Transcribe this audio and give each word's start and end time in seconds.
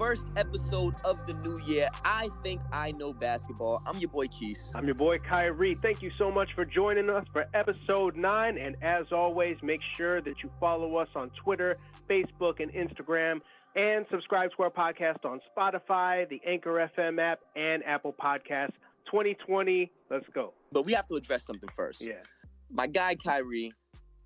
First 0.00 0.24
episode 0.34 0.94
of 1.04 1.18
the 1.26 1.34
new 1.34 1.58
year. 1.58 1.90
I 2.06 2.30
think 2.42 2.62
I 2.72 2.90
know 2.92 3.12
basketball. 3.12 3.82
I'm 3.86 3.98
your 3.98 4.08
boy 4.08 4.28
Keys. 4.28 4.72
I'm 4.74 4.86
your 4.86 4.94
boy 4.94 5.18
Kyrie. 5.18 5.74
Thank 5.74 6.00
you 6.00 6.10
so 6.16 6.30
much 6.30 6.48
for 6.54 6.64
joining 6.64 7.10
us 7.10 7.26
for 7.34 7.44
episode 7.52 8.16
nine. 8.16 8.56
And 8.56 8.76
as 8.80 9.12
always, 9.12 9.58
make 9.62 9.82
sure 9.98 10.22
that 10.22 10.42
you 10.42 10.50
follow 10.58 10.96
us 10.96 11.08
on 11.14 11.30
Twitter, 11.44 11.76
Facebook, 12.08 12.60
and 12.60 12.72
Instagram. 12.72 13.42
And 13.76 14.06
subscribe 14.10 14.52
to 14.56 14.62
our 14.62 14.70
podcast 14.70 15.26
on 15.26 15.38
Spotify, 15.54 16.26
the 16.30 16.40
Anchor 16.46 16.88
FM 16.96 17.20
app, 17.20 17.40
and 17.54 17.84
Apple 17.84 18.14
Podcasts. 18.18 18.72
2020, 19.04 19.92
let's 20.10 20.24
go. 20.34 20.54
But 20.72 20.86
we 20.86 20.94
have 20.94 21.08
to 21.08 21.16
address 21.16 21.44
something 21.44 21.68
first. 21.76 22.00
Yeah. 22.00 22.14
My 22.70 22.86
guy 22.86 23.16
Kyrie 23.16 23.74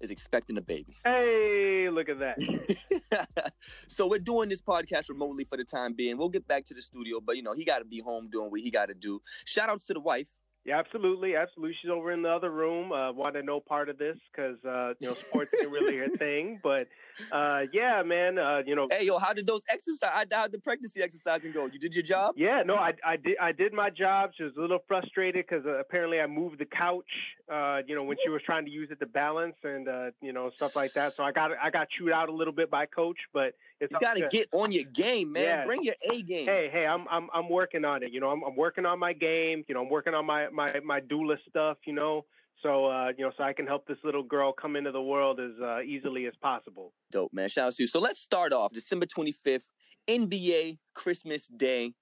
is 0.05 0.11
expecting 0.11 0.57
a 0.59 0.61
baby. 0.61 0.97
Hey, 1.05 1.89
look 1.91 2.09
at 2.09 2.19
that. 2.21 3.53
so 3.89 4.07
we're 4.07 4.19
doing 4.19 4.49
this 4.49 4.61
podcast 4.61 5.09
remotely 5.09 5.45
for 5.45 5.57
the 5.57 5.65
time 5.65 5.95
being. 5.95 6.17
We'll 6.17 6.29
get 6.29 6.47
back 6.47 6.65
to 6.67 6.75
the 6.75 6.83
studio, 6.83 7.21
but 7.21 7.37
you 7.37 7.43
know, 7.43 7.53
he 7.53 7.65
got 7.65 7.79
to 7.79 7.85
be 7.85 8.01
home 8.01 8.29
doing 8.31 8.51
what 8.51 8.61
he 8.61 8.71
got 8.71 8.87
to 8.87 8.95
do. 8.95 9.21
Shout 9.45 9.69
outs 9.69 9.87
to 9.87 9.95
the 9.95 10.01
wife. 10.01 10.31
Yeah, 10.65 10.79
absolutely, 10.79 11.37
absolutely. 11.37 11.77
She's 11.83 11.91
over 11.91 12.11
in 12.11 12.23
the 12.23 12.31
other 12.31 12.51
room. 12.51 12.91
Uh, 12.91 13.13
wanted 13.13 13.45
no 13.45 13.61
part 13.61 13.91
of 13.91 13.99
this 13.99 14.17
because 14.33 14.57
uh, 14.65 14.95
you 14.99 15.09
know 15.09 15.15
sports 15.15 15.53
isn't 15.53 15.71
really 15.71 15.99
her 15.99 16.09
thing. 16.17 16.59
But 16.63 16.89
uh, 17.31 17.67
yeah, 17.71 18.03
man, 18.03 18.39
uh, 18.39 18.63
you 18.65 18.75
know. 18.75 18.89
Hey, 18.91 19.05
yo, 19.05 19.19
how 19.19 19.35
did 19.35 19.47
those 19.47 19.61
exercise? 19.69 20.27
How 20.33 20.45
did 20.45 20.53
the 20.53 20.59
pregnancy 20.59 21.03
exercising 21.03 21.53
go? 21.53 21.67
You 21.67 21.79
did 21.79 21.93
your 21.93 22.03
job? 22.03 22.35
Yeah, 22.39 22.63
no, 22.65 22.77
I, 22.77 22.95
I 23.07 23.17
did. 23.17 23.37
I 23.39 23.53
did 23.53 23.75
my 23.75 23.91
job. 23.91 24.31
She 24.37 24.43
was 24.43 24.57
a 24.57 24.61
little 24.61 24.83
frustrated 24.89 25.45
because 25.47 25.67
uh, 25.67 25.79
apparently 25.79 26.19
I 26.19 26.27
moved 26.27 26.59
the 26.59 26.65
couch. 26.65 27.05
Uh, 27.47 27.83
you 27.87 27.95
know, 27.95 28.05
when 28.05 28.17
she 28.23 28.31
was 28.31 28.41
trying 28.41 28.65
to 28.65 28.71
use 28.71 28.89
it 28.91 29.01
to 29.01 29.07
balance 29.07 29.57
and 29.65 29.87
uh, 29.87 30.11
you 30.23 30.33
know 30.33 30.51
stuff 30.55 30.75
like 30.75 30.95
that. 30.95 31.15
So 31.15 31.25
I 31.25 31.33
got 31.33 31.51
I 31.63 31.69
got 31.69 31.89
chewed 31.91 32.13
out 32.13 32.31
a 32.31 32.33
little 32.33 32.55
bit 32.55 32.71
by 32.71 32.87
coach, 32.87 33.19
but 33.35 33.55
it's 33.85 33.93
you 33.93 33.99
got 34.01 34.17
to 34.17 34.29
get 34.29 34.49
on 34.53 34.73
your 34.73 34.85
game, 34.85 35.33
man. 35.33 35.45
Yeah. 35.45 35.65
Bring 35.67 35.83
your 35.83 35.95
A 36.11 36.23
game. 36.23 36.47
Hey, 36.47 36.69
hey, 36.73 36.87
I'm 36.87 37.07
I'm 37.11 37.29
I'm 37.33 37.49
working 37.49 37.85
on 37.85 38.03
it. 38.03 38.13
You 38.13 38.21
know, 38.21 38.31
I'm, 38.31 38.43
I'm 38.43 38.57
working 38.57 38.87
on 38.87 38.99
my 38.99 39.13
game. 39.13 39.65
You 39.69 39.75
know, 39.75 39.83
I'm 39.83 39.91
working 39.91 40.15
on 40.15 40.27
my 40.27 40.49
my 40.51 40.81
my 40.85 41.01
doula 41.01 41.37
stuff. 41.49 41.79
You 41.87 41.95
know, 41.95 42.25
so 42.63 42.87
uh, 42.87 43.09
you 43.17 43.25
know, 43.25 43.33
so 43.37 43.45
I 43.45 43.53
can 43.53 43.67
help 43.67 43.87
this 43.87 43.99
little 44.05 44.23
girl 44.23 44.53
come 44.53 44.77
into 44.77 44.91
the 44.91 45.03
world 45.03 45.39
as 45.39 45.53
uh, 45.63 45.81
easily 45.81 46.27
as 46.27 46.33
possible. 46.41 46.93
Dope, 47.11 47.33
man. 47.33 47.49
Shout 47.49 47.69
out 47.69 47.75
to 47.75 47.83
you. 47.83 47.87
So 47.87 48.01
let's 48.01 48.21
start 48.21 48.53
off 48.53 48.73
December 48.73 49.07
25th, 49.07 49.65
NBA 50.09 50.79
Christmas 50.95 51.47
Day. 51.49 51.93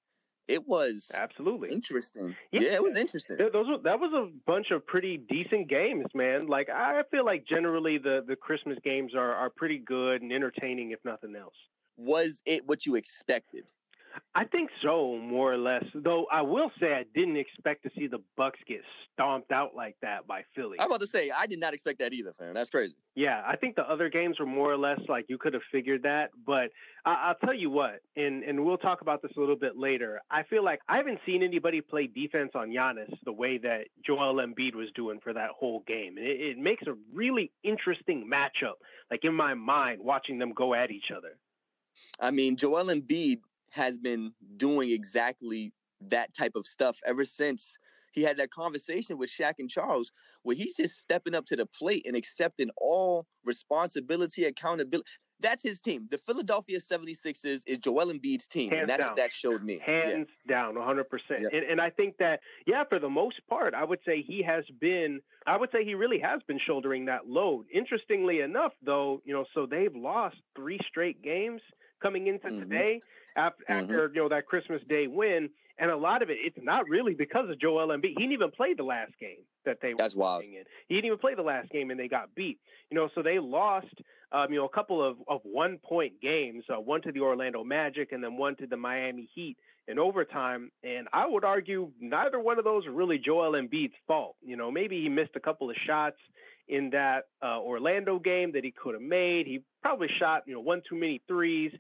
It 0.48 0.66
was 0.66 1.10
absolutely 1.14 1.70
interesting. 1.70 2.34
Yeah, 2.50 2.60
yeah 2.62 2.74
it 2.74 2.82
was 2.82 2.96
interesting. 2.96 3.36
Those 3.38 3.66
were, 3.68 3.78
that 3.84 3.98
was 3.98 4.12
a 4.12 4.30
bunch 4.46 4.70
of 4.70 4.86
pretty 4.86 5.16
decent 5.16 5.68
games, 5.68 6.06
man. 6.14 6.46
Like 6.46 6.68
I 6.68 7.02
feel 7.10 7.24
like 7.24 7.46
generally 7.46 7.98
the 7.98 8.24
the 8.26 8.36
Christmas 8.36 8.78
games 8.84 9.14
are 9.14 9.32
are 9.32 9.50
pretty 9.50 9.78
good 9.78 10.20
and 10.22 10.32
entertaining, 10.32 10.90
if 10.90 10.98
nothing 11.04 11.34
else. 11.36 11.54
Was 11.96 12.42
it 12.46 12.66
what 12.66 12.86
you 12.86 12.94
expected? 12.94 13.64
I 14.34 14.44
think 14.44 14.70
so, 14.82 15.18
more 15.18 15.52
or 15.52 15.58
less. 15.58 15.84
Though 15.94 16.26
I 16.30 16.42
will 16.42 16.70
say 16.80 16.94
I 16.94 17.04
didn't 17.14 17.36
expect 17.36 17.82
to 17.84 17.90
see 17.96 18.06
the 18.06 18.20
Bucks 18.36 18.58
get 18.66 18.80
stomped 19.12 19.52
out 19.52 19.74
like 19.74 19.96
that 20.02 20.26
by 20.26 20.42
Philly. 20.54 20.78
I'm 20.80 20.86
about 20.86 21.00
to 21.00 21.06
say 21.06 21.30
I 21.30 21.46
did 21.46 21.60
not 21.60 21.74
expect 21.74 21.98
that 22.00 22.12
either, 22.12 22.32
fam. 22.32 22.54
That's 22.54 22.70
crazy. 22.70 22.94
Yeah, 23.14 23.42
I 23.46 23.56
think 23.56 23.76
the 23.76 23.82
other 23.82 24.08
games 24.08 24.38
were 24.38 24.46
more 24.46 24.72
or 24.72 24.76
less 24.76 25.00
like 25.08 25.26
you 25.28 25.38
could 25.38 25.54
have 25.54 25.62
figured 25.70 26.02
that. 26.02 26.30
But 26.46 26.70
I- 27.04 27.28
will 27.28 27.46
tell 27.46 27.54
you 27.54 27.70
what, 27.70 28.00
and 28.16 28.42
and 28.42 28.64
we'll 28.64 28.78
talk 28.78 29.00
about 29.02 29.22
this 29.22 29.32
a 29.36 29.40
little 29.40 29.56
bit 29.56 29.76
later. 29.76 30.20
I 30.30 30.42
feel 30.44 30.64
like 30.64 30.80
I 30.88 30.96
haven't 30.96 31.20
seen 31.26 31.42
anybody 31.42 31.80
play 31.80 32.06
defense 32.06 32.52
on 32.54 32.70
Giannis 32.70 33.12
the 33.24 33.32
way 33.32 33.58
that 33.58 33.86
Joel 34.04 34.34
Embiid 34.36 34.74
was 34.74 34.88
doing 34.94 35.20
for 35.22 35.32
that 35.32 35.50
whole 35.50 35.84
game. 35.86 36.16
And 36.16 36.26
it, 36.26 36.40
it 36.40 36.58
makes 36.58 36.86
a 36.86 36.94
really 37.12 37.50
interesting 37.62 38.28
matchup, 38.30 38.74
like 39.10 39.20
in 39.24 39.34
my 39.34 39.54
mind, 39.54 40.00
watching 40.02 40.38
them 40.38 40.52
go 40.52 40.74
at 40.74 40.90
each 40.90 41.10
other. 41.14 41.36
I 42.20 42.30
mean, 42.30 42.56
Joel 42.56 42.86
Embiid 42.86 43.40
has 43.70 43.98
been 43.98 44.32
doing 44.56 44.90
exactly 44.90 45.72
that 46.08 46.34
type 46.34 46.52
of 46.56 46.66
stuff 46.66 46.98
ever 47.06 47.24
since 47.24 47.78
he 48.12 48.22
had 48.22 48.36
that 48.36 48.50
conversation 48.50 49.18
with 49.18 49.30
Shaq 49.30 49.54
and 49.58 49.68
Charles, 49.68 50.12
where 50.42 50.54
he's 50.54 50.76
just 50.76 51.00
stepping 51.00 51.34
up 51.34 51.46
to 51.46 51.56
the 51.56 51.66
plate 51.66 52.04
and 52.06 52.14
accepting 52.14 52.68
all 52.76 53.26
responsibility, 53.44 54.44
accountability. 54.44 55.08
That's 55.40 55.62
his 55.62 55.80
team. 55.80 56.06
The 56.10 56.18
Philadelphia 56.18 56.78
76ers 56.78 57.62
is 57.66 57.78
Joel 57.78 58.12
Embiid's 58.12 58.46
team. 58.46 58.70
Hands 58.70 58.82
and 58.82 58.90
that's 58.90 59.00
down. 59.00 59.08
what 59.08 59.16
that 59.16 59.32
showed 59.32 59.64
me. 59.64 59.80
Hands 59.84 60.28
yeah. 60.48 60.54
down, 60.54 60.74
100%. 60.74 61.04
And, 61.30 61.46
and 61.52 61.80
I 61.80 61.90
think 61.90 62.16
that, 62.18 62.40
yeah, 62.64 62.84
for 62.88 63.00
the 63.00 63.08
most 63.08 63.40
part, 63.48 63.74
I 63.74 63.82
would 63.82 63.98
say 64.06 64.22
he 64.22 64.40
has 64.44 64.62
been, 64.80 65.20
I 65.44 65.56
would 65.56 65.70
say 65.72 65.84
he 65.84 65.94
really 65.94 66.20
has 66.20 66.40
been 66.46 66.60
shouldering 66.64 67.06
that 67.06 67.26
load. 67.26 67.64
Interestingly 67.74 68.40
enough, 68.40 68.72
though, 68.84 69.20
you 69.24 69.34
know, 69.34 69.44
so 69.52 69.66
they've 69.66 69.96
lost 69.96 70.36
three 70.54 70.78
straight 70.88 71.22
games 71.22 71.60
coming 72.02 72.26
into 72.26 72.48
mm-hmm. 72.48 72.60
today 72.60 73.00
after, 73.36 73.64
mm-hmm. 73.64 73.84
after 73.84 74.10
you 74.14 74.22
know 74.22 74.28
that 74.28 74.46
Christmas 74.46 74.82
Day 74.88 75.06
win, 75.06 75.48
and 75.78 75.90
a 75.90 75.96
lot 75.96 76.22
of 76.22 76.30
it 76.30 76.38
it's 76.40 76.58
not 76.62 76.88
really 76.88 77.14
because 77.14 77.48
of 77.48 77.60
Joel 77.60 77.88
Embiid. 77.88 78.08
He 78.08 78.14
didn't 78.14 78.32
even 78.32 78.50
play 78.50 78.74
the 78.74 78.82
last 78.82 79.12
game 79.20 79.44
that 79.64 79.78
they 79.80 79.94
That's 79.94 80.14
were 80.14 80.22
wild. 80.22 80.42
in. 80.42 80.64
He 80.88 80.94
didn't 80.94 81.06
even 81.06 81.18
play 81.18 81.34
the 81.34 81.42
last 81.42 81.70
game, 81.70 81.90
and 81.90 81.98
they 81.98 82.08
got 82.08 82.34
beat. 82.34 82.58
You 82.90 82.96
know, 82.96 83.08
so 83.14 83.22
they 83.22 83.38
lost. 83.38 83.94
Um, 84.34 84.50
you 84.50 84.58
know, 84.58 84.64
a 84.64 84.68
couple 84.70 85.06
of, 85.06 85.18
of 85.28 85.42
one 85.42 85.76
point 85.76 86.14
games, 86.22 86.64
uh, 86.74 86.80
one 86.80 87.02
to 87.02 87.12
the 87.12 87.20
Orlando 87.20 87.62
Magic 87.62 88.12
and 88.12 88.24
then 88.24 88.38
one 88.38 88.56
to 88.56 88.66
the 88.66 88.78
Miami 88.78 89.28
Heat 89.34 89.58
in 89.88 89.98
overtime. 89.98 90.70
And 90.82 91.06
I 91.12 91.26
would 91.26 91.44
argue 91.44 91.90
neither 92.00 92.40
one 92.40 92.58
of 92.58 92.64
those 92.64 92.86
are 92.86 92.92
really 92.92 93.18
Joel 93.18 93.52
Embiid's 93.52 93.92
fault. 94.06 94.36
You 94.42 94.56
know, 94.56 94.70
maybe 94.70 95.02
he 95.02 95.10
missed 95.10 95.32
a 95.36 95.40
couple 95.40 95.68
of 95.68 95.76
shots 95.86 96.16
in 96.68 96.90
that 96.90 97.24
uh, 97.42 97.60
Orlando 97.60 98.18
game 98.18 98.52
that 98.52 98.64
he 98.64 98.70
could 98.70 98.94
have 98.94 99.02
made. 99.02 99.46
He 99.46 99.62
probably 99.82 100.08
shot, 100.18 100.42
you 100.46 100.54
know, 100.54 100.60
one 100.60 100.82
too 100.88 100.96
many 100.96 101.20
threes. 101.28 101.72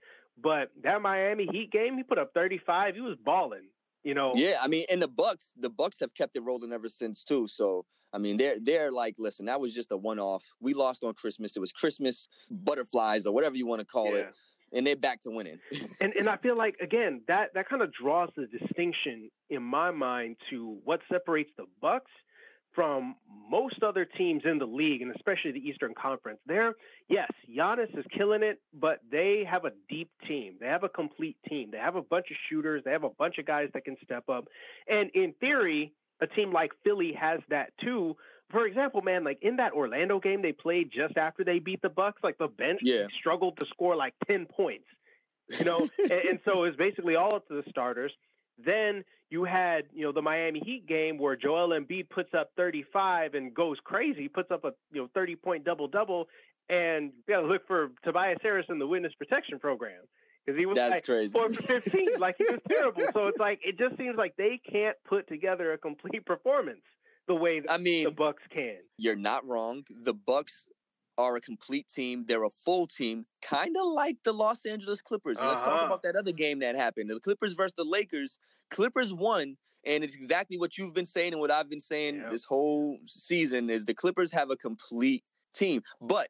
But 0.42 0.70
that 0.82 1.02
Miami 1.02 1.46
Heat 1.50 1.70
game, 1.70 1.96
he 1.96 2.02
put 2.02 2.18
up 2.18 2.32
35. 2.34 2.94
He 2.94 3.00
was 3.00 3.16
balling. 3.24 3.68
You 4.02 4.14
know. 4.14 4.32
Yeah, 4.34 4.56
I 4.60 4.66
mean, 4.66 4.84
and 4.90 5.00
the 5.00 5.08
Bucks, 5.08 5.52
the 5.56 5.70
Bucks 5.70 6.00
have 6.00 6.12
kept 6.14 6.36
it 6.36 6.40
rolling 6.40 6.72
ever 6.72 6.88
since 6.88 7.22
too. 7.22 7.46
So 7.46 7.84
I 8.12 8.18
mean, 8.18 8.36
they're 8.36 8.56
they're 8.60 8.90
like, 8.90 9.14
listen, 9.18 9.46
that 9.46 9.60
was 9.60 9.72
just 9.72 9.92
a 9.92 9.96
one 9.96 10.18
off. 10.18 10.42
We 10.60 10.74
lost 10.74 11.04
on 11.04 11.14
Christmas. 11.14 11.56
It 11.56 11.60
was 11.60 11.70
Christmas 11.70 12.26
butterflies 12.50 13.26
or 13.26 13.34
whatever 13.34 13.56
you 13.56 13.66
want 13.66 13.80
to 13.80 13.86
call 13.86 14.06
yeah. 14.06 14.20
it. 14.20 14.34
And 14.74 14.86
they're 14.86 14.96
back 14.96 15.20
to 15.22 15.30
winning. 15.30 15.60
and 16.00 16.12
and 16.14 16.28
I 16.28 16.36
feel 16.42 16.56
like 16.56 16.76
again 16.80 17.22
that 17.28 17.54
that 17.54 17.68
kind 17.68 17.80
of 17.80 17.92
draws 17.92 18.30
the 18.36 18.46
distinction 18.46 19.30
in 19.50 19.62
my 19.62 19.92
mind 19.92 20.36
to 20.50 20.78
what 20.84 21.00
separates 21.10 21.50
the 21.56 21.66
Bucks 21.80 22.10
from 22.74 23.16
most 23.50 23.82
other 23.82 24.04
teams 24.04 24.42
in 24.44 24.58
the 24.58 24.66
league, 24.66 25.02
and 25.02 25.14
especially 25.14 25.52
the 25.52 25.60
Eastern 25.60 25.94
Conference. 25.94 26.38
There, 26.46 26.74
yes, 27.08 27.30
Giannis 27.50 27.96
is 27.96 28.04
killing 28.16 28.42
it, 28.42 28.60
but 28.72 29.00
they 29.10 29.44
have 29.48 29.64
a 29.64 29.72
deep 29.90 30.10
team. 30.26 30.54
They 30.60 30.66
have 30.66 30.84
a 30.84 30.88
complete 30.88 31.36
team. 31.48 31.68
They 31.70 31.78
have 31.78 31.96
a 31.96 32.02
bunch 32.02 32.26
of 32.30 32.36
shooters. 32.48 32.82
They 32.84 32.92
have 32.92 33.04
a 33.04 33.10
bunch 33.10 33.38
of 33.38 33.46
guys 33.46 33.68
that 33.74 33.84
can 33.84 33.96
step 34.02 34.28
up. 34.28 34.46
And 34.88 35.10
in 35.14 35.34
theory, 35.40 35.92
a 36.22 36.26
team 36.26 36.52
like 36.52 36.70
Philly 36.84 37.12
has 37.20 37.40
that 37.50 37.72
too. 37.82 38.16
For 38.50 38.66
example, 38.66 39.02
man, 39.02 39.24
like 39.24 39.38
in 39.42 39.56
that 39.56 39.72
Orlando 39.72 40.18
game 40.20 40.42
they 40.42 40.52
played 40.52 40.90
just 40.90 41.16
after 41.16 41.44
they 41.44 41.58
beat 41.58 41.82
the 41.82 41.88
Bucks, 41.88 42.22
like 42.22 42.38
the 42.38 42.48
bench 42.48 42.80
yeah. 42.82 43.06
struggled 43.18 43.58
to 43.58 43.66
score 43.66 43.96
like 43.96 44.14
ten 44.26 44.46
points. 44.46 44.86
You 45.58 45.64
know, 45.64 45.88
and, 45.98 46.12
and 46.12 46.38
so 46.44 46.64
it's 46.64 46.76
basically 46.76 47.16
all 47.16 47.34
up 47.34 47.48
to 47.48 47.54
the 47.60 47.68
starters. 47.68 48.12
Then 48.64 49.04
you 49.30 49.44
had, 49.44 49.84
you 49.92 50.04
know, 50.04 50.12
the 50.12 50.22
Miami 50.22 50.60
Heat 50.64 50.86
game 50.86 51.18
where 51.18 51.36
Joel 51.36 51.68
Embiid 51.70 52.10
puts 52.10 52.34
up 52.34 52.50
35 52.56 53.34
and 53.34 53.54
goes 53.54 53.78
crazy, 53.82 54.28
puts 54.28 54.50
up 54.50 54.64
a, 54.64 54.72
you 54.92 55.02
know, 55.02 55.08
30 55.14 55.36
point 55.36 55.64
double 55.64 55.88
double, 55.88 56.28
and 56.68 57.12
you 57.26 57.34
got 57.34 57.40
to 57.40 57.46
look 57.46 57.66
for 57.66 57.90
Tobias 58.04 58.38
Harris 58.42 58.66
in 58.68 58.78
the 58.78 58.86
witness 58.86 59.12
protection 59.18 59.58
program 59.58 60.02
because 60.44 60.58
he 60.58 60.66
was 60.66 60.76
That's 60.76 60.90
like 60.90 61.04
crazy. 61.04 61.32
four 61.32 61.48
for 61.50 61.62
15, 61.62 62.18
like 62.18 62.36
he 62.38 62.44
was 62.44 62.60
terrible. 62.68 63.04
So 63.12 63.28
it's 63.28 63.38
like 63.38 63.60
it 63.64 63.78
just 63.78 63.96
seems 63.96 64.16
like 64.16 64.36
they 64.36 64.60
can't 64.70 64.96
put 65.08 65.28
together 65.28 65.72
a 65.72 65.78
complete 65.78 66.24
performance 66.26 66.82
the 67.28 67.34
way 67.34 67.60
that 67.60 67.70
I 67.70 67.78
mean, 67.78 68.04
the 68.04 68.10
Bucks 68.10 68.42
can. 68.50 68.78
You're 68.98 69.16
not 69.16 69.46
wrong. 69.46 69.84
The 70.02 70.14
Bucks 70.14 70.66
are 71.22 71.36
a 71.36 71.40
complete 71.40 71.88
team. 71.88 72.24
They're 72.26 72.44
a 72.44 72.50
full 72.50 72.86
team, 72.86 73.24
kind 73.40 73.76
of 73.76 73.86
like 73.92 74.16
the 74.24 74.32
Los 74.32 74.66
Angeles 74.66 75.00
Clippers. 75.00 75.38
Uh-huh. 75.38 75.48
Let's 75.48 75.60
talk 75.62 75.70
Uh-huh. 75.76 75.86
about 75.86 76.02
that 76.02 76.16
other 76.16 76.32
game 76.32 76.58
that 76.58 76.74
happened. 76.74 77.08
The 77.10 77.20
Clippers 77.20 77.52
versus 77.54 77.74
the 77.76 77.84
Lakers. 77.84 78.38
Clippers 78.70 79.12
won, 79.14 79.56
and 79.84 80.02
it's 80.04 80.14
exactly 80.14 80.58
what 80.58 80.76
you've 80.76 80.94
been 80.94 81.06
saying 81.06 81.32
and 81.32 81.40
what 81.40 81.50
I've 81.50 81.70
been 81.70 81.80
saying 81.80 82.16
Yep. 82.16 82.30
this 82.30 82.44
whole 82.44 82.98
season 83.06 83.70
is 83.70 83.84
the 83.84 83.94
Clippers 83.94 84.32
have 84.32 84.50
a 84.50 84.56
complete 84.56 85.24
team. 85.54 85.82
But 86.00 86.28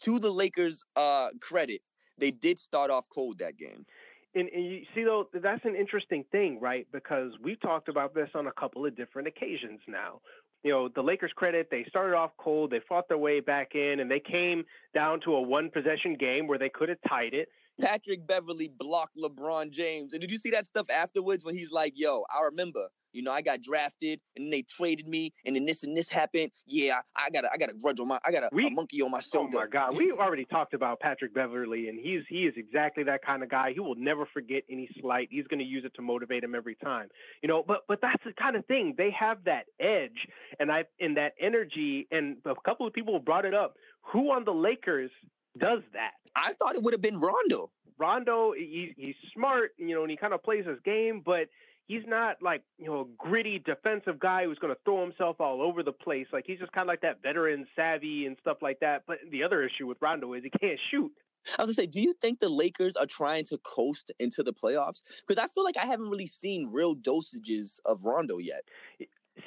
to 0.00 0.18
the 0.18 0.32
Lakers' 0.32 0.82
uh, 0.96 1.30
credit, 1.40 1.82
they 2.18 2.30
did 2.30 2.58
start 2.58 2.90
off 2.90 3.08
cold 3.08 3.38
that 3.38 3.56
game. 3.56 3.86
And, 4.34 4.48
and 4.50 4.64
you 4.64 4.84
see, 4.94 5.04
though, 5.04 5.28
that's 5.32 5.64
an 5.64 5.74
interesting 5.74 6.24
thing, 6.30 6.60
right? 6.60 6.86
Because 6.92 7.32
we've 7.42 7.60
talked 7.60 7.88
about 7.88 8.14
this 8.14 8.28
on 8.34 8.46
a 8.46 8.52
couple 8.52 8.84
of 8.86 8.94
different 8.96 9.26
occasions 9.28 9.80
now. 9.88 10.20
You 10.64 10.72
know, 10.72 10.88
the 10.88 11.02
Lakers' 11.02 11.32
credit, 11.36 11.68
they 11.70 11.84
started 11.88 12.16
off 12.16 12.32
cold, 12.36 12.70
they 12.70 12.80
fought 12.88 13.08
their 13.08 13.18
way 13.18 13.40
back 13.40 13.74
in, 13.74 14.00
and 14.00 14.10
they 14.10 14.20
came 14.20 14.64
down 14.94 15.20
to 15.24 15.34
a 15.34 15.40
one 15.40 15.70
possession 15.70 16.16
game 16.16 16.46
where 16.46 16.58
they 16.58 16.68
could 16.68 16.88
have 16.88 16.98
tied 17.08 17.34
it. 17.34 17.48
Patrick 17.80 18.26
Beverley 18.26 18.70
blocked 18.78 19.16
LeBron 19.16 19.70
James. 19.70 20.12
And 20.12 20.20
did 20.20 20.30
you 20.30 20.36
see 20.38 20.50
that 20.50 20.66
stuff 20.66 20.86
afterwards 20.90 21.44
when 21.44 21.56
he's 21.56 21.70
like, 21.72 21.92
yo, 21.96 22.24
I 22.34 22.42
remember, 22.44 22.88
you 23.12 23.22
know, 23.22 23.32
I 23.32 23.40
got 23.40 23.62
drafted 23.62 24.20
and 24.36 24.52
they 24.52 24.62
traded 24.62 25.08
me 25.08 25.32
and 25.44 25.56
then 25.56 25.64
this 25.64 25.82
and 25.82 25.96
this 25.96 26.08
happened. 26.08 26.50
Yeah, 26.66 27.00
I 27.16 27.30
got 27.30 27.44
a, 27.44 27.48
I 27.52 27.56
got 27.56 27.70
a 27.70 27.72
grudge 27.72 28.00
on 28.00 28.08
my 28.08 28.18
I 28.24 28.30
got 28.32 28.42
a, 28.44 28.48
We- 28.52 28.66
a 28.66 28.70
monkey 28.70 29.00
on 29.00 29.10
my 29.10 29.18
oh 29.18 29.20
shoulder. 29.20 29.56
Oh 29.56 29.60
my 29.60 29.66
God, 29.66 29.96
we 29.96 30.12
already 30.12 30.44
talked 30.44 30.74
about 30.74 31.00
Patrick 31.00 31.34
Beverley, 31.34 31.88
and 31.88 31.98
he's 31.98 32.22
he 32.28 32.42
is 32.46 32.54
exactly 32.56 33.04
that 33.04 33.24
kind 33.24 33.42
of 33.42 33.48
guy. 33.48 33.72
He 33.72 33.80
will 33.80 33.94
never 33.96 34.26
forget 34.26 34.62
any 34.70 34.88
slight. 35.00 35.28
He's 35.30 35.46
going 35.46 35.60
to 35.60 35.64
use 35.64 35.84
it 35.84 35.92
to 35.94 36.02
motivate 36.02 36.44
him 36.44 36.54
every 36.54 36.74
time, 36.76 37.08
you 37.42 37.48
know. 37.48 37.64
But 37.66 37.84
but 37.88 38.00
that's 38.02 38.22
the 38.24 38.32
kind 38.32 38.56
of 38.56 38.66
thing 38.66 38.94
they 38.98 39.10
have 39.18 39.38
that 39.44 39.64
edge, 39.80 40.26
and 40.60 40.70
I 40.70 40.84
in 40.98 41.14
that 41.14 41.32
energy. 41.40 42.06
And 42.10 42.36
a 42.44 42.54
couple 42.64 42.86
of 42.86 42.92
people 42.92 43.18
brought 43.20 43.44
it 43.46 43.54
up. 43.54 43.74
Who 44.12 44.30
on 44.32 44.44
the 44.44 44.52
Lakers 44.52 45.10
does 45.58 45.82
that? 45.92 46.12
I 46.34 46.52
thought 46.54 46.74
it 46.74 46.82
would 46.82 46.94
have 46.94 47.02
been 47.02 47.18
Rondo. 47.18 47.70
Rondo, 47.98 48.52
he, 48.52 48.94
he's 48.96 49.16
smart, 49.34 49.72
you 49.76 49.94
know, 49.94 50.02
and 50.02 50.10
he 50.10 50.16
kind 50.16 50.32
of 50.32 50.42
plays 50.42 50.64
his 50.66 50.78
game, 50.84 51.22
but 51.24 51.48
he's 51.88 52.04
not 52.06 52.36
like 52.40 52.62
you 52.78 52.86
know 52.86 53.00
a 53.00 53.04
gritty 53.16 53.58
defensive 53.58 54.20
guy 54.20 54.44
who's 54.44 54.58
going 54.58 54.72
to 54.72 54.80
throw 54.84 55.02
himself 55.02 55.40
all 55.40 55.60
over 55.60 55.82
the 55.82 55.92
place. 55.92 56.26
Like 56.32 56.44
he's 56.46 56.58
just 56.58 56.72
kind 56.72 56.82
of 56.82 56.88
like 56.88 57.00
that 57.00 57.20
veteran 57.22 57.66
savvy 57.74 58.26
and 58.26 58.36
stuff 58.40 58.58
like 58.62 58.78
that. 58.80 59.02
But 59.06 59.18
the 59.30 59.42
other 59.42 59.64
issue 59.64 59.86
with 59.86 59.98
Rondo 60.00 60.32
is 60.34 60.44
he 60.44 60.50
can't 60.50 60.78
shoot. 60.90 61.12
I 61.58 61.62
was 61.62 61.76
gonna 61.76 61.86
say, 61.86 61.90
do 61.90 62.00
you 62.00 62.12
think 62.12 62.40
the 62.40 62.48
Lakers 62.48 62.96
are 62.96 63.06
trying 63.06 63.44
to 63.46 63.58
coast 63.58 64.12
into 64.18 64.42
the 64.42 64.52
playoffs? 64.52 65.02
Because 65.26 65.42
I 65.42 65.48
feel 65.48 65.64
like 65.64 65.76
I 65.76 65.86
haven't 65.86 66.10
really 66.10 66.26
seen 66.26 66.68
real 66.70 66.94
dosages 66.94 67.80
of 67.84 68.04
Rondo 68.04 68.38
yet. 68.38 68.62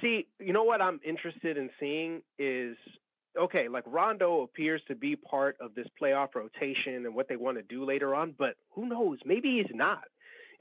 See, 0.02 0.25
you 0.40 0.54
know 0.54 0.64
what 0.64 0.81
I'm 0.81 1.00
interested 1.06 1.57
in 1.57 1.69
seeing 1.80 2.22
is 2.40 2.78
okay, 3.39 3.68
like 3.68 3.83
Rondo 3.88 4.42
appears 4.42 4.81
to 4.88 4.95
be 4.95 5.16
part 5.16 5.57
of 5.60 5.75
this 5.75 5.88
playoff 6.01 6.30
rotation 6.36 7.06
and 7.06 7.16
what 7.16 7.28
they 7.28 7.36
want 7.36 7.57
to 7.57 7.63
do 7.63 7.86
later 7.86 8.16
on, 8.16 8.33
but 8.38 8.56
who 8.72 8.88
knows? 8.88 9.19
Maybe 9.25 9.62
he's 9.63 9.75
not. 9.75 10.04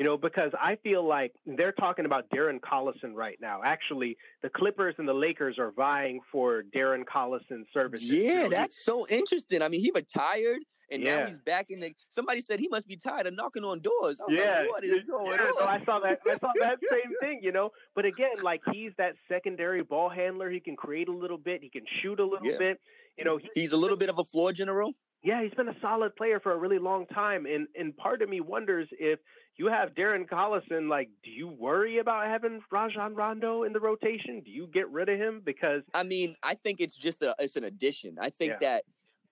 You 0.01 0.07
know, 0.07 0.17
because 0.17 0.51
I 0.59 0.77
feel 0.77 1.07
like 1.07 1.35
they're 1.45 1.73
talking 1.73 2.07
about 2.07 2.25
Darren 2.31 2.59
Collison 2.59 3.13
right 3.13 3.37
now. 3.39 3.61
Actually, 3.63 4.17
the 4.43 4.49
Clippers 4.49 4.95
and 4.97 5.07
the 5.07 5.13
Lakers 5.13 5.59
are 5.59 5.73
vying 5.73 6.21
for 6.33 6.63
Darren 6.75 7.05
Collison's 7.05 7.67
services. 7.75 8.11
Yeah, 8.11 8.49
that's 8.49 8.83
so 8.83 9.07
interesting. 9.09 9.61
I 9.61 9.69
mean, 9.69 9.83
he 9.83 9.93
retired 9.95 10.63
and 10.91 11.05
now 11.05 11.27
he's 11.27 11.37
back 11.37 11.67
in 11.69 11.81
the. 11.81 11.93
Somebody 12.09 12.41
said 12.41 12.61
he 12.61 12.69
must 12.69 12.89
be 12.89 12.97
tired 12.97 13.27
of 13.27 13.35
knocking 13.35 13.63
on 13.63 13.81
doors. 13.81 14.19
Yeah, 14.31 14.61
like, 14.61 14.71
what 14.71 14.85
is 14.85 15.03
going 15.03 15.33
yeah, 15.39 15.45
on? 15.45 15.53
no, 15.61 15.67
I 15.67 15.81
saw 15.81 16.01
that. 16.01 16.21
I 16.27 16.39
saw 16.39 16.51
that 16.61 16.79
same 16.91 17.13
thing, 17.21 17.41
you 17.43 17.53
know. 17.53 17.69
But 17.95 18.07
again, 18.07 18.31
like 18.43 18.63
he's 18.73 18.93
that 18.97 19.17
secondary 19.29 19.83
ball 19.83 20.09
handler. 20.09 20.49
He 20.51 20.61
can 20.61 20.77
create 20.77 21.09
a 21.09 21.13
little 21.15 21.37
bit. 21.37 21.61
He 21.63 21.69
can 21.69 21.85
shoot 22.03 22.19
a 22.21 22.25
little 22.25 22.51
Yeah. 22.51 22.57
bit. 22.59 22.81
You 23.19 23.25
know, 23.25 23.37
he, 23.37 23.51
He's 23.55 23.73
a 23.73 23.77
little 23.77 23.99
bit 23.99 24.09
of 24.09 24.19
a 24.19 24.25
floor 24.25 24.51
general. 24.53 24.95
yeah, 25.23 25.43
he's 25.43 25.53
been 25.53 25.69
a 25.69 25.77
solid 25.83 26.17
player 26.17 26.41
for 26.41 26.53
a 26.53 26.57
really 26.57 26.79
long 26.79 27.05
time. 27.09 27.45
And 27.45 27.67
and 27.79 27.95
part 27.99 28.23
of 28.23 28.31
me 28.31 28.41
wonders 28.41 28.89
if 28.93 29.19
you 29.61 29.69
have 29.69 29.91
Darren 29.91 30.27
Collison, 30.27 30.89
like, 30.89 31.11
do 31.23 31.31
you 31.31 31.47
worry 31.47 31.99
about 31.99 32.27
having 32.27 32.63
Rajon 32.73 33.15
Rondo 33.15 33.65
in 33.65 33.75
the 33.75 33.79
rotation? 33.79 34.41
Do 34.43 34.51
you 34.51 34.67
get 34.73 34.89
rid 34.89 35.11
of 35.11 35.19
him 35.19 35.43
because 35.45 35.83
I 35.93 36.03
mean, 36.03 36.35
I 36.43 36.55
think 36.55 36.81
it's 36.81 36.97
just 36.97 37.21
a 37.21 37.35
it's 37.39 37.57
an 37.57 37.65
addition. 37.65 38.17
I 38.19 38.31
think 38.31 38.53
Yeah. 38.53 38.59
that 38.61 38.85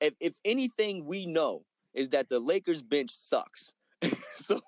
if 0.02 0.14
if 0.20 0.34
anything 0.44 1.06
we 1.06 1.24
know 1.24 1.64
is 1.94 2.10
that 2.10 2.28
the 2.28 2.40
Lakers 2.40 2.82
bench 2.82 3.10
sucks. 3.10 3.72
so 4.36 4.60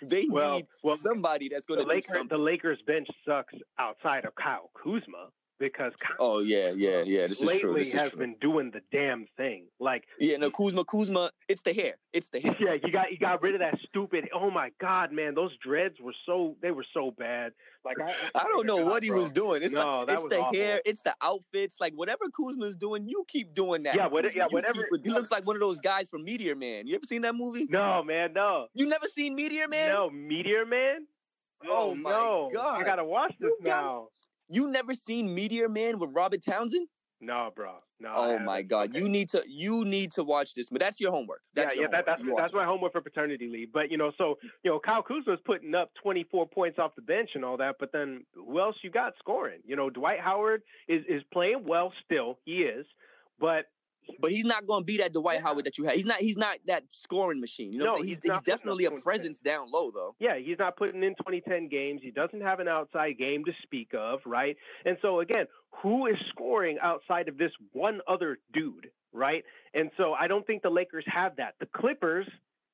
they 0.00 0.26
well, 0.30 0.56
need 0.56 0.66
well, 0.82 0.96
somebody 0.96 1.50
that's 1.50 1.66
going 1.66 1.76
the 1.80 1.84
to 1.84 1.90
do 1.90 1.96
Lakers 1.96 2.28
the 2.30 2.38
Lakers 2.38 2.78
bench 2.86 3.08
sucks 3.28 3.52
outside 3.78 4.24
of 4.24 4.34
Kyle 4.34 4.70
Kuzma 4.82 5.28
because 5.60 5.92
Kyle 6.00 6.16
Oh 6.18 6.38
yeah, 6.40 6.70
yeah, 6.74 7.02
yeah. 7.04 7.28
This 7.28 7.38
is 7.38 7.44
lately 7.44 7.60
true. 7.60 7.74
This 7.74 7.88
is 7.88 7.92
has 7.94 8.10
true. 8.10 8.18
been 8.18 8.34
doing 8.40 8.72
the 8.72 8.80
damn 8.90 9.26
thing. 9.36 9.66
Like 9.78 10.04
Yeah, 10.18 10.38
no, 10.38 10.50
Kuzma, 10.50 10.84
Kuzma. 10.84 11.30
It's 11.48 11.62
the 11.62 11.72
hair. 11.72 11.94
It's 12.12 12.30
the 12.30 12.40
hair. 12.40 12.56
Yeah, 12.58 12.74
you 12.82 12.90
got 12.90 13.12
you 13.12 13.18
got 13.18 13.40
rid 13.42 13.54
of 13.54 13.60
that 13.60 13.78
stupid. 13.78 14.28
Oh 14.34 14.50
my 14.50 14.70
god, 14.80 15.12
man, 15.12 15.34
those 15.36 15.56
dreads 15.62 16.00
were 16.00 16.14
so 16.26 16.56
they 16.62 16.72
were 16.72 16.84
so 16.92 17.12
bad. 17.16 17.52
Like 17.84 18.00
I, 18.00 18.12
I 18.34 18.44
don't 18.44 18.66
know 18.66 18.78
God, 18.78 18.86
what 18.90 19.02
he 19.04 19.10
bro. 19.10 19.20
was 19.20 19.30
doing. 19.30 19.62
It's 19.62 19.72
No, 19.74 19.98
like 19.98 20.06
that 20.08 20.14
it's 20.14 20.22
was 20.24 20.30
the 20.30 20.40
awful. 20.40 20.58
hair, 20.58 20.80
it's 20.84 21.02
the 21.02 21.14
outfits, 21.22 21.76
like 21.80 21.92
whatever 21.94 22.24
Kuzma's 22.30 22.74
doing, 22.76 23.06
you 23.06 23.24
keep 23.28 23.54
doing 23.54 23.82
that. 23.84 23.94
Yeah, 23.94 24.06
what- 24.08 24.24
yeah, 24.34 24.44
You 24.44 24.48
whatever- 24.50 24.82
keep- 24.90 25.04
he 25.04 25.10
looks 25.10 25.30
like 25.30 25.46
one 25.46 25.56
of 25.56 25.60
those 25.60 25.78
guys 25.78 26.08
from 26.10 26.24
Meteor 26.24 26.56
Man. 26.56 26.86
You 26.86 26.94
ever 26.96 27.04
seen 27.06 27.22
that 27.22 27.34
movie? 27.34 27.66
No, 27.70 28.02
man, 28.02 28.32
no, 28.34 28.66
You 28.74 28.86
never 28.88 29.06
seen 29.06 29.34
Meteor 29.34 29.68
Man? 29.68 29.88
no, 29.88 30.10
Meteor 30.10 30.66
Man. 30.66 31.06
Oh, 31.68 31.90
oh 31.90 31.94
my 31.94 32.10
no. 32.10 32.50
God. 32.52 32.80
I 32.80 32.84
gotta 32.84 33.04
watch 33.04 33.34
this 33.38 33.48
You 33.50 33.58
gotta- 33.64 33.86
now. 33.86 34.08
You 34.50 34.68
never 34.68 34.94
seen 34.94 35.32
Meteor 35.32 35.68
Man 35.68 35.98
with 35.98 36.10
Robert 36.12 36.44
Townsend? 36.44 36.88
No, 37.22 37.50
bro, 37.54 37.74
no. 38.00 38.14
Oh 38.16 38.38
my 38.38 38.62
God! 38.62 38.90
Okay. 38.90 38.98
You 38.98 39.08
need 39.08 39.28
to 39.30 39.44
you 39.46 39.84
need 39.84 40.10
to 40.12 40.24
watch 40.24 40.54
this. 40.54 40.70
But 40.70 40.80
that's 40.80 40.98
your 41.00 41.12
homework. 41.12 41.42
That's 41.54 41.74
yeah, 41.74 41.82
your 41.82 41.90
yeah, 41.90 41.98
that, 41.98 42.06
that's 42.06 42.22
You 42.22 42.34
that's 42.36 42.54
my 42.54 42.64
homework 42.64 42.92
for 42.92 43.02
paternity 43.02 43.46
leave. 43.52 43.72
But 43.74 43.90
you 43.90 43.98
know, 43.98 44.10
so 44.16 44.38
you 44.64 44.70
know, 44.70 44.80
Kyle 44.80 45.02
Kuzma's 45.02 45.38
putting 45.44 45.74
up 45.74 45.90
24 46.02 46.48
points 46.48 46.78
off 46.78 46.94
the 46.96 47.02
bench 47.02 47.30
and 47.34 47.44
all 47.44 47.58
that. 47.58 47.76
But 47.78 47.90
then 47.92 48.24
who 48.34 48.58
else 48.58 48.74
you 48.82 48.90
got 48.90 49.12
scoring? 49.18 49.60
You 49.66 49.76
know, 49.76 49.90
Dwight 49.90 50.18
Howard 50.20 50.62
is 50.88 51.04
is 51.08 51.22
playing 51.30 51.64
well 51.66 51.92
still. 52.06 52.38
He 52.46 52.62
is, 52.62 52.86
but 53.38 53.66
But 54.18 54.32
he's 54.32 54.44
not 54.44 54.66
going 54.66 54.82
to 54.82 54.84
be 54.84 54.98
that 54.98 55.12
Dwight 55.12 55.36
Yeah. 55.38 55.42
Howard 55.42 55.64
that 55.64 55.78
you 55.78 55.84
had. 55.84 55.94
He's 55.96 56.06
not. 56.06 56.18
He's 56.18 56.36
not 56.36 56.58
that 56.66 56.84
scoring 56.90 57.40
machine. 57.40 57.72
You 57.72 57.78
know, 57.80 57.84
No, 57.84 57.96
he's 57.96 58.08
he's, 58.08 58.18
he's 58.18 58.24
not 58.26 58.44
putting 58.44 58.52
up 58.52 58.58
definitely 58.58 58.84
a 58.86 58.90
presence 58.92 59.38
down 59.38 59.70
low, 59.70 59.90
though. 59.90 60.14
Yeah, 60.18 60.36
he's 60.38 60.58
not 60.58 60.76
putting 60.76 61.02
in 61.02 61.14
2010 61.16 61.68
games. 61.68 62.00
He 62.02 62.10
doesn't 62.10 62.40
have 62.40 62.60
an 62.60 62.68
outside 62.68 63.18
game 63.18 63.44
to 63.44 63.52
speak 63.62 63.90
of, 63.94 64.20
right? 64.26 64.56
And 64.84 64.96
so 65.02 65.20
again, 65.20 65.46
who 65.82 66.06
is 66.06 66.16
scoring 66.30 66.78
outside 66.82 67.28
of 67.28 67.38
this 67.38 67.52
one 67.72 68.00
other 68.08 68.38
dude, 68.52 68.90
right? 69.12 69.44
And 69.74 69.90
so 69.96 70.12
I 70.12 70.26
don't 70.26 70.46
think 70.46 70.62
the 70.62 70.70
Lakers 70.70 71.04
have 71.06 71.36
that. 71.36 71.54
The 71.60 71.66
Clippers 71.66 72.26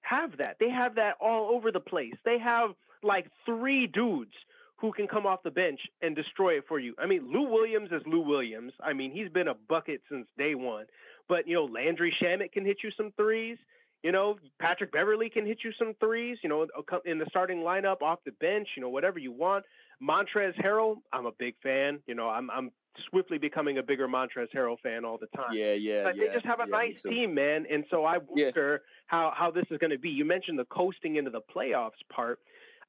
have 0.02 0.36
that. 0.38 0.56
They 0.60 0.70
have 0.70 0.94
that 0.96 1.14
all 1.20 1.54
over 1.54 1.70
the 1.70 1.80
place. 1.80 2.14
They 2.24 2.38
have 2.38 2.70
like 3.02 3.26
three 3.44 3.86
dudes 3.86 4.32
who 4.78 4.92
can 4.92 5.06
come 5.06 5.24
off 5.26 5.42
the 5.42 5.50
bench 5.50 5.80
and 6.02 6.14
destroy 6.14 6.58
it 6.58 6.64
for 6.68 6.78
you. 6.78 6.94
I 6.98 7.06
mean, 7.06 7.30
Lou 7.32 7.50
Williams 7.50 7.88
is 7.92 8.02
Lou 8.06 8.20
Williams. 8.20 8.72
I 8.82 8.92
mean, 8.92 9.10
he's 9.10 9.30
been 9.30 9.48
a 9.48 9.54
bucket 9.54 10.02
since 10.10 10.26
day 10.36 10.54
one. 10.54 10.84
But 11.28 11.46
you 11.48 11.54
know, 11.54 11.64
Landry 11.64 12.14
Shamet 12.22 12.52
can 12.52 12.64
hit 12.64 12.78
you 12.84 12.90
some 12.96 13.12
threes. 13.16 13.58
You 14.02 14.12
know, 14.12 14.36
Patrick 14.60 14.92
Beverley 14.92 15.28
can 15.30 15.46
hit 15.46 15.58
you 15.64 15.72
some 15.78 15.94
threes. 15.98 16.38
You 16.42 16.48
know, 16.48 16.66
in 17.04 17.18
the 17.18 17.26
starting 17.28 17.58
lineup, 17.58 18.02
off 18.02 18.20
the 18.24 18.32
bench. 18.32 18.68
You 18.76 18.82
know, 18.82 18.88
whatever 18.88 19.18
you 19.18 19.32
want. 19.32 19.64
Montrez 20.02 20.54
Harrell, 20.62 20.96
I'm 21.12 21.26
a 21.26 21.32
big 21.38 21.54
fan. 21.62 22.00
You 22.06 22.14
know, 22.14 22.28
I'm 22.28 22.50
I'm 22.50 22.70
swiftly 23.10 23.38
becoming 23.38 23.78
a 23.78 23.82
bigger 23.82 24.06
Montrez 24.08 24.48
Harrell 24.54 24.78
fan 24.82 25.04
all 25.04 25.18
the 25.18 25.26
time. 25.36 25.52
Yeah, 25.52 25.72
yeah, 25.74 26.04
But 26.04 26.16
yeah. 26.16 26.26
they 26.28 26.34
just 26.34 26.46
have 26.46 26.60
a 26.60 26.64
yeah, 26.68 26.76
nice 26.76 27.02
team, 27.02 27.34
man. 27.34 27.66
And 27.70 27.84
so 27.90 28.04
I 28.04 28.18
Yeah. 28.34 28.46
wonder 28.46 28.82
how 29.06 29.32
how 29.34 29.50
this 29.50 29.64
is 29.70 29.78
going 29.78 29.90
to 29.90 29.98
be. 29.98 30.10
You 30.10 30.24
mentioned 30.24 30.58
the 30.58 30.64
coasting 30.66 31.16
into 31.16 31.30
the 31.30 31.40
playoffs 31.54 31.90
part. 32.12 32.38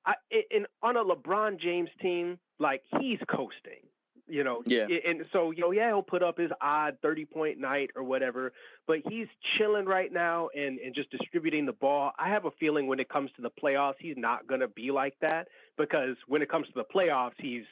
I, 0.05 0.13
in 0.51 0.65
on 0.81 0.95
a 0.97 1.03
LeBron 1.03 1.59
James 1.59 1.89
team, 2.01 2.37
like 2.59 2.81
he's 2.99 3.19
coasting. 3.29 3.83
You 4.29 4.43
know, 4.43 4.61
Yeah. 4.65 4.87
and 5.05 5.25
so 5.31 5.51
you 5.51 5.61
know, 5.61 5.71
yeah, 5.71 5.87
he'll 5.87 6.01
put 6.03 6.21
up 6.21 6.37
his 6.37 6.51
odd 6.61 6.97
thirty 7.01 7.25
point 7.25 7.59
night 7.59 7.91
or 7.95 8.03
whatever, 8.03 8.51
but 8.85 8.99
he's 9.07 9.27
chilling 9.57 9.85
right 9.85 10.11
now 10.11 10.49
and 10.55 10.79
and 10.79 10.93
just 10.93 11.09
distributing 11.11 11.65
the 11.65 11.73
ball. 11.73 12.11
I 12.19 12.29
have 12.29 12.45
a 12.45 12.51
feeling 12.59 12.87
when 12.87 12.99
it 12.99 13.09
comes 13.09 13.31
to 13.37 13.41
the 13.41 13.51
playoffs, 13.51 13.95
he's 13.99 14.17
not 14.17 14.45
going 14.47 14.61
to 14.61 14.67
be 14.67 14.91
like 14.91 15.15
that 15.21 15.47
because 15.77 16.17
when 16.27 16.41
it 16.41 16.49
comes 16.49 16.67
to 16.67 16.73
the 16.75 16.85
playoffs, 16.93 17.35
he's 17.39 17.63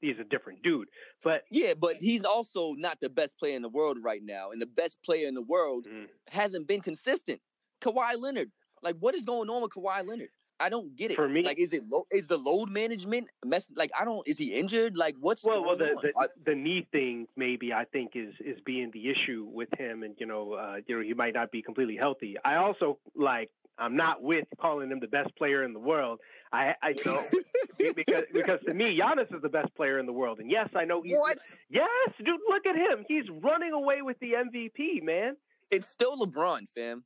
he's 0.00 0.18
a 0.18 0.24
different 0.24 0.62
dude. 0.62 0.88
But 1.22 1.44
Yeah, 1.50 1.74
but 1.74 1.96
he's 1.96 2.24
also 2.24 2.72
not 2.72 3.00
the 3.00 3.10
best 3.10 3.38
player 3.38 3.54
in 3.54 3.62
the 3.62 3.68
world 3.68 3.98
right 4.02 4.22
now, 4.22 4.50
and 4.50 4.60
the 4.60 4.66
best 4.66 5.02
player 5.04 5.28
in 5.28 5.34
the 5.34 5.42
world 5.42 5.86
mm, 5.86 6.06
hasn't 6.28 6.66
been 6.66 6.80
consistent. 6.80 7.40
Kawhi 7.80 8.18
Leonard, 8.18 8.50
like, 8.82 8.96
what 8.98 9.14
is 9.14 9.24
going 9.24 9.48
on 9.48 9.62
with 9.62 9.72
Kawhi 9.72 10.06
Leonard? 10.06 10.30
I 10.60 10.68
don't 10.68 10.94
get 10.94 11.10
it. 11.10 11.14
For 11.14 11.28
me- 11.28 11.42
like, 11.42 11.58
is 11.58 11.72
it 11.72 11.82
lo- 11.88 12.06
is 12.12 12.26
the 12.26 12.36
load 12.36 12.70
management 12.70 13.28
mess? 13.44 13.68
Like, 13.74 13.90
I 13.98 14.04
don't. 14.04 14.26
Is 14.28 14.38
he 14.38 14.52
injured? 14.52 14.96
Like, 14.96 15.16
what's 15.18 15.42
Well, 15.42 15.64
well, 15.64 15.76
the, 15.76 15.96
the 16.00 16.12
I- 16.18 16.26
the 16.44 16.54
knee 16.54 16.86
thing 16.92 17.26
maybe 17.36 17.72
I 17.72 17.84
think 17.84 18.12
is 18.14 18.34
is 18.40 18.58
being 18.64 18.90
the 18.92 19.08
issue 19.10 19.48
with 19.50 19.68
him, 19.78 20.02
and 20.02 20.14
you 20.18 20.26
know, 20.26 20.52
uh, 20.52 20.76
you 20.86 20.96
know, 20.96 21.02
he 21.02 21.14
might 21.14 21.34
not 21.34 21.50
be 21.50 21.62
completely 21.62 21.96
healthy. 21.96 22.36
I 22.44 22.56
also 22.56 22.98
like 23.16 23.50
I'm 23.78 23.96
not 23.96 24.22
with 24.22 24.46
calling 24.60 24.90
him 24.90 25.00
the 25.00 25.08
best 25.08 25.34
player 25.36 25.64
in 25.64 25.72
the 25.72 25.78
world. 25.80 26.20
I, 26.52 26.74
I 26.82 26.88
you 26.90 27.04
know, 27.06 27.22
because 27.96 28.24
because 28.32 28.60
to 28.66 28.74
me, 28.74 28.98
Giannis 28.98 29.34
is 29.34 29.40
the 29.42 29.48
best 29.48 29.74
player 29.74 29.98
in 29.98 30.06
the 30.06 30.12
world, 30.12 30.40
and 30.40 30.50
yes, 30.50 30.68
I 30.76 30.84
know 30.84 31.00
he's 31.02 31.16
what? 31.16 31.38
yes, 31.70 31.88
dude, 32.18 32.40
look 32.48 32.66
at 32.66 32.76
him, 32.76 33.04
he's 33.08 33.24
running 33.42 33.72
away 33.72 34.02
with 34.02 34.18
the 34.20 34.32
MVP, 34.32 35.02
man. 35.02 35.36
It's 35.70 35.86
still 35.88 36.18
LeBron, 36.18 36.66
fam. 36.74 37.04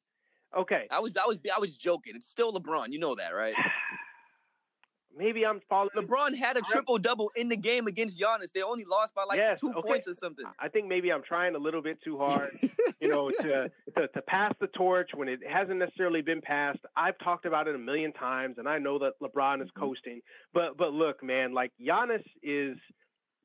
Okay, 0.56 0.86
I 0.90 1.00
was 1.00 1.16
I 1.16 1.26
was 1.26 1.38
I 1.54 1.58
was 1.58 1.76
joking. 1.76 2.14
It's 2.16 2.28
still 2.28 2.52
LeBron. 2.52 2.92
You 2.92 2.98
know 2.98 3.14
that, 3.16 3.30
right? 3.34 3.54
maybe 5.16 5.46
I'm 5.46 5.60
following. 5.68 5.90
LeBron 5.96 6.36
had 6.36 6.56
a 6.56 6.60
triple 6.62 6.98
double 6.98 7.30
in 7.36 7.48
the 7.48 7.56
game 7.56 7.86
against 7.86 8.18
Giannis. 8.20 8.52
They 8.52 8.62
only 8.62 8.84
lost 8.84 9.14
by 9.14 9.24
like 9.24 9.38
Yes, 9.38 9.60
two 9.60 9.72
okay. 9.76 9.88
points 9.88 10.08
or 10.08 10.14
something. 10.14 10.44
I 10.58 10.68
think 10.68 10.88
maybe 10.88 11.12
I'm 11.12 11.22
trying 11.22 11.54
a 11.54 11.58
little 11.58 11.82
bit 11.82 11.98
too 12.02 12.18
hard. 12.18 12.50
you 13.00 13.08
know, 13.08 13.30
to, 13.30 13.70
to 13.96 14.08
to 14.08 14.22
pass 14.22 14.52
the 14.60 14.66
torch 14.68 15.10
when 15.14 15.28
it 15.28 15.40
hasn't 15.48 15.78
necessarily 15.78 16.22
been 16.22 16.40
passed. 16.40 16.80
I've 16.96 17.18
talked 17.18 17.46
about 17.46 17.68
it 17.68 17.74
a 17.74 17.78
million 17.78 18.12
times, 18.12 18.56
and 18.58 18.68
I 18.68 18.78
know 18.78 18.98
that 19.00 19.12
LeBron 19.22 19.62
is 19.62 19.68
Mhm. 19.70 19.80
coasting. 19.80 20.20
But 20.52 20.76
but 20.76 20.92
look, 20.92 21.22
man, 21.22 21.52
like 21.54 21.72
Giannis 21.80 22.24
is 22.42 22.76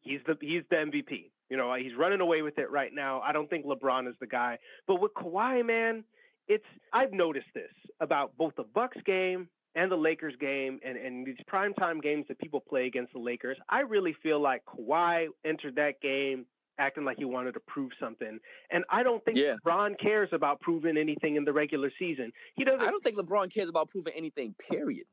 he's 0.01 0.21
the 0.25 0.37
he's 0.41 0.63
the 0.69 0.77
MVP. 0.77 1.31
You 1.49 1.57
know, 1.57 1.73
he's 1.73 1.95
running 1.95 2.21
away 2.21 2.43
with 2.43 2.59
it 2.59 2.69
right 2.69 2.91
now. 2.93 3.21
I 3.21 3.31
don't 3.31 3.49
think 3.49 3.65
LeBron 3.65 4.07
is 4.07 4.15
the 4.19 4.27
guy. 4.27 4.59
But 4.85 5.01
with 5.01 5.13
Kawhi, 5.15 5.65
man, 5.65 6.03
it's 6.49 6.65
I've 6.91 7.13
noticed 7.13 7.47
this 7.53 7.71
about 8.01 8.35
both 8.37 8.55
the 8.57 8.63
Bucks 8.63 8.97
game 9.05 9.47
and 9.75 9.91
the 9.91 9.95
Lakers 9.95 10.33
game 10.41 10.79
and, 10.83 10.97
and 10.97 11.25
these 11.25 11.37
primetime 11.51 12.01
games 12.01 12.25
that 12.27 12.39
people 12.39 12.59
play 12.59 12.87
against 12.87 13.13
the 13.13 13.19
Lakers. 13.19 13.57
I 13.69 13.81
really 13.81 14.15
feel 14.21 14.41
like 14.41 14.63
Kawhi 14.65 15.27
entered 15.45 15.75
that 15.75 16.01
game 16.01 16.45
acting 16.79 17.03
like 17.03 17.17
he 17.17 17.25
wanted 17.25 17.53
to 17.53 17.59
prove 17.67 17.91
something. 17.99 18.39
And 18.71 18.83
I 18.89 19.03
don't 19.03 19.23
think 19.25 19.37
yeah. 19.37 19.55
LeBron 19.65 19.99
cares 19.99 20.29
about 20.31 20.59
proving 20.61 20.97
anything 20.97 21.35
in 21.35 21.43
the 21.43 21.53
regular 21.53 21.91
season. 21.99 22.31
He 22.55 22.63
doesn't 22.63 22.81
I 22.81 22.89
don't 22.89 23.03
think 23.03 23.17
LeBron 23.17 23.53
cares 23.53 23.69
about 23.69 23.89
proving 23.89 24.13
anything, 24.15 24.55
period 24.69 25.05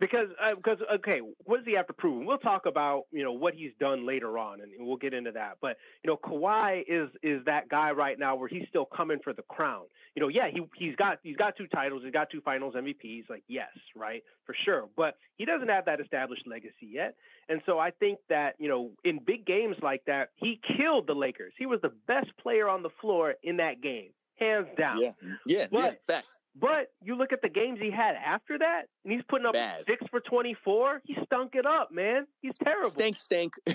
because 0.00 0.28
because 0.56 0.78
uh, 0.90 0.94
okay, 0.94 1.20
what 1.44 1.58
does 1.58 1.66
he 1.66 1.74
have 1.74 1.86
to 1.86 1.92
prove? 1.92 2.26
we'll 2.26 2.38
talk 2.38 2.66
about 2.66 3.04
you 3.12 3.22
know 3.22 3.32
what 3.32 3.54
he's 3.54 3.72
done 3.78 4.06
later 4.06 4.38
on, 4.38 4.60
and 4.60 4.72
we'll 4.78 4.96
get 4.96 5.12
into 5.12 5.30
that. 5.32 5.58
But 5.60 5.76
you 6.02 6.10
know, 6.10 6.16
Kawhi 6.16 6.82
is 6.88 7.10
is 7.22 7.44
that 7.44 7.68
guy 7.68 7.90
right 7.90 8.18
now 8.18 8.34
where 8.34 8.48
he's 8.48 8.64
still 8.68 8.86
coming 8.86 9.18
for 9.22 9.32
the 9.32 9.42
crown. 9.42 9.84
You 10.16 10.22
know, 10.22 10.28
yeah, 10.28 10.48
he 10.50 10.62
he's 10.76 10.96
got 10.96 11.18
he's 11.22 11.36
got 11.36 11.56
two 11.56 11.66
titles, 11.66 12.02
he's 12.02 12.12
got 12.12 12.30
two 12.30 12.40
Finals 12.40 12.74
MVPs. 12.74 13.28
Like 13.28 13.44
yes, 13.46 13.68
right 13.94 14.24
for 14.46 14.54
sure, 14.64 14.88
but 14.96 15.16
he 15.36 15.44
doesn't 15.44 15.68
have 15.68 15.84
that 15.84 16.00
established 16.00 16.46
legacy 16.46 16.88
yet. 16.90 17.14
And 17.48 17.60
so 17.66 17.78
I 17.78 17.90
think 17.90 18.18
that 18.30 18.54
you 18.58 18.68
know 18.68 18.92
in 19.04 19.20
big 19.24 19.44
games 19.44 19.76
like 19.82 20.04
that, 20.06 20.30
he 20.36 20.60
killed 20.78 21.06
the 21.06 21.14
Lakers. 21.14 21.52
He 21.58 21.66
was 21.66 21.80
the 21.82 21.92
best 22.08 22.30
player 22.42 22.68
on 22.68 22.82
the 22.82 22.90
floor 23.00 23.34
in 23.42 23.58
that 23.58 23.82
game, 23.82 24.10
hands 24.36 24.68
down. 24.78 25.02
Yeah, 25.02 25.12
yeah, 25.46 25.66
but, 25.70 25.78
yeah. 26.08 26.14
Fact. 26.14 26.36
But 26.58 26.88
you 27.02 27.16
look 27.16 27.32
at 27.32 27.42
the 27.42 27.48
games 27.48 27.78
he 27.80 27.90
had 27.90 28.16
after 28.16 28.58
that, 28.58 28.82
and 29.04 29.12
he's 29.12 29.22
putting 29.28 29.46
up 29.46 29.54
Bad. 29.54 29.84
six 29.86 30.04
for 30.10 30.20
twenty 30.20 30.56
four. 30.64 31.00
He 31.04 31.16
stunk 31.24 31.54
it 31.54 31.64
up, 31.64 31.90
man. 31.92 32.26
He's 32.42 32.54
terrible. 32.62 32.90
Stink, 32.90 33.18
stink. 33.18 33.54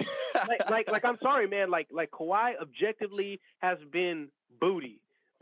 like, 0.48 0.70
like, 0.70 0.92
like, 0.92 1.06
I'm 1.06 1.18
sorry, 1.22 1.48
man. 1.48 1.72
Like, 1.72 1.88
like 1.92 2.12
Kawhi 2.12 2.60
objectively 2.62 3.40
has 3.60 3.78
been 3.92 4.28
booty. 4.60 5.02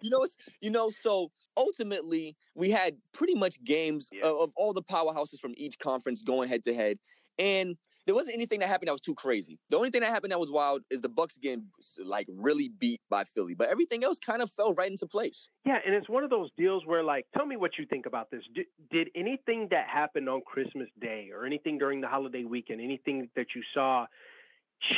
you 0.00 0.10
know, 0.10 0.22
it's 0.22 0.36
you 0.60 0.70
know. 0.70 0.90
So 0.90 1.32
ultimately, 1.56 2.36
we 2.54 2.70
had 2.70 2.96
pretty 3.12 3.34
much 3.34 3.62
games 3.64 4.08
yeah. 4.12 4.26
of, 4.26 4.36
of 4.36 4.50
all 4.56 4.72
the 4.72 4.82
powerhouses 4.82 5.40
from 5.40 5.54
each 5.56 5.78
conference 5.80 6.22
going 6.22 6.48
head 6.48 6.62
to 6.64 6.74
head, 6.74 6.98
and 7.36 7.76
there 8.10 8.14
wasn't 8.16 8.34
anything 8.34 8.58
that 8.58 8.68
happened 8.68 8.88
that 8.88 8.92
was 8.92 9.00
too 9.00 9.14
crazy. 9.14 9.56
The 9.68 9.76
only 9.76 9.88
thing 9.88 10.00
that 10.00 10.10
happened 10.10 10.32
that 10.32 10.40
was 10.40 10.50
wild 10.50 10.82
is 10.90 11.00
the 11.00 11.08
Bucks 11.08 11.38
getting 11.38 11.66
like 12.04 12.26
really 12.28 12.68
beat 12.68 13.00
by 13.08 13.22
Philly, 13.22 13.54
but 13.54 13.68
everything 13.68 14.02
else 14.02 14.18
kind 14.18 14.42
of 14.42 14.50
fell 14.50 14.74
right 14.74 14.90
into 14.90 15.06
place. 15.06 15.48
Yeah, 15.64 15.78
and 15.86 15.94
it's 15.94 16.08
one 16.08 16.24
of 16.24 16.30
those 16.30 16.50
deals 16.58 16.84
where 16.84 17.04
like, 17.04 17.26
tell 17.36 17.46
me 17.46 17.54
what 17.54 17.78
you 17.78 17.86
think 17.86 18.06
about 18.06 18.28
this. 18.28 18.42
Did, 18.52 18.66
did 18.90 19.10
anything 19.14 19.68
that 19.70 19.86
happened 19.86 20.28
on 20.28 20.40
Christmas 20.44 20.88
Day 21.00 21.30
or 21.32 21.46
anything 21.46 21.78
during 21.78 22.00
the 22.00 22.08
holiday 22.08 22.42
weekend, 22.42 22.80
anything 22.80 23.28
that 23.36 23.46
you 23.54 23.62
saw, 23.72 24.06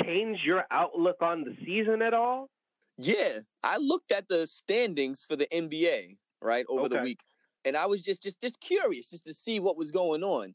change 0.01 0.39
your 0.43 0.65
outlook 0.71 1.17
on 1.21 1.45
the 1.45 1.55
season 1.67 2.01
at 2.01 2.15
all? 2.15 2.49
Yeah, 2.97 3.41
I 3.63 3.77
looked 3.77 4.11
at 4.11 4.27
the 4.27 4.47
standings 4.47 5.23
for 5.29 5.37
the 5.37 5.49
NBA 5.53 6.17
right 6.41 6.65
over 6.71 6.87
okay. 6.87 6.97
the 6.97 7.03
week, 7.03 7.21
and 7.67 7.77
I 7.77 7.85
was 7.85 8.03
just 8.03 8.23
just 8.23 8.41
just 8.41 8.59
curious 8.59 9.11
just 9.11 9.27
to 9.27 9.35
see 9.35 9.61
what 9.61 9.77
was 9.77 9.91
going 9.91 10.23
on. 10.23 10.55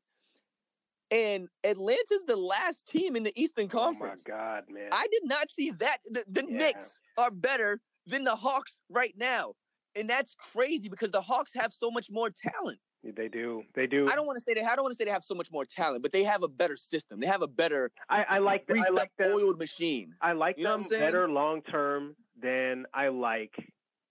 And 1.10 1.48
Atlanta's 1.64 2.26
the 2.28 2.36
last 2.36 2.88
team 2.88 3.16
in 3.16 3.24
the 3.24 3.32
Eastern 3.40 3.70
Conference. 3.70 4.24
Oh 4.28 4.32
my 4.32 4.38
God, 4.38 4.64
man! 4.70 4.90
I 4.92 5.08
did 5.12 5.24
not 5.24 5.50
see 5.50 5.72
that. 5.72 5.98
The, 6.10 6.26
the 6.30 6.46
yeah. 6.50 6.58
Knicks 6.58 7.00
are 7.18 7.32
better 7.32 7.80
than 8.06 8.26
the 8.26 8.36
Hawks 8.36 8.78
right 8.90 9.14
now, 9.18 9.54
and 9.96 10.10
that's 10.10 10.36
crazy 10.36 10.90
because 10.90 11.12
the 11.12 11.22
Hawks 11.22 11.52
have 11.56 11.74
so 11.74 11.90
much 11.90 12.10
more 12.12 12.30
talent. 12.30 12.80
They 13.04 13.30
do. 13.30 13.64
They 13.74 13.88
do. 13.88 14.06
I 14.12 14.16
don't 14.16 14.26
want 14.26 14.38
to 14.38 14.44
say 14.44 14.54
they. 14.54 14.62
I 14.62 14.76
don't 14.76 14.84
want 14.84 14.94
to 14.94 14.98
say 14.98 15.06
they 15.06 15.12
have 15.12 15.24
so 15.24 15.36
much 15.36 15.50
more 15.50 15.64
talent, 15.64 16.04
but 16.04 16.12
they 16.12 16.24
have 16.24 16.44
a 16.44 16.48
better 16.48 16.76
system. 16.76 17.22
They 17.22 17.28
have 17.28 17.42
a 17.42 17.48
better. 17.48 17.90
I, 18.10 18.24
I 18.24 18.38
like. 18.40 18.68
The, 18.68 18.84
I 18.86 18.92
like 18.92 19.12
the 19.18 19.32
oiled 19.32 19.60
machine. 19.60 20.14
I 20.22 20.34
like 20.34 20.58
you 20.58 20.66
them 20.66 20.84
better 20.90 21.30
long 21.30 21.62
term 21.62 22.16
than 22.42 22.86
I 22.94 23.08
like 23.08 23.54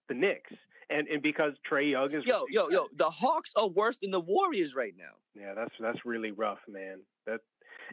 the 0.09 0.15
Knicks 0.15 0.53
and 0.91 1.09
and 1.09 1.23
because 1.23 1.53
Trae 1.71 1.91
Young 1.91 2.13
is 2.13 2.27
yo 2.27 2.47
yo 2.51 2.69
yo, 2.71 2.89
the 2.95 3.11
Hawks 3.11 3.51
are 3.57 3.69
worse 3.69 3.99
than 3.99 4.11
the 4.11 4.21
Warriors 4.21 4.75
right 4.75 4.95
now. 4.97 5.15
Yeah, 5.35 5.55
that's 5.55 5.75
that's 5.81 6.05
really 6.05 6.31
rough, 6.31 6.59
man. 6.69 7.01
That 7.27 7.41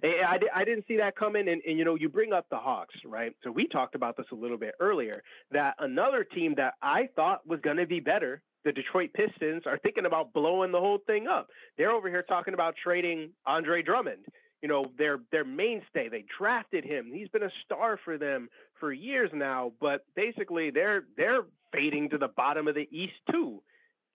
I, 0.03 0.39
I 0.53 0.65
didn't 0.65 0.85
see 0.87 0.97
that 0.97 1.15
coming, 1.15 1.47
and, 1.47 1.61
and 1.65 1.77
you 1.77 1.85
know 1.85 1.95
you 1.95 2.09
bring 2.09 2.33
up 2.33 2.47
the 2.49 2.57
Hawks, 2.57 2.95
right? 3.05 3.33
So 3.43 3.51
we 3.51 3.67
talked 3.67 3.95
about 3.95 4.17
this 4.17 4.25
a 4.31 4.35
little 4.35 4.57
bit 4.57 4.75
earlier. 4.79 5.23
That 5.51 5.75
another 5.79 6.23
team 6.23 6.55
that 6.57 6.73
I 6.81 7.09
thought 7.15 7.47
was 7.47 7.59
going 7.61 7.77
to 7.77 7.85
be 7.85 7.99
better, 7.99 8.41
the 8.65 8.71
Detroit 8.71 9.11
Pistons, 9.13 9.63
are 9.65 9.77
thinking 9.77 10.05
about 10.05 10.33
blowing 10.33 10.71
the 10.71 10.79
whole 10.79 10.99
thing 11.05 11.27
up. 11.27 11.47
They're 11.77 11.91
over 11.91 12.09
here 12.09 12.23
talking 12.23 12.53
about 12.53 12.75
trading 12.81 13.31
Andre 13.45 13.81
Drummond 13.81 14.25
you 14.63 14.69
know 14.69 14.85
their 14.97 15.19
their 15.31 15.43
mainstay. 15.43 16.07
They 16.09 16.23
drafted 16.39 16.85
him. 16.85 17.11
He's 17.13 17.27
been 17.27 17.43
a 17.43 17.51
star 17.65 17.99
for 18.03 18.17
them 18.17 18.47
for 18.83 18.91
years 18.91 19.29
now. 19.33 19.71
But 19.79 20.05
basically, 20.13 20.69
they're 20.69 21.05
they're 21.15 21.43
fading 21.71 22.09
to 22.09 22.17
the 22.17 22.27
bottom 22.27 22.67
of 22.67 22.75
the 22.75 22.85
East 22.91 23.13
too, 23.31 23.63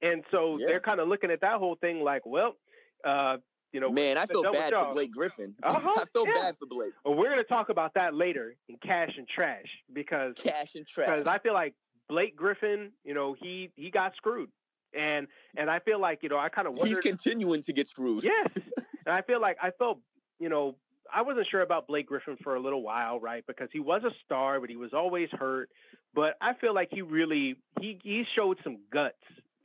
and 0.02 0.22
so 0.30 0.58
yeah. 0.58 0.66
they're 0.66 0.80
kind 0.80 1.00
of 1.00 1.08
looking 1.08 1.30
at 1.30 1.40
that 1.40 1.56
whole 1.56 1.76
thing 1.76 2.02
like, 2.02 2.26
well, 2.26 2.54
uh, 3.02 3.38
you 3.72 3.80
know, 3.80 3.90
man, 3.90 4.18
I 4.18 4.26
feel 4.26 4.42
bad 4.42 4.74
for 4.74 4.92
Blake 4.92 5.10
Griffin. 5.10 5.54
Uh-huh, 5.62 5.94
I 5.96 6.04
feel 6.12 6.26
yeah. 6.26 6.34
bad 6.34 6.58
for 6.58 6.66
Blake. 6.66 6.92
Well, 7.02 7.14
we're 7.14 7.30
going 7.30 7.38
to 7.38 7.44
talk 7.44 7.70
about 7.70 7.94
that 7.94 8.14
later 8.14 8.56
in 8.68 8.76
cash 8.76 9.12
and 9.16 9.26
trash 9.26 9.64
because 9.90 10.34
cash 10.36 10.74
and 10.74 10.86
trash. 10.86 11.08
Because 11.08 11.26
I 11.26 11.38
feel 11.38 11.54
like 11.54 11.74
Blake 12.10 12.36
Griffin, 12.36 12.92
you 13.04 13.14
know, 13.14 13.34
he 13.40 13.70
he 13.74 13.90
got 13.90 14.16
screwed, 14.16 14.50
and 14.94 15.26
and 15.56 15.70
I 15.70 15.78
feel 15.78 15.98
like 15.98 16.18
you 16.22 16.28
know 16.28 16.38
I 16.38 16.50
kind 16.50 16.68
of 16.68 16.76
he's 16.86 16.98
continuing 16.98 17.62
to 17.62 17.72
get 17.72 17.88
screwed. 17.88 18.22
Yes, 18.22 18.50
and 19.06 19.14
I 19.14 19.22
feel 19.22 19.40
like 19.40 19.56
I 19.62 19.70
felt 19.70 20.00
you 20.38 20.48
know, 20.48 20.76
I 21.14 21.22
wasn't 21.22 21.46
sure 21.50 21.62
about 21.62 21.86
Blake 21.86 22.06
Griffin 22.06 22.36
for 22.42 22.54
a 22.56 22.60
little 22.60 22.82
while, 22.82 23.20
right? 23.20 23.44
Because 23.46 23.68
he 23.72 23.80
was 23.80 24.02
a 24.04 24.10
star, 24.24 24.60
but 24.60 24.70
he 24.70 24.76
was 24.76 24.92
always 24.92 25.28
hurt. 25.32 25.70
But 26.14 26.34
I 26.40 26.54
feel 26.54 26.74
like 26.74 26.88
he 26.90 27.02
really 27.02 27.56
he 27.80 27.98
he 28.02 28.24
showed 28.36 28.58
some 28.64 28.78
guts 28.92 29.16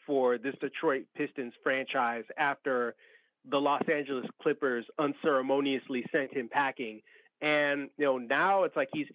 for 0.06 0.38
this 0.38 0.56
Detroit 0.60 1.06
Pistons 1.16 1.54
franchise 1.64 2.26
after 2.38 2.96
the 3.50 3.58
Los 3.58 3.84
Angeles 3.92 4.26
Clippers 4.42 4.86
unceremoniously 5.00 6.06
sent 6.12 6.34
him 6.34 6.50
packing. 6.50 7.02
And 7.42 7.90
you 7.98 8.06
know, 8.06 8.18
now 8.18 8.64
it's 8.64 8.76
like 8.76 8.90
he's 8.94 9.08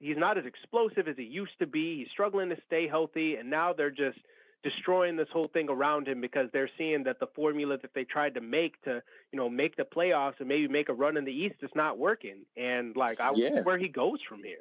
he's 0.00 0.16
not 0.16 0.38
as 0.38 0.44
explosive 0.44 1.08
as 1.08 1.16
he 1.16 1.24
used 1.24 1.58
to 1.60 1.66
be. 1.66 1.98
He's 1.98 2.08
struggling 2.12 2.48
to 2.50 2.56
stay 2.66 2.88
healthy, 2.88 3.36
and 3.36 3.50
now 3.50 3.72
they're 3.72 3.90
just 3.90 4.18
destroying 4.62 5.16
this 5.16 5.28
whole 5.32 5.48
thing 5.52 5.68
around 5.68 6.08
him 6.08 6.20
because 6.20 6.48
they're 6.52 6.70
seeing 6.76 7.04
that 7.04 7.20
the 7.20 7.26
formula 7.34 7.78
that 7.80 7.92
they 7.94 8.04
tried 8.04 8.34
to 8.34 8.40
make 8.40 8.80
to 8.82 9.02
you 9.32 9.38
know 9.38 9.48
make 9.48 9.76
the 9.76 9.84
playoffs 9.84 10.34
and 10.38 10.48
maybe 10.48 10.68
make 10.68 10.88
a 10.88 10.94
run 10.94 11.16
in 11.16 11.24
the 11.24 11.32
East 11.32 11.56
is 11.62 11.70
not 11.74 11.98
working. 11.98 12.44
And 12.56 12.96
like 12.96 13.20
I 13.20 13.30
yeah. 13.34 13.62
where 13.62 13.78
he 13.78 13.88
goes 13.88 14.20
from 14.28 14.42
here. 14.42 14.58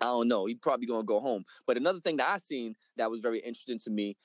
I 0.00 0.06
don't 0.06 0.28
know. 0.28 0.46
He's 0.46 0.58
probably 0.58 0.86
gonna 0.86 1.04
go 1.04 1.20
home. 1.20 1.44
But 1.66 1.76
another 1.76 2.00
thing 2.00 2.16
that 2.18 2.28
I 2.28 2.38
seen 2.38 2.76
that 2.96 3.10
was 3.10 3.20
very 3.20 3.40
interesting 3.40 3.78
to 3.80 3.90
me, 3.90 4.16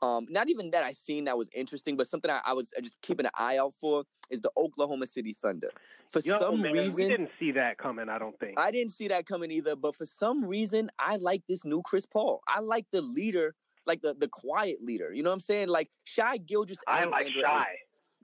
um, 0.00 0.26
not 0.30 0.48
even 0.48 0.70
that 0.70 0.84
I 0.84 0.92
seen 0.92 1.24
that 1.24 1.36
was 1.36 1.48
interesting, 1.52 1.96
but 1.96 2.06
something 2.06 2.30
I, 2.30 2.40
I 2.46 2.52
was 2.52 2.72
just 2.82 2.96
keeping 3.02 3.26
an 3.26 3.32
eye 3.36 3.58
out 3.58 3.74
for 3.80 4.04
is 4.30 4.40
the 4.40 4.50
Oklahoma 4.56 5.06
City 5.06 5.32
Thunder. 5.32 5.70
For 6.08 6.20
Yo, 6.20 6.38
some 6.38 6.62
man, 6.62 6.72
reason, 6.72 6.94
we 6.94 7.08
didn't 7.08 7.30
see 7.38 7.52
that 7.52 7.78
coming. 7.78 8.08
I 8.08 8.18
don't 8.18 8.38
think 8.38 8.58
I 8.58 8.70
didn't 8.70 8.92
see 8.92 9.08
that 9.08 9.26
coming 9.26 9.50
either. 9.50 9.74
But 9.74 9.96
for 9.96 10.06
some 10.06 10.44
reason, 10.44 10.90
I 10.98 11.16
like 11.16 11.42
this 11.48 11.64
new 11.64 11.82
Chris 11.82 12.06
Paul. 12.06 12.40
I 12.46 12.60
like 12.60 12.86
the 12.92 13.02
leader 13.02 13.54
like 13.88 14.02
the 14.02 14.14
the 14.14 14.28
quiet 14.28 14.80
leader. 14.80 15.12
You 15.12 15.22
know 15.22 15.30
what 15.30 15.34
I'm 15.34 15.40
saying? 15.40 15.68
Like 15.68 15.90
Shai 16.04 16.36
Gilgeous. 16.36 16.78
I 16.86 17.04
like 17.04 17.28
Shai. 17.28 17.66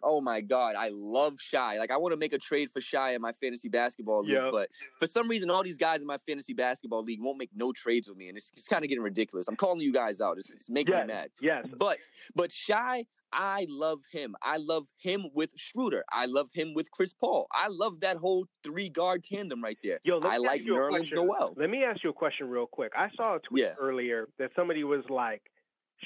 Oh 0.07 0.21
my 0.21 0.43
god, 0.43 0.75
I 0.77 0.91
love 0.93 1.41
Shai. 1.41 1.79
Like 1.79 1.91
I 1.91 1.97
want 1.97 2.13
to 2.13 2.19
make 2.19 2.35
a 2.35 2.39
trade 2.39 2.71
for 2.71 2.81
Shai 2.81 3.15
in 3.15 3.23
my 3.23 3.33
fantasy 3.33 3.71
basketball 3.71 4.21
league, 4.21 4.33
yep. 4.33 4.53
but 4.53 4.69
for 4.99 5.07
some 5.07 5.29
reason, 5.29 5.51
all 5.51 5.63
these 5.63 5.79
guys 5.79 6.03
in 6.03 6.07
my 6.07 6.19
fantasy 6.29 6.53
basketball 6.53 7.03
league 7.03 7.23
won't 7.23 7.39
make 7.39 7.51
no 7.55 7.73
trades 7.73 8.07
with 8.07 8.19
me, 8.19 8.29
and 8.29 8.37
it's, 8.37 8.51
it's 8.53 8.69
kind 8.69 8.85
of 8.85 8.91
getting 8.91 9.03
ridiculous. 9.03 9.49
I'm 9.49 9.57
calling 9.57 9.81
you 9.81 9.95
guys 9.95 10.21
out. 10.21 10.37
It's, 10.37 10.51
it's 10.51 10.69
making 10.69 10.95
yes. 10.95 11.07
me 11.07 11.15
mad. 11.15 11.31
Yes, 11.41 11.67
but 11.79 11.99
but 12.35 12.53
Shai, 12.53 13.07
I 13.33 13.67
love 13.69 14.01
him. 14.13 14.37
I 14.43 14.59
love 14.59 14.87
him 14.99 15.27
with 15.35 15.51
Schroeder. 15.57 16.05
I 16.13 16.27
love 16.27 16.51
him 16.53 16.75
with 16.75 16.91
Chris 16.91 17.13
Paul. 17.13 17.47
I 17.53 17.69
love 17.69 18.01
that 18.01 18.17
whole 18.19 18.47
three 18.63 18.89
guard 18.89 19.25
tandem 19.25 19.63
right 19.63 19.79
there. 19.83 20.01
Yo, 20.05 20.21
I 20.21 20.37
like 20.37 20.63
Nerlens 20.63 21.13
Noel. 21.13 21.55
Let 21.57 21.71
me 21.71 21.83
ask 21.83 22.05
you 22.05 22.11
a 22.11 22.15
question 22.15 22.49
real 22.49 22.67
quick. 22.67 22.93
I 22.97 23.09
saw 23.17 23.37
a 23.37 23.39
tweet 23.41 23.65
yeah. 23.65 23.75
earlier 23.81 24.29
that 24.39 24.51
somebody 24.55 24.85
was 24.85 25.03
like, 25.09 25.43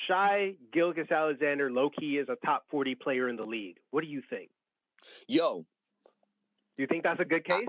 Shai 0.07 0.55
Gilgeous-Alexander, 0.73 1.71
low 1.71 1.91
key, 1.91 2.19
is 2.19 2.29
a 2.29 2.37
top 2.47 2.65
40 2.71 2.95
player 2.97 3.29
in 3.29 3.37
the 3.37 3.45
league. 3.45 3.77
What 3.91 4.03
do 4.03 4.11
you 4.11 4.23
think? 4.31 4.51
Yo. 5.27 5.65
Do 6.77 6.83
you 6.83 6.87
think 6.87 7.05
that's 7.05 7.21
a 7.21 7.25
good 7.25 7.45
case? 7.45 7.67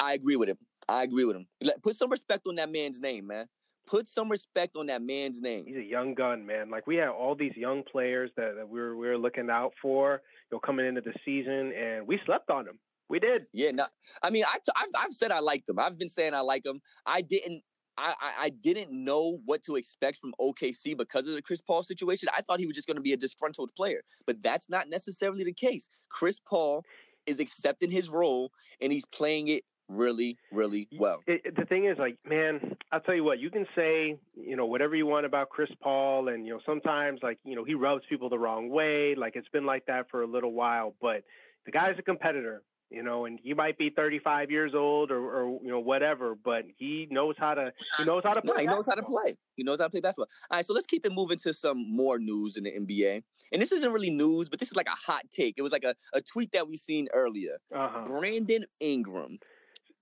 I, 0.00 0.10
I 0.10 0.14
agree 0.14 0.36
with 0.36 0.48
him. 0.48 0.58
I 0.88 1.04
agree 1.04 1.24
with 1.24 1.36
him. 1.36 1.46
Put 1.82 1.96
some 1.96 2.10
respect 2.10 2.46
on 2.46 2.56
that 2.56 2.70
man's 2.70 3.00
name, 3.00 3.26
man. 3.26 3.46
Put 3.86 4.08
some 4.08 4.30
respect 4.30 4.76
on 4.76 4.86
that 4.86 5.02
man's 5.02 5.40
name. 5.40 5.64
He's 5.66 5.76
a 5.76 5.82
young 5.82 6.14
gun, 6.14 6.46
man. 6.46 6.70
Like 6.70 6.86
we 6.86 6.96
have 6.96 7.14
all 7.14 7.34
these 7.34 7.56
young 7.56 7.82
players 7.82 8.30
that, 8.36 8.54
that 8.56 8.68
we're 8.68 8.96
we're 8.96 9.18
looking 9.18 9.50
out 9.50 9.72
for, 9.80 10.22
you 10.50 10.56
know, 10.56 10.60
coming 10.60 10.86
into 10.86 11.00
the 11.00 11.12
season, 11.24 11.72
and 11.72 12.06
we 12.06 12.20
slept 12.24 12.50
on 12.50 12.64
them. 12.64 12.78
We 13.08 13.18
did. 13.18 13.46
Yeah, 13.52 13.72
no, 13.72 13.86
I 14.22 14.30
mean, 14.30 14.44
I, 14.46 14.56
I've, 14.76 14.88
I've 14.96 15.12
said 15.12 15.32
I 15.32 15.40
like 15.40 15.66
them. 15.66 15.78
I've 15.78 15.98
been 15.98 16.08
saying 16.08 16.32
I 16.32 16.40
like 16.40 16.62
them. 16.62 16.80
I 17.04 17.22
didn't 17.22 17.62
I, 17.98 18.14
I, 18.38 18.48
didn't 18.48 18.90
know 18.90 19.40
what 19.44 19.62
to 19.64 19.76
expect 19.76 20.18
from 20.18 20.32
OKC 20.40 20.96
because 20.96 21.28
of 21.28 21.34
the 21.34 21.42
Chris 21.42 21.60
Paul 21.60 21.82
situation. 21.82 22.28
I 22.34 22.40
thought 22.40 22.58
he 22.58 22.66
was 22.66 22.74
just 22.74 22.86
going 22.86 22.96
to 22.96 23.02
be 23.02 23.12
a 23.12 23.16
disgruntled 23.16 23.74
player, 23.76 24.02
but 24.26 24.42
that's 24.42 24.70
not 24.70 24.88
necessarily 24.88 25.44
the 25.44 25.52
case. 25.52 25.88
Chris 26.08 26.40
Paul 26.40 26.84
is 27.26 27.38
accepting 27.38 27.90
his 27.90 28.08
role 28.08 28.50
and 28.80 28.92
he's 28.92 29.04
playing 29.04 29.48
it 29.48 29.64
really, 29.88 30.38
really 30.52 30.88
well. 30.98 31.20
It, 31.26 31.42
it, 31.44 31.56
the 31.56 31.64
thing 31.66 31.84
is, 31.84 31.98
like, 31.98 32.16
man, 32.28 32.76
I'll 32.90 33.00
tell 33.00 33.14
you 33.14 33.24
what. 33.24 33.38
You 33.38 33.50
can 33.50 33.66
say, 33.76 34.16
you 34.34 34.56
know, 34.56 34.66
whatever 34.66 34.96
you 34.96 35.06
want 35.06 35.26
about 35.26 35.50
Chris 35.50 35.70
Paul, 35.80 36.28
and 36.28 36.46
you 36.46 36.54
know, 36.54 36.60
sometimes, 36.64 37.20
like, 37.22 37.38
you 37.44 37.54
know, 37.54 37.64
he 37.64 37.74
rubs 37.74 38.02
people 38.08 38.28
the 38.28 38.38
wrong 38.38 38.70
way. 38.70 39.14
Like, 39.14 39.36
it's 39.36 39.48
been 39.48 39.66
like 39.66 39.86
that 39.86 40.08
for 40.10 40.22
a 40.22 40.26
little 40.26 40.52
while. 40.52 40.94
But 41.00 41.24
the 41.66 41.72
guy's 41.72 41.98
a 41.98 42.02
competitor 42.02 42.62
you 42.92 43.02
know, 43.02 43.24
and 43.24 43.38
he 43.42 43.54
might 43.54 43.78
be 43.78 43.90
35 43.90 44.50
years 44.50 44.72
old 44.74 45.10
or, 45.10 45.18
or 45.18 45.60
you 45.62 45.70
know 45.70 45.80
whatever, 45.80 46.34
but 46.34 46.64
he 46.76 47.08
knows 47.10 47.34
how 47.38 47.54
to 47.54 47.72
he 47.98 48.04
knows 48.04 48.22
how 48.24 48.32
to 48.32 48.42
play. 48.42 48.52
No, 48.54 48.60
he 48.60 48.66
knows 48.66 48.86
how 48.86 48.94
to 48.94 49.02
play. 49.02 49.36
He 49.56 49.62
knows 49.62 49.78
how 49.78 49.86
to 49.86 49.90
play 49.90 50.00
basketball. 50.00 50.28
All 50.50 50.58
right, 50.58 50.66
so 50.66 50.74
let's 50.74 50.86
keep 50.86 51.06
it 51.06 51.12
moving 51.12 51.38
to 51.38 51.52
some 51.52 51.78
more 51.94 52.18
news 52.18 52.56
in 52.56 52.64
the 52.64 52.70
NBA. 52.70 53.22
And 53.52 53.60
this 53.60 53.72
isn't 53.72 53.92
really 53.92 54.10
news, 54.10 54.48
but 54.48 54.60
this 54.60 54.68
is 54.70 54.76
like 54.76 54.88
a 54.88 54.90
hot 54.90 55.22
take. 55.30 55.54
It 55.56 55.62
was 55.62 55.72
like 55.72 55.84
a, 55.84 55.94
a 56.12 56.20
tweet 56.20 56.52
that 56.52 56.68
we 56.68 56.76
seen 56.76 57.08
earlier. 57.12 57.58
Uh-huh. 57.74 58.04
Brandon 58.06 58.64
Ingram. 58.80 59.38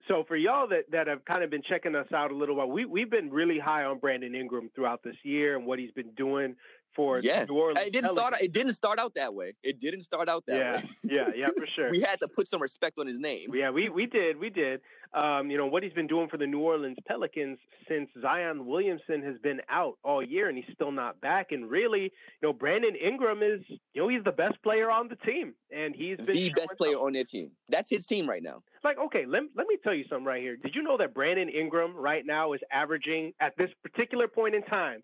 So 0.09 0.25
for 0.27 0.37
y'all 0.37 0.67
that, 0.69 0.91
that 0.91 1.07
have 1.07 1.25
kind 1.25 1.45
of 1.45 1.51
been 1.51 1.63
checking 1.63 1.95
us 1.95 2.07
out 2.13 2.33
a 2.33 2.35
little 2.35 2.57
while, 2.57 2.69
we 2.69 2.85
we've 2.85 3.11
been 3.11 3.31
really 3.31 3.59
high 3.59 3.85
on 3.85 3.99
Brandon 3.99 4.35
Ingram 4.35 4.71
throughout 4.75 5.03
this 5.05 5.17
year 5.23 5.57
and 5.57 5.67
what 5.67 5.79
he's 5.79 5.93
been 5.93 6.11
doing 6.17 6.57
for 6.95 7.21
yeah. 7.21 7.45
New 7.49 7.57
Orleans. 7.57 7.87
It 7.87 7.93
didn't 7.93 8.13
start. 8.13 8.35
It 8.41 8.53
didn't 8.53 8.73
start 8.73 8.99
out 8.99 9.15
that 9.15 9.35
way. 9.35 9.55
It 9.63 9.81
didn't 9.81 10.03
start 10.03 10.29
out 10.29 10.45
that 10.47 10.57
yeah. 10.57 10.77
way. 10.77 10.89
yeah, 11.05 11.31
yeah, 11.35 11.47
for 11.57 11.67
sure. 11.75 11.91
we 11.91 12.01
had 12.01 12.21
to 12.21 12.29
put 12.29 12.49
some 12.49 12.61
respect 12.61 12.99
on 12.99 13.07
his 13.07 13.21
name. 13.21 13.55
Yeah, 13.55 13.71
we 13.71 13.89
we 13.89 14.07
did, 14.07 14.39
we 14.39 14.51
did. 14.51 14.81
Um, 15.13 15.51
you 15.51 15.59
know 15.59 15.67
what 15.67 15.83
he's 15.83 15.93
been 15.93 16.07
doing 16.07 16.29
for 16.29 16.37
the 16.37 16.47
New 16.47 16.61
Orleans 16.61 16.97
Pelicans 17.07 17.59
since 17.89 18.09
Zion 18.23 18.67
Williamson 18.67 19.23
has 19.23 19.37
been 19.43 19.61
out 19.69 19.99
all 20.05 20.23
year, 20.23 20.49
and 20.49 20.57
he's 20.57 20.73
still 20.73 20.93
not 20.93 21.21
back. 21.21 21.49
And 21.51 21.69
really, 21.69 22.03
you 22.03 22.11
know, 22.43 22.53
Brandon 22.53 22.95
Ingram 22.95 23.43
is, 23.43 23.61
you 23.69 24.03
know, 24.03 24.09
he's 24.09 24.23
the 24.23 24.33
best 24.33 24.63
player 24.63 24.89
on 24.89 25.09
the 25.09 25.17
team, 25.17 25.55
and 25.75 25.95
he's 25.97 26.17
been 26.17 26.37
the 26.37 26.53
best 26.55 26.77
player 26.79 26.95
on 26.95 27.13
their 27.13 27.25
team. 27.25 27.51
That's 27.69 27.91
his 27.91 28.07
team 28.07 28.29
right 28.29 28.43
now. 28.43 28.63
Like, 28.85 28.99
okay, 28.99 29.25
let 29.27 29.43
let 29.57 29.67
me 29.67 29.79
tell 29.83 29.95
you 29.95 30.05
something 30.09 30.25
right 30.25 30.41
here. 30.41 30.57
Did 30.57 30.75
you 30.75 30.83
know 30.83 30.97
that 30.99 31.13
Brandon 31.13 31.49
Ingram 31.49 31.97
right 31.97 32.25
now 32.25 32.53
is 32.53 32.61
averaging 32.73 33.33
at 33.41 33.57
this 33.59 33.71
particular 33.83 34.29
point 34.29 34.55
in 34.55 34.63
time? 34.63 35.01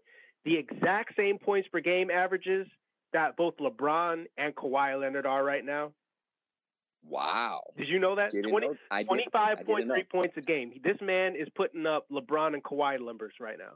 The 0.47 0.57
exact 0.57 1.15
same 1.17 1.39
points 1.39 1.69
per 1.69 1.81
game 1.81 2.09
averages 2.09 2.67
that 3.13 3.37
both 3.37 3.55
LeBron 3.59 4.25
and 4.39 4.55
Kawhi 4.55 4.99
Leonard 4.99 5.27
are 5.27 5.45
right 5.45 5.65
now. 5.65 5.93
Wow. 7.05 7.63
Did 7.77 7.89
you 7.89 7.99
know 7.99 8.15
that? 8.15 8.31
Didn't 8.31 8.51
20, 8.51 8.67
know. 8.69 8.75
25.3 8.93 10.09
points 10.11 10.35
a 10.37 10.41
game. 10.41 10.73
This 10.83 10.97
man 11.03 11.35
is 11.37 11.49
putting 11.55 11.85
up 11.85 12.07
LeBron 12.11 12.55
and 12.55 12.63
Kawhi 12.63 13.05
numbers 13.05 13.35
right 13.41 13.59
now. 13.59 13.75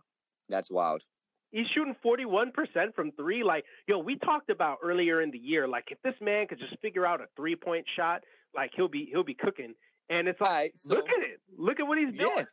That's 0.48 0.70
wild. 0.70 1.02
He's 1.50 1.66
shooting 1.74 1.96
41% 2.04 2.52
from 2.94 3.10
three. 3.12 3.42
Like, 3.42 3.64
yo, 3.88 3.98
we 3.98 4.16
talked 4.16 4.50
about 4.50 4.78
earlier 4.82 5.20
in 5.22 5.32
the 5.32 5.38
year, 5.38 5.66
like 5.66 5.86
if 5.90 5.98
this 6.02 6.14
man 6.20 6.46
could 6.46 6.60
just 6.60 6.80
figure 6.80 7.04
out 7.04 7.20
a 7.20 7.26
three 7.36 7.56
point 7.56 7.84
shot, 7.96 8.22
like 8.54 8.70
he'll 8.76 8.88
be 8.88 9.08
he'll 9.10 9.24
be 9.24 9.34
cooking. 9.34 9.74
And 10.08 10.28
it's 10.28 10.40
like, 10.40 10.50
right, 10.50 10.76
so, 10.76 10.94
look 10.94 11.08
at 11.08 11.22
it. 11.22 11.40
Look 11.56 11.80
at 11.80 11.86
what 11.86 11.98
he's 11.98 12.16
doing. 12.16 12.32
Yeah. 12.36 12.44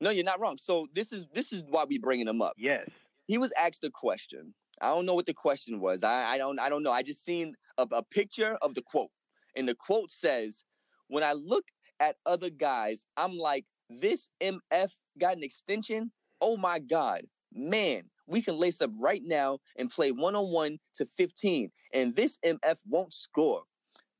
No, 0.00 0.10
you're 0.10 0.24
not 0.24 0.40
wrong. 0.40 0.58
So 0.62 0.86
this 0.94 1.12
is 1.12 1.26
this 1.34 1.52
is 1.52 1.64
why 1.68 1.84
we 1.84 1.98
bringing 1.98 2.28
him 2.28 2.40
up. 2.40 2.52
Yes 2.56 2.88
he 3.26 3.38
was 3.38 3.52
asked 3.58 3.84
a 3.84 3.90
question. 3.90 4.54
I 4.80 4.88
don't 4.88 5.06
know 5.06 5.14
what 5.14 5.26
the 5.26 5.34
question 5.34 5.80
was. 5.80 6.02
I, 6.04 6.34
I 6.34 6.38
don't 6.38 6.58
I 6.58 6.68
don't 6.68 6.82
know. 6.82 6.92
I 6.92 7.02
just 7.02 7.24
seen 7.24 7.54
a, 7.78 7.86
a 7.92 8.02
picture 8.02 8.56
of 8.62 8.74
the 8.74 8.82
quote. 8.82 9.10
And 9.56 9.68
the 9.68 9.74
quote 9.74 10.10
says, 10.10 10.64
when 11.08 11.22
I 11.22 11.32
look 11.32 11.64
at 11.98 12.16
other 12.26 12.50
guys, 12.50 13.06
I'm 13.16 13.38
like, 13.38 13.64
this 13.88 14.28
MF 14.42 14.90
got 15.18 15.36
an 15.36 15.42
extension. 15.42 16.10
Oh 16.40 16.56
my 16.56 16.78
God, 16.78 17.22
man, 17.52 18.02
we 18.26 18.42
can 18.42 18.58
lace 18.58 18.80
up 18.82 18.90
right 18.98 19.22
now 19.24 19.58
and 19.76 19.90
play 19.90 20.12
one 20.12 20.34
on 20.34 20.50
one 20.50 20.78
to 20.96 21.06
15, 21.16 21.70
and 21.94 22.14
this 22.14 22.38
MF 22.44 22.76
won't 22.86 23.14
score. 23.14 23.62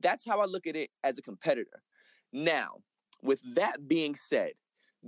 That's 0.01 0.25
how 0.27 0.41
I 0.41 0.47
look 0.47 0.67
at 0.67 0.77
it 0.77 0.91
as 1.05 1.19
a 1.19 1.23
competitor. 1.23 1.83
Now, 2.33 2.77
with 3.23 3.41
that 3.55 3.89
being 3.89 4.15
said, 4.15 4.53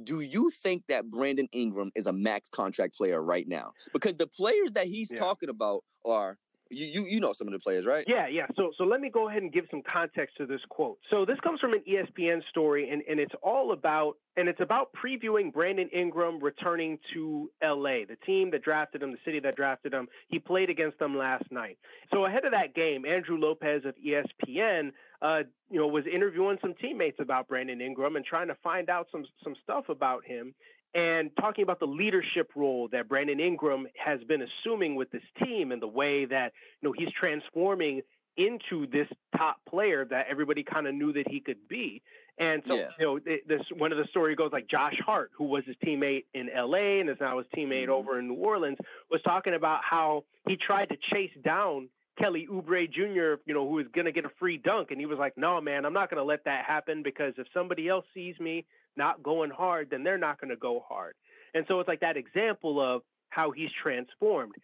do 0.04 0.20
you 0.20 0.50
think 0.50 0.84
that 0.88 1.10
Brandon 1.10 1.48
Ingram 1.52 1.90
is 1.94 2.06
a 2.06 2.12
max 2.12 2.48
contract 2.48 2.96
player 2.96 3.22
right 3.22 3.46
now? 3.46 3.72
Because 3.92 4.16
the 4.16 4.26
players 4.26 4.72
that 4.72 4.86
he's 4.86 5.10
yeah. 5.10 5.18
talking 5.18 5.48
about 5.48 5.84
are 6.04 6.38
you, 6.70 6.86
you 6.86 7.06
you 7.08 7.20
know 7.20 7.32
some 7.32 7.46
of 7.46 7.52
the 7.52 7.58
players, 7.58 7.86
right? 7.86 8.04
Yeah, 8.06 8.26
yeah. 8.28 8.46
So 8.56 8.70
so 8.76 8.84
let 8.84 9.00
me 9.00 9.10
go 9.10 9.28
ahead 9.28 9.42
and 9.42 9.52
give 9.52 9.64
some 9.70 9.82
context 9.88 10.36
to 10.36 10.46
this 10.46 10.60
quote. 10.68 10.98
So 11.10 11.24
this 11.24 11.38
comes 11.40 11.60
from 11.60 11.72
an 11.72 11.82
ESPN 11.88 12.40
story, 12.50 12.90
and, 12.90 13.02
and 13.08 13.18
it's 13.18 13.34
all 13.42 13.72
about 13.72 14.16
and 14.36 14.48
it's 14.48 14.60
about 14.60 14.90
previewing 14.92 15.52
Brandon 15.52 15.88
Ingram 15.92 16.38
returning 16.40 16.98
to 17.14 17.50
LA, 17.62 18.04
the 18.08 18.16
team 18.26 18.50
that 18.50 18.62
drafted 18.62 19.02
him, 19.02 19.12
the 19.12 19.18
city 19.24 19.40
that 19.40 19.56
drafted 19.56 19.94
him. 19.94 20.08
He 20.28 20.38
played 20.38 20.70
against 20.70 20.98
them 20.98 21.16
last 21.16 21.50
night. 21.50 21.78
So 22.12 22.26
ahead 22.26 22.44
of 22.44 22.52
that 22.52 22.74
game, 22.74 23.04
Andrew 23.04 23.38
Lopez 23.38 23.82
of 23.84 23.94
ESPN, 23.96 24.90
uh, 25.22 25.40
you 25.70 25.78
know, 25.78 25.86
was 25.86 26.04
interviewing 26.12 26.58
some 26.60 26.74
teammates 26.80 27.18
about 27.20 27.48
Brandon 27.48 27.80
Ingram 27.80 28.16
and 28.16 28.24
trying 28.24 28.48
to 28.48 28.56
find 28.62 28.88
out 28.88 29.08
some 29.10 29.24
some 29.42 29.54
stuff 29.62 29.88
about 29.88 30.24
him 30.24 30.54
and 30.94 31.30
talking 31.38 31.62
about 31.62 31.80
the 31.80 31.86
leadership 31.86 32.50
role 32.54 32.88
that 32.92 33.08
Brandon 33.08 33.40
Ingram 33.40 33.86
has 34.02 34.20
been 34.24 34.42
assuming 34.42 34.94
with 34.94 35.10
this 35.10 35.22
team 35.42 35.72
and 35.72 35.82
the 35.82 35.88
way 35.88 36.24
that 36.24 36.52
you 36.80 36.88
know 36.88 36.94
he's 36.96 37.12
transforming 37.18 38.02
into 38.36 38.86
this 38.86 39.08
top 39.36 39.58
player 39.68 40.04
that 40.04 40.26
everybody 40.30 40.62
kind 40.62 40.86
of 40.86 40.94
knew 40.94 41.12
that 41.12 41.28
he 41.28 41.40
could 41.40 41.68
be. 41.68 42.00
And 42.38 42.62
so, 42.68 42.76
yeah. 42.76 42.88
you 43.00 43.04
know, 43.04 43.18
this 43.18 43.62
one 43.76 43.90
of 43.90 43.98
the 43.98 44.06
story 44.10 44.36
goes 44.36 44.50
like 44.52 44.68
Josh 44.68 44.94
Hart, 45.04 45.32
who 45.36 45.44
was 45.44 45.64
his 45.66 45.74
teammate 45.84 46.24
in 46.34 46.48
LA 46.54 47.00
and 47.00 47.10
is 47.10 47.16
now 47.20 47.38
his 47.38 47.48
teammate 47.54 47.84
mm-hmm. 47.84 47.90
over 47.90 48.18
in 48.20 48.28
New 48.28 48.34
Orleans, 48.34 48.78
was 49.10 49.20
talking 49.22 49.54
about 49.54 49.80
how 49.82 50.24
he 50.48 50.56
tried 50.56 50.88
to 50.90 50.96
chase 51.12 51.32
down 51.44 51.88
Kelly 52.18 52.48
Oubre 52.50 52.90
Jr., 52.90 53.40
you 53.46 53.54
know, 53.54 53.68
who 53.68 53.74
was 53.74 53.86
going 53.94 54.06
to 54.06 54.12
get 54.12 54.24
a 54.24 54.30
free 54.38 54.56
dunk. 54.56 54.90
And 54.90 55.00
he 55.00 55.06
was 55.06 55.18
like, 55.18 55.36
no, 55.36 55.60
man, 55.60 55.84
I'm 55.84 55.92
not 55.92 56.10
going 56.10 56.20
to 56.20 56.24
let 56.24 56.44
that 56.44 56.64
happen 56.64 57.02
because 57.02 57.34
if 57.38 57.46
somebody 57.54 57.88
else 57.88 58.04
sees 58.12 58.38
me 58.40 58.66
not 58.96 59.22
going 59.22 59.50
hard, 59.50 59.88
then 59.90 60.02
they're 60.02 60.18
not 60.18 60.40
going 60.40 60.50
to 60.50 60.56
go 60.56 60.84
hard. 60.88 61.14
And 61.54 61.64
so 61.68 61.80
it's 61.80 61.88
like 61.88 62.00
that 62.00 62.16
example 62.16 62.80
of 62.80 63.02
how 63.30 63.50
he's 63.50 63.70
transformed. 63.82 64.54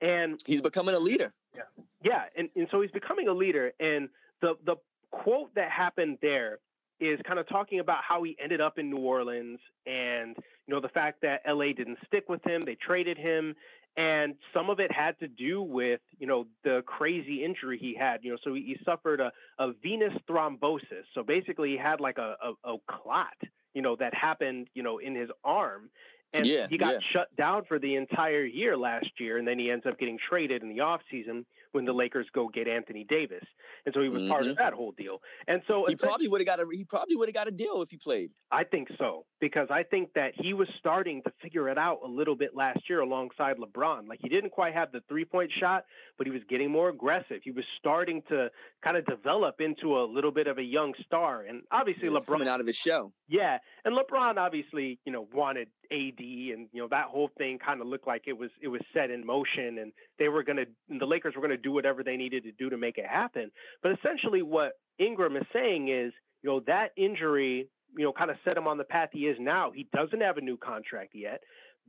And 0.00 0.40
he's 0.46 0.60
becoming 0.60 0.94
a 0.94 0.98
leader. 0.98 1.32
Yeah. 1.54 1.62
Yeah. 2.02 2.22
And, 2.36 2.48
and 2.56 2.68
so 2.70 2.80
he's 2.80 2.90
becoming 2.90 3.28
a 3.28 3.32
leader. 3.32 3.72
And 3.78 4.08
the, 4.40 4.54
the 4.64 4.76
quote 5.10 5.54
that 5.54 5.70
happened 5.70 6.18
there 6.22 6.58
is 7.00 7.18
kind 7.26 7.38
of 7.38 7.48
talking 7.48 7.80
about 7.80 7.98
how 8.08 8.22
he 8.22 8.36
ended 8.42 8.60
up 8.60 8.78
in 8.78 8.90
New 8.90 8.98
Orleans 8.98 9.58
and, 9.86 10.36
you 10.66 10.74
know, 10.74 10.80
the 10.80 10.88
fact 10.88 11.20
that 11.22 11.42
LA 11.46 11.72
didn't 11.76 11.98
stick 12.06 12.28
with 12.28 12.44
him. 12.46 12.62
They 12.64 12.76
traded 12.76 13.18
him 13.18 13.54
and 13.96 14.34
some 14.54 14.70
of 14.70 14.80
it 14.80 14.90
had 14.90 15.18
to 15.20 15.28
do 15.28 15.62
with 15.62 16.00
you 16.18 16.26
know 16.26 16.46
the 16.64 16.82
crazy 16.86 17.44
injury 17.44 17.78
he 17.78 17.94
had 17.94 18.20
you 18.22 18.30
know 18.30 18.38
so 18.42 18.54
he, 18.54 18.62
he 18.62 18.76
suffered 18.84 19.20
a, 19.20 19.30
a 19.58 19.72
venous 19.82 20.12
thrombosis 20.28 21.04
so 21.14 21.22
basically 21.22 21.70
he 21.70 21.76
had 21.76 22.00
like 22.00 22.18
a, 22.18 22.36
a, 22.42 22.72
a 22.72 22.76
clot 22.88 23.26
you 23.74 23.82
know 23.82 23.96
that 23.96 24.14
happened 24.14 24.68
you 24.74 24.82
know 24.82 24.98
in 24.98 25.14
his 25.14 25.28
arm 25.44 25.90
and 26.34 26.46
yeah, 26.46 26.66
he 26.68 26.78
got 26.78 26.94
yeah. 26.94 26.98
shut 27.12 27.36
down 27.36 27.62
for 27.66 27.78
the 27.78 27.94
entire 27.96 28.44
year 28.44 28.76
last 28.76 29.10
year 29.18 29.36
and 29.36 29.46
then 29.46 29.58
he 29.58 29.70
ends 29.70 29.84
up 29.86 29.98
getting 29.98 30.18
traded 30.28 30.62
in 30.62 30.68
the 30.70 30.80
off 30.80 31.00
season 31.10 31.44
when 31.72 31.84
the 31.84 31.92
Lakers 31.92 32.26
go 32.34 32.48
get 32.48 32.68
Anthony 32.68 33.04
Davis, 33.08 33.44
and 33.84 33.94
so 33.94 34.02
he 34.02 34.08
was 34.08 34.22
mm-hmm. 34.22 34.30
part 34.30 34.42
of 34.42 34.48
mm-hmm. 34.48 34.62
that 34.62 34.72
whole 34.72 34.92
deal. 34.92 35.20
And 35.48 35.62
so 35.66 35.84
he 35.88 35.96
probably 35.96 36.28
would 36.28 36.40
have 36.40 36.46
got 36.46 36.60
a 36.60 36.66
he 36.70 36.84
probably 36.84 37.16
would 37.16 37.28
have 37.28 37.34
got 37.34 37.48
a 37.48 37.50
deal 37.50 37.82
if 37.82 37.90
he 37.90 37.96
played. 37.96 38.30
I 38.50 38.64
think 38.64 38.88
so 38.98 39.24
because 39.40 39.68
I 39.70 39.82
think 39.82 40.10
that 40.14 40.32
he 40.36 40.54
was 40.54 40.68
starting 40.78 41.22
to 41.24 41.32
figure 41.42 41.68
it 41.68 41.76
out 41.76 41.98
a 42.04 42.08
little 42.08 42.36
bit 42.36 42.50
last 42.54 42.78
year 42.88 43.00
alongside 43.00 43.56
LeBron. 43.56 44.08
Like 44.08 44.20
he 44.22 44.28
didn't 44.28 44.50
quite 44.50 44.72
have 44.74 44.92
the 44.92 45.00
three 45.08 45.24
point 45.24 45.50
shot, 45.58 45.84
but 46.16 46.26
he 46.26 46.32
was 46.32 46.42
getting 46.48 46.70
more 46.70 46.88
aggressive. 46.88 47.40
He 47.42 47.50
was 47.50 47.64
starting 47.78 48.22
to 48.28 48.48
kind 48.84 48.96
of 48.96 49.04
develop 49.06 49.56
into 49.60 49.98
a 49.98 50.04
little 50.04 50.30
bit 50.30 50.46
of 50.46 50.58
a 50.58 50.62
young 50.62 50.94
star, 51.04 51.42
and 51.42 51.62
obviously 51.72 52.08
LeBron 52.08 52.26
coming 52.26 52.48
out 52.48 52.60
of 52.60 52.66
his 52.66 52.76
show. 52.76 53.12
Yeah, 53.32 53.56
and 53.86 53.96
LeBron 53.96 54.36
obviously 54.36 54.98
you 55.06 55.12
know 55.12 55.26
wanted 55.32 55.68
AD, 55.90 56.18
and 56.20 56.68
you 56.70 56.82
know 56.82 56.88
that 56.90 57.06
whole 57.06 57.30
thing 57.38 57.58
kind 57.58 57.80
of 57.80 57.86
looked 57.86 58.06
like 58.06 58.24
it 58.26 58.36
was 58.36 58.50
it 58.60 58.68
was 58.68 58.82
set 58.92 59.10
in 59.10 59.24
motion, 59.24 59.78
and 59.78 59.90
they 60.18 60.28
were 60.28 60.42
gonna 60.42 60.66
the 60.90 61.06
Lakers 61.06 61.34
were 61.34 61.40
gonna 61.40 61.56
do 61.56 61.72
whatever 61.72 62.04
they 62.04 62.18
needed 62.18 62.44
to 62.44 62.52
do 62.52 62.68
to 62.68 62.76
make 62.76 62.98
it 62.98 63.06
happen. 63.06 63.50
But 63.82 63.92
essentially, 63.92 64.42
what 64.42 64.72
Ingram 64.98 65.36
is 65.36 65.44
saying 65.50 65.88
is, 65.88 66.12
you 66.42 66.50
know, 66.50 66.60
that 66.66 66.90
injury, 66.98 67.70
you 67.96 68.04
know, 68.04 68.12
kind 68.12 68.30
of 68.30 68.36
set 68.44 68.54
him 68.54 68.68
on 68.68 68.76
the 68.76 68.84
path 68.84 69.08
he 69.12 69.20
is 69.20 69.38
now. 69.40 69.70
He 69.74 69.88
doesn't 69.94 70.20
have 70.20 70.36
a 70.36 70.42
new 70.42 70.58
contract 70.58 71.12
yet, 71.14 71.40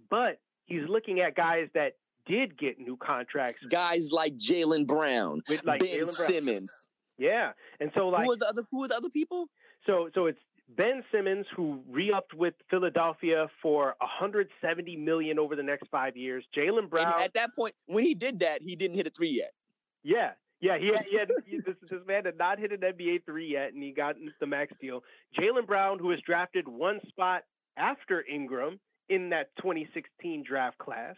but 0.10 0.40
he's 0.66 0.88
looking 0.88 1.20
at 1.20 1.36
guys 1.36 1.68
that 1.74 1.98
did 2.26 2.58
get 2.58 2.80
new 2.80 2.96
contracts. 2.96 3.60
Guys 3.70 4.14
like 4.14 4.38
Jaylen 4.38 4.88
Brown, 4.88 5.42
like 5.66 5.82
Ben. 5.82 6.06
Simmons. 6.06 6.88
Yeah, 7.18 7.52
and 7.82 7.92
so 7.96 8.08
like 8.08 8.26
who 8.26 8.32
are 8.32 8.38
the 8.38 8.48
other 8.48 8.64
who 8.72 8.86
are 8.86 8.88
the 8.88 8.96
other 8.96 9.10
people? 9.10 9.50
So 9.86 10.10
so 10.16 10.28
it's 10.28 10.40
Ben 10.70 11.04
Simmons, 11.12 11.46
who 11.56 11.82
re-upped 11.90 12.34
with 12.34 12.54
Philadelphia 12.70 13.48
for 13.62 13.96
170 14.00 14.98
million 14.98 15.38
over 15.38 15.56
the 15.56 15.64
next 15.64 15.88
five 15.90 16.16
years. 16.16 16.46
Jaylen 16.56 16.90
Brown. 16.90 17.14
And 17.14 17.24
at 17.24 17.34
that 17.34 17.56
point, 17.56 17.76
when 17.86 18.04
he 18.04 18.16
did 18.16 18.40
that, 18.40 18.62
he 18.62 18.76
didn't 18.76 18.96
hit 18.96 19.08
a 19.08 19.10
three 19.10 19.30
yet. 19.30 19.52
Yeah, 20.04 20.32
yeah, 20.64 20.78
he 20.78 20.88
had, 20.88 21.06
he 21.06 21.18
had 21.18 21.30
this, 21.66 21.76
this 21.90 22.00
man 22.08 22.24
had 22.24 22.38
not 22.38 22.58
hit 22.58 22.72
an 22.72 22.80
NBA 22.80 23.26
three 23.26 23.52
yet, 23.52 23.74
and 23.74 23.84
he 23.84 23.92
got 23.92 24.16
the 24.40 24.48
max 24.48 24.72
deal. 24.80 25.04
Jaylen 25.38 25.68
Brown, 25.68 26.00
who 26.00 26.08
was 26.08 26.20
drafted 26.26 26.68
one 26.68 27.00
spot 27.10 27.44
after 27.76 28.24
Ingram 28.26 28.80
in 29.10 29.30
that 29.32 29.50
2016 29.58 30.44
draft 30.48 30.78
class, 30.78 31.16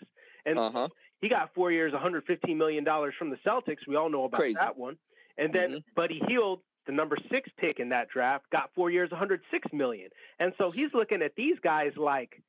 and 0.48 0.58
uh-huh. 0.58 0.88
he 1.22 1.30
got 1.30 1.54
four 1.54 1.72
years, 1.72 1.94
115 1.94 2.58
million 2.58 2.84
dollars 2.84 3.14
from 3.20 3.30
the 3.30 3.38
Celtics. 3.46 3.88
We 3.88 3.96
all 3.96 4.10
know 4.10 4.24
about 4.24 4.40
Crazy. 4.40 4.58
that 4.60 4.78
one. 4.78 4.98
And 5.38 5.54
then 5.54 5.70
mm-hmm. 5.70 5.78
Buddy 5.96 6.22
Hield 6.28 6.62
the 6.86 6.94
number 6.94 7.18
six 7.32 7.50
pick 7.58 7.80
in 7.80 7.90
that 7.90 8.10
draft, 8.10 8.46
got 8.52 8.70
four 8.76 8.90
years, 8.90 9.12
106 9.12 9.68
million. 9.74 10.10
And 10.40 10.54
so 10.58 10.72
he's 10.72 10.94
looking 10.94 11.22
at 11.22 11.32
these 11.36 11.58
guys 11.64 11.92
like, 11.98 12.42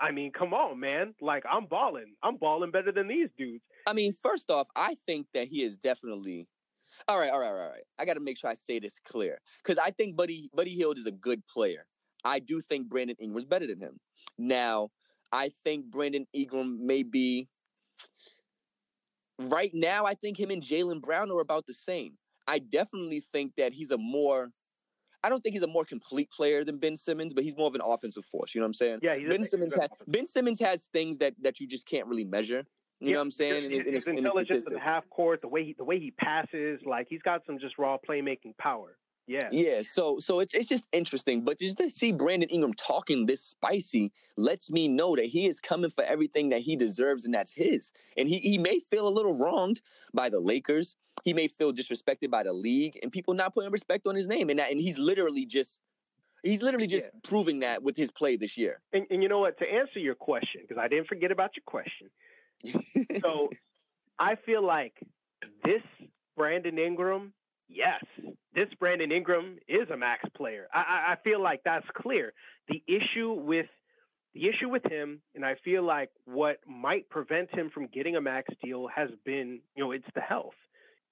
I 0.00 0.10
mean, 0.10 0.32
come 0.32 0.52
on, 0.52 0.80
man. 0.80 1.14
Like 1.20 1.44
I'm 1.50 1.66
balling. 1.66 2.14
I'm 2.22 2.36
balling 2.36 2.70
better 2.70 2.92
than 2.92 3.08
these 3.08 3.28
dudes. 3.38 3.62
I 3.86 3.92
mean, 3.92 4.12
first 4.12 4.50
off, 4.50 4.66
I 4.74 4.96
think 5.06 5.26
that 5.34 5.48
he 5.48 5.62
is 5.62 5.76
definitely 5.76 6.48
all 7.08 7.18
right, 7.18 7.30
all 7.30 7.40
right, 7.40 7.48
all 7.48 7.54
right. 7.54 7.84
I 7.98 8.04
got 8.04 8.14
to 8.14 8.20
make 8.20 8.38
sure 8.38 8.50
I 8.50 8.54
say 8.54 8.78
this 8.78 8.98
clear 8.98 9.40
because 9.62 9.78
I 9.78 9.90
think 9.90 10.16
Buddy 10.16 10.50
Buddy 10.54 10.74
Hield 10.74 10.98
is 10.98 11.06
a 11.06 11.12
good 11.12 11.46
player. 11.46 11.86
I 12.24 12.38
do 12.38 12.60
think 12.60 12.88
Brandon 12.88 13.16
Ingram's 13.20 13.44
better 13.44 13.66
than 13.66 13.80
him. 13.80 14.00
Now, 14.38 14.90
I 15.32 15.50
think 15.64 15.86
Brandon 15.86 16.26
Ingram 16.32 16.86
may 16.86 17.02
be 17.02 17.48
right 19.38 19.72
now. 19.74 20.06
I 20.06 20.14
think 20.14 20.38
him 20.38 20.50
and 20.50 20.62
Jaylen 20.62 21.00
Brown 21.00 21.30
are 21.30 21.40
about 21.40 21.66
the 21.66 21.74
same. 21.74 22.14
I 22.46 22.58
definitely 22.58 23.20
think 23.20 23.52
that 23.56 23.72
he's 23.72 23.90
a 23.90 23.98
more 23.98 24.50
I 25.22 25.30
don't 25.30 25.40
think 25.40 25.54
he's 25.54 25.62
a 25.62 25.66
more 25.66 25.84
complete 25.84 26.30
player 26.30 26.64
than 26.64 26.76
Ben 26.76 26.96
Simmons, 26.96 27.32
but 27.32 27.44
he's 27.44 27.56
more 27.56 27.66
of 27.66 27.74
an 27.74 27.80
offensive 27.82 28.26
force. 28.26 28.54
You 28.54 28.60
know 28.60 28.66
what 28.66 28.68
I'm 28.68 28.74
saying? 28.74 28.98
Yeah, 29.02 29.16
Ben 29.26 29.42
Simmons 29.42 29.74
has 29.74 29.88
Ben 30.06 30.26
Simmons 30.26 30.60
has 30.60 30.88
things 30.92 31.18
that 31.18 31.34
that 31.40 31.60
you 31.60 31.66
just 31.66 31.86
can't 31.86 32.06
really 32.06 32.24
measure. 32.24 32.64
You 33.00 33.08
yeah, 33.08 33.12
know 33.14 33.20
what 33.20 33.24
I'm 33.24 33.30
saying? 33.32 33.70
His, 33.70 33.82
his, 33.84 33.94
his 33.94 34.08
intelligence 34.08 34.66
in 34.66 34.74
the 34.74 34.80
half 34.80 35.08
court, 35.10 35.40
the 35.40 35.48
way 35.48 35.64
he, 35.64 35.74
the 35.76 35.84
way 35.84 35.98
he 35.98 36.10
passes, 36.12 36.80
like 36.86 37.06
he's 37.08 37.22
got 37.22 37.40
some 37.46 37.58
just 37.58 37.78
raw 37.78 37.96
playmaking 38.08 38.56
power. 38.58 38.96
Yeah. 39.26 39.48
Yeah. 39.50 39.80
So 39.82 40.18
so 40.18 40.40
it's 40.40 40.54
it's 40.54 40.68
just 40.68 40.86
interesting. 40.92 41.44
But 41.44 41.58
just 41.58 41.78
to 41.78 41.88
see 41.90 42.12
Brandon 42.12 42.48
Ingram 42.50 42.74
talking 42.74 43.26
this 43.26 43.42
spicy 43.42 44.12
lets 44.36 44.70
me 44.70 44.86
know 44.86 45.16
that 45.16 45.26
he 45.26 45.46
is 45.46 45.60
coming 45.60 45.90
for 45.90 46.04
everything 46.04 46.50
that 46.50 46.60
he 46.60 46.76
deserves 46.76 47.24
and 47.24 47.32
that's 47.32 47.52
his. 47.52 47.92
And 48.18 48.28
he, 48.28 48.38
he 48.38 48.58
may 48.58 48.80
feel 48.80 49.08
a 49.08 49.10
little 49.10 49.34
wronged 49.34 49.80
by 50.12 50.28
the 50.28 50.40
Lakers. 50.40 50.96
He 51.22 51.32
may 51.32 51.48
feel 51.48 51.72
disrespected 51.72 52.30
by 52.30 52.42
the 52.42 52.52
league 52.52 52.98
and 53.02 53.10
people 53.10 53.32
not 53.32 53.54
putting 53.54 53.70
respect 53.70 54.06
on 54.06 54.14
his 54.14 54.28
name. 54.28 54.50
And 54.50 54.58
that 54.58 54.70
and 54.70 54.80
he's 54.80 54.98
literally 54.98 55.46
just 55.46 55.80
he's 56.42 56.62
literally 56.62 56.86
just 56.86 57.06
yeah. 57.06 57.20
proving 57.22 57.60
that 57.60 57.82
with 57.82 57.96
his 57.96 58.10
play 58.10 58.36
this 58.36 58.58
year. 58.58 58.82
And, 58.92 59.06
and 59.10 59.22
you 59.22 59.28
know 59.28 59.38
what? 59.38 59.58
To 59.58 59.64
answer 59.64 60.00
your 60.00 60.14
question, 60.14 60.60
because 60.62 60.78
I 60.78 60.88
didn't 60.88 61.06
forget 61.06 61.32
about 61.32 61.52
your 61.56 61.64
question. 61.64 62.10
so 63.22 63.48
I 64.18 64.36
feel 64.36 64.64
like 64.64 64.94
this 65.64 65.82
Brandon 66.36 66.78
Ingram 66.78 67.32
yes, 67.68 68.04
this 68.54 68.68
Brandon 68.78 69.10
Ingram 69.10 69.58
is 69.68 69.88
a 69.90 69.96
max 69.96 70.24
player. 70.36 70.68
I, 70.72 71.12
I 71.12 71.16
feel 71.24 71.42
like 71.42 71.62
that's 71.64 71.86
clear. 71.94 72.32
The 72.68 72.82
issue 72.86 73.32
with 73.32 73.66
the 74.34 74.48
issue 74.48 74.68
with 74.68 74.84
him, 74.90 75.20
and 75.36 75.44
I 75.44 75.54
feel 75.64 75.84
like 75.84 76.10
what 76.24 76.58
might 76.66 77.08
prevent 77.08 77.54
him 77.54 77.70
from 77.72 77.86
getting 77.86 78.16
a 78.16 78.20
max 78.20 78.52
deal 78.64 78.88
has 78.94 79.08
been, 79.24 79.60
you 79.76 79.84
know, 79.84 79.92
it's 79.92 80.04
the 80.14 80.20
health. 80.20 80.54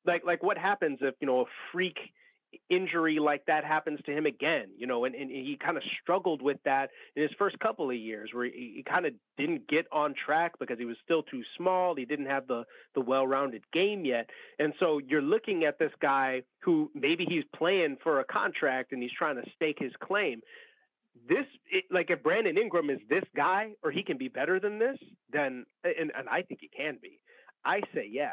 Like 0.05 0.25
like 0.27 0.43
what 0.43 0.59
happens 0.59 0.99
if, 1.03 1.15
you 1.21 1.27
know, 1.27 1.43
a 1.43 1.45
freak 1.73 1.99
injury 2.71 3.19
like 3.19 3.45
that 3.47 3.65
happens 3.65 4.01
to 4.07 4.12
him 4.12 4.27
again, 4.27 4.69
you 4.77 4.87
know, 4.87 5.05
and, 5.05 5.15
and 5.15 5.31
he 5.31 5.59
kind 5.62 5.77
of 5.77 5.83
struggled 6.03 6.43
with 6.43 6.59
that 6.65 6.91
in 7.17 7.23
his 7.23 7.31
first 7.38 7.59
couple 7.59 7.91
of 7.91 7.97
years 7.97 8.31
where 8.33 8.45
he, 8.45 8.75
he 8.77 8.85
kind 8.88 9.07
of 9.07 9.12
didn't 9.37 9.67
get 9.69 9.87
on 9.93 10.15
track 10.15 10.53
because 10.59 10.79
he 10.79 10.85
was 10.85 10.97
still 11.05 11.23
too 11.23 11.43
small. 11.57 11.95
He 11.95 12.05
didn't 12.05 12.27
have 12.27 12.47
the, 12.47 12.65
the 12.95 13.01
well-rounded 13.01 13.62
game 13.73 14.05
yet. 14.05 14.29
And 14.59 14.73
so 14.79 14.99
you're 14.99 15.23
looking 15.23 15.65
at 15.65 15.79
this 15.79 15.93
guy 16.01 16.43
who 16.61 16.91
maybe 16.95 17.27
he's 17.29 17.45
playing 17.57 17.97
for 18.03 18.21
a 18.21 18.25
contract 18.25 18.93
and 18.93 19.03
he's 19.03 19.12
trying 19.17 19.37
to 19.37 19.51
stake 19.55 19.79
his 19.79 19.93
claim. 20.03 20.41
This, 21.29 21.47
it, 21.71 21.85
like 21.91 22.11
if 22.11 22.23
Brandon 22.23 22.57
Ingram 22.57 22.91
is 22.91 23.01
this 23.09 23.25
guy 23.37 23.73
or 23.83 23.91
he 23.91 24.03
can 24.03 24.17
be 24.19 24.29
better 24.29 24.59
than 24.59 24.79
this, 24.79 24.99
then, 25.31 25.67
and, 25.85 26.11
and 26.17 26.29
I 26.29 26.43
think 26.43 26.61
he 26.61 26.69
can 26.69 26.99
be. 27.01 27.21
I 27.65 27.81
say, 27.95 28.09
yeah, 28.11 28.33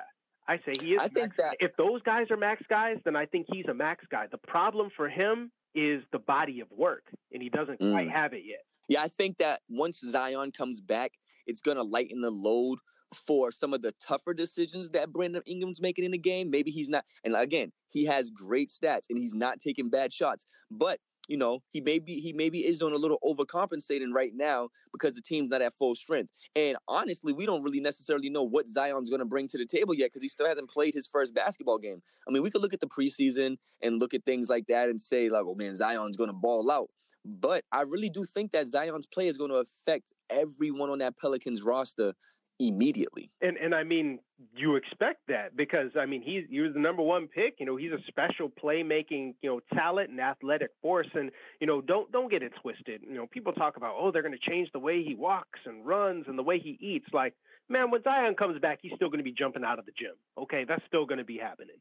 I 0.49 0.57
say 0.65 0.73
he 0.81 0.93
is. 0.93 1.01
I 1.01 1.07
think 1.07 1.35
that 1.37 1.57
if 1.59 1.75
those 1.77 2.01
guys 2.01 2.25
are 2.31 2.37
max 2.37 2.63
guys, 2.67 2.97
then 3.05 3.15
I 3.15 3.27
think 3.27 3.45
he's 3.51 3.65
a 3.69 3.73
max 3.73 4.03
guy. 4.09 4.25
The 4.31 4.39
problem 4.39 4.89
for 4.97 5.07
him 5.07 5.51
is 5.75 6.01
the 6.11 6.17
body 6.17 6.59
of 6.59 6.67
work, 6.71 7.03
and 7.31 7.41
he 7.41 7.49
doesn't 7.49 7.79
mm. 7.79 7.91
quite 7.91 8.09
have 8.09 8.33
it 8.33 8.41
yet. 8.45 8.63
Yeah, 8.87 9.03
I 9.03 9.09
think 9.09 9.37
that 9.37 9.61
once 9.69 9.99
Zion 9.99 10.51
comes 10.51 10.81
back, 10.81 11.11
it's 11.45 11.61
going 11.61 11.77
to 11.77 11.83
lighten 11.83 12.21
the 12.21 12.31
load 12.31 12.79
for 13.13 13.51
some 13.51 13.75
of 13.75 13.83
the 13.83 13.93
tougher 14.01 14.33
decisions 14.33 14.89
that 14.91 15.13
Brandon 15.13 15.43
Ingram's 15.45 15.81
making 15.81 16.05
in 16.05 16.11
the 16.11 16.17
game. 16.17 16.49
Maybe 16.49 16.71
he's 16.71 16.89
not, 16.89 17.05
and 17.23 17.35
again, 17.35 17.71
he 17.89 18.05
has 18.05 18.31
great 18.31 18.71
stats 18.71 19.03
and 19.09 19.19
he's 19.19 19.35
not 19.35 19.59
taking 19.59 19.89
bad 19.89 20.11
shots. 20.11 20.45
But 20.71 20.99
you 21.29 21.37
know, 21.37 21.61
he 21.69 21.79
maybe 21.79 22.15
he 22.15 22.33
maybe 22.33 22.65
is 22.65 22.79
doing 22.79 22.93
a 22.93 22.97
little 22.97 23.19
overcompensating 23.23 24.11
right 24.11 24.31
now 24.35 24.67
because 24.91 25.13
the 25.13 25.21
team's 25.21 25.51
not 25.51 25.61
at 25.61 25.75
full 25.75 25.93
strength. 25.93 26.33
And 26.55 26.75
honestly, 26.87 27.31
we 27.31 27.45
don't 27.45 27.61
really 27.61 27.79
necessarily 27.79 28.29
know 28.29 28.43
what 28.43 28.67
Zion's 28.67 29.09
going 29.09 29.19
to 29.19 29.25
bring 29.25 29.47
to 29.49 29.57
the 29.57 29.65
table 29.65 29.93
yet 29.93 30.07
because 30.07 30.23
he 30.23 30.27
still 30.27 30.47
hasn't 30.47 30.69
played 30.69 30.95
his 30.95 31.07
first 31.07 31.35
basketball 31.35 31.77
game. 31.77 32.01
I 32.27 32.31
mean, 32.31 32.41
we 32.41 32.49
could 32.49 32.63
look 32.63 32.73
at 32.73 32.79
the 32.79 32.87
preseason 32.87 33.57
and 33.81 33.99
look 33.99 34.15
at 34.15 34.25
things 34.25 34.49
like 34.49 34.65
that 34.67 34.89
and 34.89 34.99
say 34.99 35.29
like, 35.29 35.43
"Oh 35.45 35.53
man, 35.55 35.75
Zion's 35.75 36.17
going 36.17 36.29
to 36.29 36.33
ball 36.33 36.71
out." 36.71 36.89
But 37.23 37.63
I 37.71 37.81
really 37.81 38.09
do 38.09 38.25
think 38.25 38.51
that 38.53 38.67
Zion's 38.67 39.05
play 39.05 39.27
is 39.27 39.37
going 39.37 39.51
to 39.51 39.57
affect 39.57 40.13
everyone 40.31 40.89
on 40.89 40.97
that 40.99 41.15
Pelicans 41.17 41.61
roster 41.61 42.13
immediately. 42.59 43.31
And 43.41 43.57
and 43.57 43.73
I 43.73 43.83
mean, 43.83 44.19
you 44.55 44.75
expect 44.75 45.21
that 45.27 45.55
because 45.55 45.91
I 45.99 46.05
mean 46.05 46.21
he's 46.21 46.43
he 46.49 46.59
was 46.59 46.73
the 46.73 46.79
number 46.79 47.01
one 47.01 47.27
pick. 47.27 47.55
You 47.59 47.65
know, 47.65 47.75
he's 47.75 47.91
a 47.91 47.99
special 48.07 48.49
playmaking 48.49 49.35
you 49.41 49.49
know 49.49 49.59
talent 49.73 50.09
and 50.09 50.19
athletic 50.19 50.71
force. 50.81 51.07
And 51.13 51.31
you 51.59 51.67
know, 51.67 51.81
don't 51.81 52.11
don't 52.11 52.29
get 52.29 52.43
it 52.43 52.51
twisted. 52.61 53.01
You 53.07 53.15
know, 53.15 53.27
people 53.27 53.53
talk 53.53 53.77
about 53.77 53.95
oh 53.97 54.11
they're 54.11 54.21
going 54.21 54.37
to 54.37 54.49
change 54.49 54.69
the 54.73 54.79
way 54.79 55.03
he 55.03 55.15
walks 55.15 55.59
and 55.65 55.85
runs 55.85 56.25
and 56.27 56.37
the 56.37 56.43
way 56.43 56.59
he 56.59 56.77
eats. 56.81 57.07
Like 57.13 57.33
man, 57.69 57.91
when 57.91 58.03
Zion 58.03 58.35
comes 58.35 58.59
back, 58.59 58.79
he's 58.81 58.91
still 58.95 59.09
going 59.09 59.19
to 59.19 59.23
be 59.23 59.31
jumping 59.31 59.63
out 59.63 59.79
of 59.79 59.85
the 59.85 59.91
gym. 59.91 60.13
Okay, 60.37 60.65
that's 60.67 60.81
still 60.87 61.05
going 61.05 61.17
to 61.19 61.23
be 61.23 61.37
happening. 61.37 61.75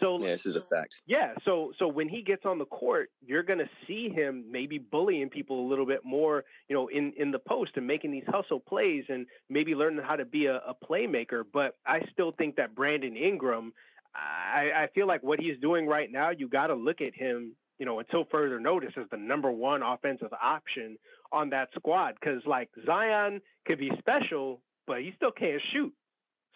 So 0.00 0.18
yeah, 0.20 0.30
this 0.30 0.46
is 0.46 0.56
a 0.56 0.60
fact. 0.60 1.02
Yeah, 1.06 1.34
so 1.44 1.72
so 1.78 1.86
when 1.86 2.08
he 2.08 2.22
gets 2.22 2.44
on 2.44 2.58
the 2.58 2.64
court, 2.64 3.10
you're 3.24 3.42
going 3.42 3.58
to 3.58 3.68
see 3.86 4.08
him 4.08 4.44
maybe 4.50 4.78
bullying 4.78 5.28
people 5.28 5.66
a 5.66 5.68
little 5.68 5.86
bit 5.86 6.00
more, 6.04 6.44
you 6.68 6.74
know, 6.74 6.88
in 6.88 7.12
in 7.16 7.30
the 7.30 7.38
post 7.38 7.72
and 7.76 7.86
making 7.86 8.10
these 8.10 8.24
hustle 8.26 8.60
plays 8.60 9.04
and 9.08 9.26
maybe 9.48 9.74
learning 9.74 10.02
how 10.04 10.16
to 10.16 10.24
be 10.24 10.46
a, 10.46 10.56
a 10.56 10.74
playmaker. 10.74 11.44
But 11.52 11.76
I 11.86 12.00
still 12.12 12.32
think 12.32 12.56
that 12.56 12.74
Brandon 12.74 13.16
Ingram. 13.16 13.72
I, 14.16 14.84
I 14.84 14.88
feel 14.94 15.08
like 15.08 15.24
what 15.24 15.40
he's 15.40 15.58
doing 15.60 15.88
right 15.88 16.08
now, 16.08 16.30
you 16.30 16.48
got 16.48 16.68
to 16.68 16.74
look 16.76 17.00
at 17.00 17.16
him 17.16 17.56
you 17.78 17.86
know, 17.86 17.98
until 17.98 18.24
further 18.30 18.60
notice 18.60 18.92
as 18.96 19.06
the 19.10 19.16
number 19.16 19.50
one 19.50 19.82
offensive 19.82 20.32
option 20.40 20.96
on 21.32 21.50
that 21.50 21.68
squad. 21.74 22.14
Because 22.14 22.42
like 22.46 22.70
Zion 22.86 23.40
could 23.66 23.78
be 23.78 23.90
special, 23.98 24.60
but 24.86 25.00
he 25.00 25.12
still 25.16 25.32
can't 25.32 25.60
shoot. 25.72 25.92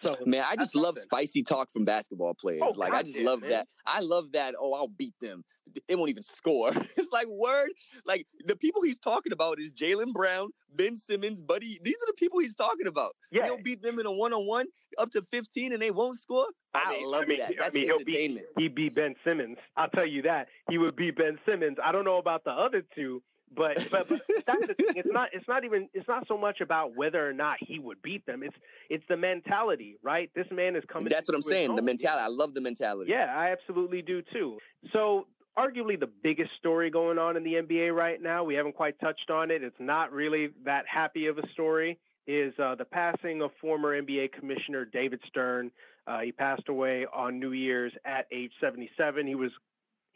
So 0.03 0.17
man, 0.27 0.45
I 0.49 0.55
just 0.55 0.77
love 0.77 0.97
spicy 0.99 1.43
talk 1.43 1.71
from 1.73 1.85
basketball 1.85 2.35
players. 2.35 2.62
Oh, 2.64 2.71
like 2.77 2.93
I 2.93 3.03
just 3.03 3.19
love 3.19 3.41
man. 3.41 3.51
that. 3.51 3.69
I 3.85 4.01
love 4.01 4.33
that. 4.33 4.55
Oh, 4.59 4.73
I'll 4.75 4.88
beat 4.88 5.14
them. 5.21 5.45
They 5.87 5.97
won't 5.97 6.09
even 6.09 6.23
score. 6.23 6.71
it's 6.97 7.11
like 7.12 7.27
word. 7.27 7.71
Like 8.07 8.27
the 8.47 8.57
people 8.57 8.83
he's 8.83 8.99
talking 8.99 9.33
about 9.33 9.61
is 9.61 9.73
Jaylen 9.73 10.12
Brown, 10.12 10.51
Ben 10.75 10.97
Simmons, 10.97 11.43
Buddy. 11.43 11.81
These 11.83 11.97
are 11.97 12.07
the 12.07 12.14
people 12.17 12.38
he's 12.38 12.55
talking 12.55 12.87
about. 12.87 13.12
Yeah. 13.33 13.45
He'll 13.45 13.62
beat 13.62 13.83
them 13.83 13.99
in 13.99 14.07
a 14.07 14.12
one 14.12 14.33
on 14.33 14.47
one 14.47 14.67
up 14.99 15.11
to 15.12 15.23
15 15.31 15.73
and 15.73 15.83
they 15.83 15.91
won't 15.91 16.19
score. 16.19 16.47
I, 16.75 16.83
I 16.87 16.91
mean, 16.93 17.11
love 17.11 17.23
I 17.23 17.27
mean, 17.27 17.38
that. 17.41 17.55
That's 17.59 17.77
I 17.77 17.79
mean, 17.79 17.91
entertainment. 17.91 18.47
He'll 18.57 18.57
beat, 18.57 18.62
he'd 18.62 18.75
beat 18.75 18.95
Ben 18.95 19.14
Simmons. 19.25 19.59
I'll 19.77 19.91
tell 19.91 20.07
you 20.07 20.23
that. 20.23 20.47
He 20.71 20.79
would 20.79 20.95
beat 20.95 21.17
Ben 21.17 21.38
Simmons. 21.45 21.77
I 21.85 21.91
don't 21.91 22.05
know 22.05 22.19
about 22.19 22.45
the 22.45 22.53
other 22.53 22.83
two, 22.95 23.23
but 23.54 23.88
but, 23.90 24.08
but 24.08 24.20
that's 24.46 24.66
the 24.66 24.74
thing. 24.74 24.92
It's 24.96 25.08
not 25.11 25.30
it's 25.32 25.48
not 25.48 25.64
even 25.64 25.88
it's 25.94 26.08
not 26.08 26.26
so 26.28 26.37
much 26.38 26.61
about 26.61 26.96
whether 26.96 27.26
or 27.26 27.32
not 27.32 27.56
he 27.61 27.78
would 27.78 28.00
beat 28.02 28.24
them. 28.26 28.42
It's 28.42 28.56
it's 28.88 29.04
the 29.08 29.16
mentality, 29.16 29.96
right? 30.02 30.30
This 30.34 30.46
man 30.50 30.76
is 30.76 30.84
coming. 30.90 31.08
That's 31.08 31.28
what 31.28 31.34
I'm 31.34 31.42
saying. 31.42 31.74
The 31.74 31.82
mentality. 31.82 32.22
I 32.22 32.28
love 32.28 32.54
the 32.54 32.61
mentality. 32.61 33.11
Yeah, 33.11 33.34
I 33.37 33.50
absolutely 33.50 34.02
do 34.02 34.22
too. 34.32 34.58
So 34.92 35.26
arguably 35.58 35.98
the 35.98 36.11
biggest 36.22 36.50
story 36.58 36.90
going 36.90 37.18
on 37.18 37.37
in 37.37 37.44
the 37.44 37.54
NBA 37.54 37.94
right 37.94 38.22
now. 38.22 38.44
We 38.44 38.54
haven't 38.54 38.76
quite 38.76 38.98
touched 39.00 39.30
on 39.30 39.50
it. 39.50 39.62
It's 39.62 39.76
not 39.78 40.12
really 40.12 40.50
that 40.64 40.84
happy 40.92 41.26
of 41.26 41.38
a 41.38 41.48
story. 41.52 41.98
Is 42.26 42.52
uh, 42.62 42.74
the 42.74 42.84
passing 42.84 43.40
of 43.40 43.50
former 43.58 44.00
NBA 44.00 44.32
Commissioner 44.32 44.84
David 44.84 45.20
Stern. 45.28 45.70
Uh, 46.06 46.20
he 46.20 46.32
passed 46.32 46.68
away 46.68 47.06
on 47.12 47.40
New 47.40 47.52
Year's 47.52 47.92
at 48.04 48.26
age 48.30 48.52
77. 48.61 49.26
He 49.26 49.34
was 49.34 49.50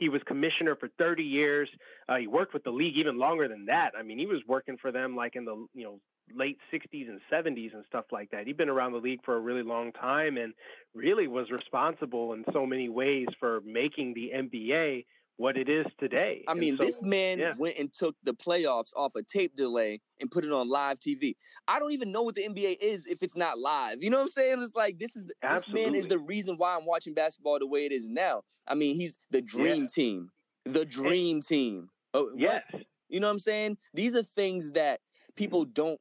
he 0.02 0.08
was 0.08 0.20
commissioner 0.26 0.74
for 0.74 0.88
30 0.98 1.22
years. 1.22 1.68
Uh, 2.08 2.16
he 2.16 2.26
worked 2.26 2.52
with 2.52 2.64
the 2.64 2.70
league 2.70 2.96
even 2.96 3.18
longer 3.18 3.46
than 3.46 3.66
that. 3.66 3.92
I 3.96 4.02
mean, 4.02 4.18
he 4.18 4.26
was 4.26 4.40
working 4.48 4.76
for 4.76 4.90
them 4.90 5.14
like 5.14 5.36
in 5.36 5.44
the 5.44 5.66
you 5.74 5.84
know 5.84 6.00
late 6.34 6.58
60s 6.72 7.08
and 7.08 7.20
70s 7.30 7.74
and 7.74 7.84
stuff 7.86 8.06
like 8.10 8.30
that. 8.30 8.46
He'd 8.46 8.56
been 8.56 8.68
around 8.68 8.92
the 8.92 8.98
league 8.98 9.20
for 9.24 9.36
a 9.36 9.40
really 9.40 9.62
long 9.62 9.92
time 9.92 10.36
and 10.38 10.54
really 10.94 11.28
was 11.28 11.50
responsible 11.50 12.32
in 12.32 12.44
so 12.52 12.66
many 12.66 12.88
ways 12.88 13.26
for 13.38 13.60
making 13.64 14.14
the 14.14 14.32
NBA 14.34 15.04
what 15.36 15.56
it 15.56 15.68
is 15.68 15.86
today. 15.98 16.44
I 16.46 16.54
mean, 16.54 16.76
so, 16.76 16.84
this 16.84 17.02
man 17.02 17.38
yeah. 17.38 17.54
went 17.56 17.78
and 17.78 17.92
took 17.92 18.14
the 18.22 18.34
playoffs 18.34 18.90
off 18.96 19.14
a 19.16 19.22
tape 19.22 19.56
delay 19.56 20.00
and 20.20 20.30
put 20.30 20.44
it 20.44 20.52
on 20.52 20.68
live 20.68 21.00
TV. 21.00 21.36
I 21.66 21.78
don't 21.78 21.92
even 21.92 22.12
know 22.12 22.22
what 22.22 22.34
the 22.34 22.46
NBA 22.46 22.78
is 22.80 23.06
if 23.06 23.22
it's 23.22 23.36
not 23.36 23.58
live. 23.58 23.98
You 24.00 24.10
know 24.10 24.18
what 24.18 24.24
I'm 24.24 24.32
saying? 24.32 24.62
It's 24.62 24.74
like 24.74 24.98
this 24.98 25.16
is 25.16 25.26
this 25.42 25.68
man 25.68 25.94
is 25.94 26.08
the 26.08 26.18
reason 26.18 26.56
why 26.56 26.76
I'm 26.76 26.86
watching 26.86 27.14
basketball 27.14 27.58
the 27.58 27.66
way 27.66 27.86
it 27.86 27.92
is 27.92 28.08
now. 28.08 28.42
I 28.66 28.74
mean, 28.74 28.96
he's 28.96 29.18
the 29.30 29.42
dream 29.42 29.82
yeah. 29.82 29.88
team, 29.94 30.30
the 30.64 30.84
dream 30.84 31.36
and, 31.36 31.46
team. 31.46 31.88
Oh, 32.14 32.30
yes. 32.36 32.62
What? 32.70 32.82
You 33.08 33.20
know 33.20 33.26
what 33.26 33.32
I'm 33.32 33.38
saying? 33.38 33.76
These 33.94 34.14
are 34.14 34.22
things 34.22 34.72
that 34.72 35.00
people 35.36 35.64
don't. 35.64 36.00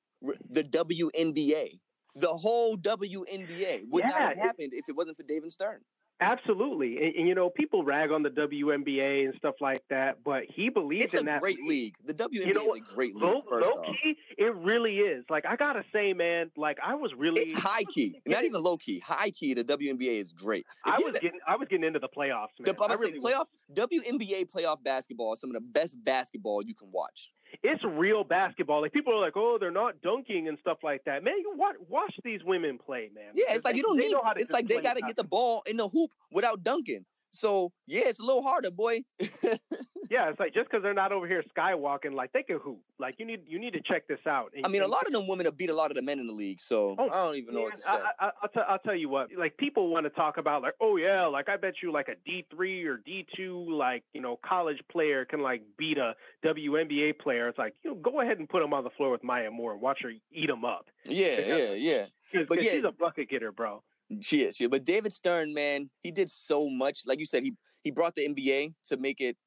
The 0.51 0.63
WNBA, 0.63 1.79
the 2.15 2.27
whole 2.27 2.77
WNBA 2.77 3.89
would 3.89 4.03
yeah, 4.03 4.09
not 4.09 4.21
have 4.21 4.37
happened 4.37 4.71
if 4.73 4.87
it 4.87 4.95
wasn't 4.95 5.17
for 5.17 5.23
David 5.23 5.51
Stern. 5.51 5.79
Absolutely, 6.21 7.03
and, 7.03 7.15
and, 7.15 7.27
you 7.27 7.34
know 7.34 7.49
people 7.49 7.84
rag 7.84 8.12
on 8.12 8.21
the 8.21 8.29
WNBA 8.29 9.25
and 9.25 9.34
stuff 9.38 9.55
like 9.60 9.81
that, 9.89 10.23
but 10.23 10.43
he 10.47 10.69
believes 10.69 11.05
it's 11.05 11.13
in 11.15 11.25
that. 11.25 11.38
It's 11.38 11.39
a 11.39 11.41
great 11.41 11.63
league. 11.63 11.95
The 12.05 12.13
WNBA 12.13 12.45
you 12.45 12.53
know, 12.53 12.75
is 12.75 12.81
a 12.88 12.93
great 12.93 13.15
league. 13.15 13.23
Low, 13.23 13.41
low 13.49 13.81
key, 13.81 14.15
it 14.38 14.55
really 14.55 14.97
is. 14.97 15.25
Like 15.31 15.45
I 15.47 15.55
gotta 15.55 15.84
say, 15.91 16.13
man, 16.13 16.51
like 16.55 16.77
I 16.86 16.93
was 16.93 17.12
really. 17.17 17.41
It's 17.41 17.60
high 17.60 17.86
key, 17.86 18.21
not 18.27 18.43
even 18.43 18.62
low 18.62 18.77
key. 18.77 18.99
High 18.99 19.31
key. 19.31 19.55
The 19.55 19.63
WNBA 19.63 20.19
is 20.19 20.31
great. 20.31 20.65
I 20.86 20.99
was 20.99 21.13
getting, 21.13 21.39
I 21.47 21.55
was 21.55 21.67
getting 21.67 21.86
into 21.86 21.99
the 21.99 22.10
playoffs, 22.10 22.49
man. 22.60 22.75
The, 22.77 22.84
I 22.84 22.93
really 22.93 23.19
playoff 23.19 23.47
was. 23.75 23.89
WNBA 23.89 24.51
playoff 24.51 24.84
basketball 24.84 25.34
is 25.34 25.41
some 25.41 25.49
of 25.49 25.55
the 25.55 25.60
best 25.60 25.95
basketball 26.03 26.62
you 26.63 26.75
can 26.75 26.91
watch 26.91 27.31
it's 27.63 27.83
real 27.83 28.23
basketball. 28.23 28.81
Like 28.81 28.93
people 28.93 29.13
are 29.13 29.19
like, 29.19 29.35
oh, 29.35 29.57
they're 29.59 29.71
not 29.71 30.01
dunking 30.01 30.47
and 30.47 30.57
stuff 30.59 30.79
like 30.83 31.03
that. 31.05 31.23
Man, 31.23 31.35
you 31.39 31.53
watch, 31.55 31.75
watch 31.89 32.13
these 32.23 32.43
women 32.43 32.77
play, 32.77 33.09
man. 33.13 33.31
Yeah, 33.33 33.53
it's 33.53 33.65
like 33.65 33.75
you 33.75 33.83
don't 33.83 33.97
need. 33.97 34.15
It's 34.37 34.51
like 34.51 34.67
they 34.67 34.81
got 34.81 34.95
to 34.95 35.01
get 35.01 35.15
the 35.15 35.23
ball 35.23 35.63
in 35.65 35.77
the 35.77 35.87
hoop 35.87 36.11
without 36.31 36.63
dunking. 36.63 37.05
So 37.33 37.71
yeah, 37.87 38.03
it's 38.05 38.19
a 38.19 38.23
little 38.23 38.43
harder, 38.43 38.71
boy. 38.71 39.03
yeah, 39.19 40.29
it's 40.29 40.39
like 40.39 40.53
just 40.53 40.69
because 40.69 40.83
they're 40.83 40.93
not 40.93 41.11
over 41.11 41.25
here 41.25 41.43
skywalking, 41.57 42.13
like 42.13 42.33
they 42.33 42.43
can 42.43 42.59
hoop. 42.59 42.79
Like 42.99 43.15
you 43.17 43.25
need 43.25 43.41
you 43.47 43.59
need 43.59 43.73
to 43.73 43.81
check 43.81 44.07
this 44.07 44.19
out. 44.27 44.51
I 44.63 44.67
mean, 44.67 44.81
a 44.81 44.87
lot 44.87 45.07
of 45.07 45.13
them 45.13 45.27
women 45.27 45.45
have 45.45 45.57
beat 45.57 45.69
a 45.69 45.73
lot 45.73 45.91
of 45.91 45.95
the 45.95 46.01
men 46.01 46.19
in 46.19 46.27
the 46.27 46.33
league, 46.33 46.59
so 46.59 46.95
oh, 46.99 47.09
I 47.09 47.25
don't 47.25 47.35
even 47.35 47.53
know 47.55 47.61
what 47.61 47.75
to 47.75 47.81
say. 47.81 47.89
I, 48.19 48.31
will 48.41 48.49
t- 48.49 48.59
I'll 48.67 48.79
tell 48.79 48.95
you 48.95 49.07
what, 49.07 49.29
like 49.37 49.55
people 49.57 49.89
want 49.89 50.05
to 50.05 50.09
talk 50.09 50.37
about 50.37 50.61
like, 50.61 50.73
oh 50.81 50.97
yeah, 50.97 51.25
like 51.25 51.47
I 51.47 51.55
bet 51.55 51.75
you 51.81 51.91
like 51.91 52.09
a 52.09 52.15
D 52.25 52.45
three 52.53 52.83
or 52.85 52.97
D 52.97 53.25
two 53.35 53.65
like 53.69 54.03
you 54.13 54.21
know 54.21 54.37
college 54.45 54.81
player 54.91 55.23
can 55.23 55.41
like 55.41 55.61
beat 55.77 55.97
a 55.97 56.13
WNBA 56.45 57.19
player. 57.19 57.47
It's 57.47 57.57
like 57.57 57.75
you 57.83 57.91
know 57.91 57.95
go 57.97 58.19
ahead 58.19 58.39
and 58.39 58.49
put 58.49 58.61
them 58.61 58.73
on 58.73 58.83
the 58.83 58.91
floor 58.91 59.11
with 59.11 59.23
Maya 59.23 59.49
Moore 59.49 59.71
and 59.73 59.81
watch 59.81 59.99
her 60.03 60.11
eat 60.31 60.47
them 60.47 60.65
up. 60.65 60.87
Yeah, 61.05 61.39
yeah, 61.39 61.71
yeah. 61.73 62.05
Cause, 62.33 62.45
but 62.47 62.57
cause 62.57 62.65
yeah, 62.65 62.73
she's 62.73 62.83
a 62.83 62.91
bucket 62.91 63.29
getter, 63.29 63.51
bro. 63.51 63.81
She 64.19 64.43
is, 64.43 64.60
yeah. 64.60 64.67
But 64.67 64.84
David 64.84 65.13
Stern, 65.13 65.54
man, 65.54 65.89
he 66.04 66.12
did 66.12 66.30
so 66.30 66.69
much. 66.69 67.02
Like 67.06 67.19
you 67.19 67.26
said, 67.26 67.43
he 67.43 67.54
he 67.84 67.91
brought 67.91 68.15
the 68.15 68.28
NBA 68.28 68.74
to 68.86 68.97
make 68.97 69.21
it. 69.21 69.38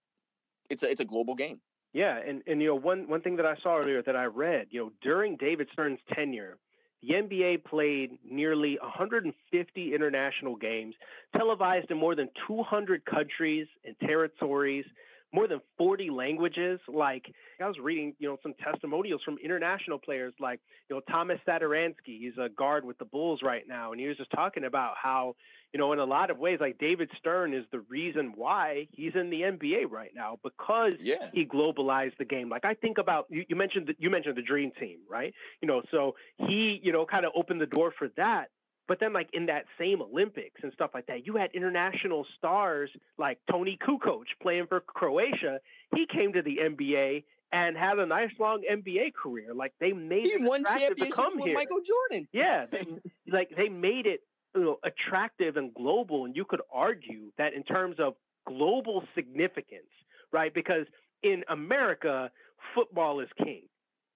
It's 0.71 0.83
a 0.83 0.91
it's 0.91 1.01
a 1.01 1.05
global 1.05 1.35
game. 1.35 1.61
Yeah, 1.93 2.19
and 2.27 2.43
and 2.47 2.61
you 2.61 2.69
know 2.69 2.75
one 2.75 3.09
one 3.09 3.21
thing 3.21 3.37
that 3.37 3.47
I 3.47 3.55
saw 3.63 3.79
earlier 3.79 4.03
that 4.03 4.17
I 4.17 4.25
read, 4.25 4.69
you 4.71 4.81
know, 4.81 4.93
during 5.03 5.37
David 5.37 5.69
Stern's 5.73 6.01
tenure, 6.13 6.59
the 7.03 7.15
NBA 7.15 7.65
played 7.65 8.19
nearly 8.25 8.79
150 8.81 9.95
international 9.95 10.57
games, 10.57 10.95
televised 11.37 11.91
in 11.91 11.99
more 11.99 12.15
than 12.17 12.29
200 12.49 13.05
countries 13.05 13.67
and 13.85 13.95
territories 14.01 14.85
more 15.35 15.49
than 15.49 15.61
40 15.77 16.11
languages. 16.11 16.79
Like 16.87 17.25
I 17.61 17.67
was 17.67 17.77
reading, 17.83 18.15
you 18.19 18.29
know, 18.29 18.39
some 18.43 18.55
testimonials 18.63 19.21
from 19.25 19.37
international 19.43 19.99
players 19.99 20.33
like, 20.39 20.61
you 20.89 20.97
know, 20.97 21.03
Thomas 21.11 21.39
Satoransky. 21.47 22.21
He's 22.21 22.39
a 22.41 22.49
guard 22.49 22.85
with 22.85 22.99
the 22.99 23.05
Bulls 23.05 23.41
right 23.43 23.65
now. 23.67 23.91
And 23.91 24.01
he 24.01 24.07
was 24.07 24.17
just 24.17 24.31
talking 24.31 24.65
about 24.65 24.95
how, 25.03 25.35
you 25.73 25.79
know, 25.79 25.93
in 25.93 25.99
a 25.99 26.05
lot 26.05 26.31
of 26.31 26.39
ways, 26.39 26.59
like 26.61 26.79
David 26.79 27.11
Stern 27.19 27.53
is 27.53 27.65
the 27.73 27.81
reason 27.91 28.33
why 28.37 28.87
he's 28.93 29.13
in 29.17 29.29
the 29.29 29.41
NBA 29.41 29.91
right 29.91 30.13
now 30.15 30.39
because 30.45 30.93
yeah. 31.01 31.31
he 31.33 31.45
globalized 31.45 32.17
the 32.17 32.25
game. 32.25 32.49
Like 32.49 32.65
I 32.65 32.75
think 32.75 32.99
about 32.99 33.27
you, 33.29 33.45
you 33.49 33.57
mentioned 33.57 33.89
the, 33.89 33.97
you 33.99 34.09
mentioned 34.09 34.37
the 34.37 34.43
Dream 34.43 34.71
Team, 34.79 34.99
right? 35.11 35.35
You 35.61 35.67
know, 35.67 35.83
so 35.91 36.15
he, 36.47 36.81
you 36.81 36.93
know, 36.93 37.05
kind 37.05 37.27
of 37.27 37.33
opened 37.35 37.61
the 37.61 37.67
door 37.67 37.93
for 37.99 38.09
that. 38.17 38.51
But 38.87 39.01
then, 39.01 39.13
like 39.13 39.29
in 39.33 39.47
that 39.47 39.65
same 39.79 40.03
Olympics 40.03 40.61
and 40.63 40.73
stuff 40.73 40.91
like 40.93 41.07
that, 41.07 41.27
you 41.27 41.37
had 41.37 41.51
international 41.55 42.27
stars 42.37 42.91
like 43.19 43.39
Tony 43.51 43.79
Kukoc 43.87 44.25
playing 44.43 44.67
for 44.67 44.81
Croatia. 44.81 45.61
He 45.95 46.07
came 46.07 46.33
to 46.35 46.43
the 46.43 46.59
NBA 46.63 47.25
and 47.53 47.77
had 47.77 47.99
a 47.99 48.07
nice 48.07 48.31
long 48.39 48.63
NBA 48.71 49.15
career. 49.15 49.55
Like 49.55 49.73
they 49.81 49.93
made 49.93 50.25
he 50.25 50.33
it 50.33 50.43
won 50.43 50.61
attractive 50.61 50.97
to 50.99 51.11
come 51.11 51.37
with 51.37 51.47
here. 51.47 51.55
Michael 51.55 51.81
Jordan. 51.81 52.29
Yeah, 52.33 52.67
they, 52.71 52.85
like 53.31 53.51
they 53.57 53.69
made 53.69 54.07
it 54.07 54.21
you 54.55 54.65
know 54.65 54.79
attractive 54.85 55.57
and 55.57 55.73
global. 55.73 56.27
And 56.27 56.37
you 56.37 56.45
could 56.45 56.63
argue 56.73 57.33
that 57.39 57.55
in 57.55 57.63
terms 57.63 57.97
of 57.99 58.15
global 58.47 59.05
significance, 59.15 59.91
right? 60.33 60.53
Because 60.53 60.87
in 61.23 61.45
America, 61.49 62.31
football 62.75 63.21
is 63.21 63.29
king. 63.43 63.63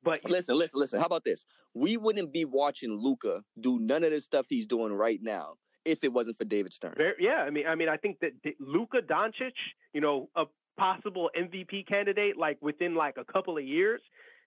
But 0.03 0.21
listen, 0.29 0.57
listen, 0.57 0.79
listen. 0.79 1.01
How 1.01 1.07
about 1.07 1.25
this? 1.25 1.47
We 1.75 1.97
wouldn't 1.97 2.33
be 2.33 2.45
watching 2.45 2.99
Luka 2.99 3.43
do 3.61 3.79
none 3.79 4.05
of 4.05 4.11
this 4.11 4.25
stuff 4.25 4.47
he's 4.49 4.67
doing 4.67 4.93
right 4.93 5.21
now 5.23 5.55
if 5.85 6.05
it 6.05 6.13
wasn't 6.13 6.37
for 6.37 6.45
David 6.45 6.73
Stern. 6.73 6.95
Very, 6.97 7.15
yeah, 7.19 7.45
I 7.47 7.51
mean, 7.51 7.67
I 7.67 7.75
mean, 7.75 7.89
I 7.89 7.97
think 7.97 8.19
that 8.21 8.33
Luka 8.61 8.99
Doncic, 8.99 9.53
you 9.93 10.01
know, 10.01 10.29
a 10.37 10.45
possible 10.79 11.31
MVP 11.37 11.87
candidate, 11.89 12.37
like 12.37 12.59
within 12.61 12.95
like 12.95 13.17
a 13.17 13.25
couple 13.31 13.57
of 13.57 13.65
years, 13.65 14.01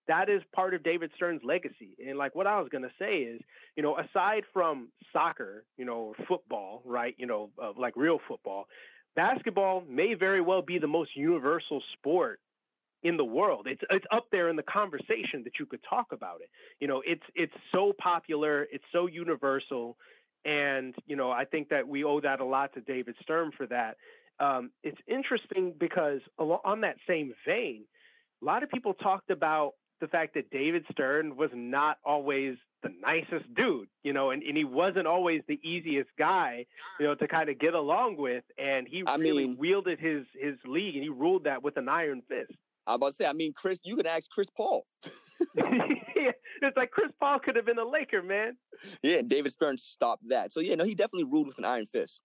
that 0.07 0.29
is 0.29 0.41
part 0.55 0.73
of 0.73 0.83
David 0.83 1.11
Stern's 1.15 1.41
legacy. 1.43 1.95
And 2.05 2.17
like 2.17 2.35
what 2.35 2.47
I 2.47 2.59
was 2.59 2.69
gonna 2.71 2.91
say 2.99 3.19
is, 3.19 3.41
you 3.75 3.83
know, 3.83 3.97
aside 3.97 4.43
from 4.53 4.89
soccer, 5.13 5.65
you 5.77 5.85
know, 5.85 6.13
football, 6.27 6.81
right? 6.85 7.15
You 7.17 7.27
know, 7.27 7.51
uh, 7.61 7.71
like 7.77 7.95
real 7.95 8.19
football, 8.27 8.65
basketball 9.15 9.83
may 9.87 10.13
very 10.13 10.41
well 10.41 10.61
be 10.61 10.79
the 10.79 10.87
most 10.87 11.15
universal 11.15 11.81
sport 11.97 12.39
in 13.03 13.17
the 13.17 13.25
world. 13.25 13.67
It's 13.67 13.81
it's 13.89 14.05
up 14.11 14.27
there 14.31 14.49
in 14.49 14.55
the 14.55 14.63
conversation 14.63 15.43
that 15.43 15.59
you 15.59 15.65
could 15.65 15.81
talk 15.87 16.07
about 16.11 16.41
it. 16.41 16.49
You 16.79 16.87
know, 16.87 17.01
it's 17.05 17.23
it's 17.35 17.53
so 17.71 17.93
popular, 17.97 18.67
it's 18.71 18.83
so 18.91 19.07
universal, 19.07 19.97
and 20.45 20.95
you 21.05 21.15
know, 21.15 21.31
I 21.31 21.45
think 21.45 21.69
that 21.69 21.87
we 21.87 22.03
owe 22.03 22.21
that 22.21 22.39
a 22.39 22.45
lot 22.45 22.73
to 22.73 22.81
David 22.81 23.15
Stern 23.21 23.51
for 23.57 23.65
that. 23.67 23.97
Um, 24.39 24.71
it's 24.83 24.97
interesting 25.07 25.73
because 25.79 26.21
on 26.39 26.81
that 26.81 26.95
same 27.07 27.33
vein, 27.45 27.83
a 28.41 28.45
lot 28.45 28.63
of 28.63 28.69
people 28.69 28.93
talked 28.95 29.29
about 29.29 29.73
the 29.99 30.07
fact 30.07 30.33
that 30.33 30.49
David 30.49 30.83
Stern 30.91 31.35
was 31.37 31.51
not 31.53 31.97
always 32.03 32.57
the 32.81 32.89
nicest 32.99 33.53
dude, 33.55 33.87
you 34.03 34.13
know, 34.13 34.31
and, 34.31 34.41
and 34.41 34.57
he 34.57 34.63
wasn't 34.63 35.05
always 35.05 35.41
the 35.47 35.59
easiest 35.63 36.09
guy, 36.17 36.65
you 36.99 37.05
know, 37.05 37.13
to 37.13 37.27
kind 37.27 37.49
of 37.49 37.59
get 37.59 37.75
along 37.75 38.17
with. 38.17 38.43
And 38.57 38.87
he 38.87 39.03
I 39.05 39.15
really 39.17 39.45
mean, 39.47 39.57
wielded 39.59 39.99
his 39.99 40.25
his 40.33 40.55
league 40.65 40.95
and 40.95 41.03
he 41.03 41.09
ruled 41.09 41.43
that 41.43 41.61
with 41.61 41.77
an 41.77 41.87
iron 41.87 42.23
fist. 42.27 42.57
I 42.87 42.95
about 42.95 43.11
to 43.11 43.15
say, 43.15 43.25
I 43.25 43.33
mean, 43.33 43.53
Chris, 43.53 43.79
you 43.83 43.95
can 43.95 44.07
ask 44.07 44.29
Chris 44.29 44.49
Paul. 44.55 44.85
yeah, 45.55 46.31
it's 46.61 46.77
like 46.77 46.91
Chris 46.91 47.11
Paul 47.19 47.39
could 47.39 47.55
have 47.55 47.65
been 47.65 47.79
a 47.79 47.85
Laker, 47.85 48.21
man. 48.21 48.57
Yeah, 49.01 49.21
David 49.21 49.51
Stern 49.51 49.77
stopped 49.77 50.27
that. 50.29 50.51
So 50.53 50.59
yeah, 50.59 50.75
no, 50.75 50.83
he 50.83 50.95
definitely 50.95 51.25
ruled 51.31 51.47
with 51.47 51.57
an 51.57 51.65
iron 51.65 51.85
fist. 51.85 52.21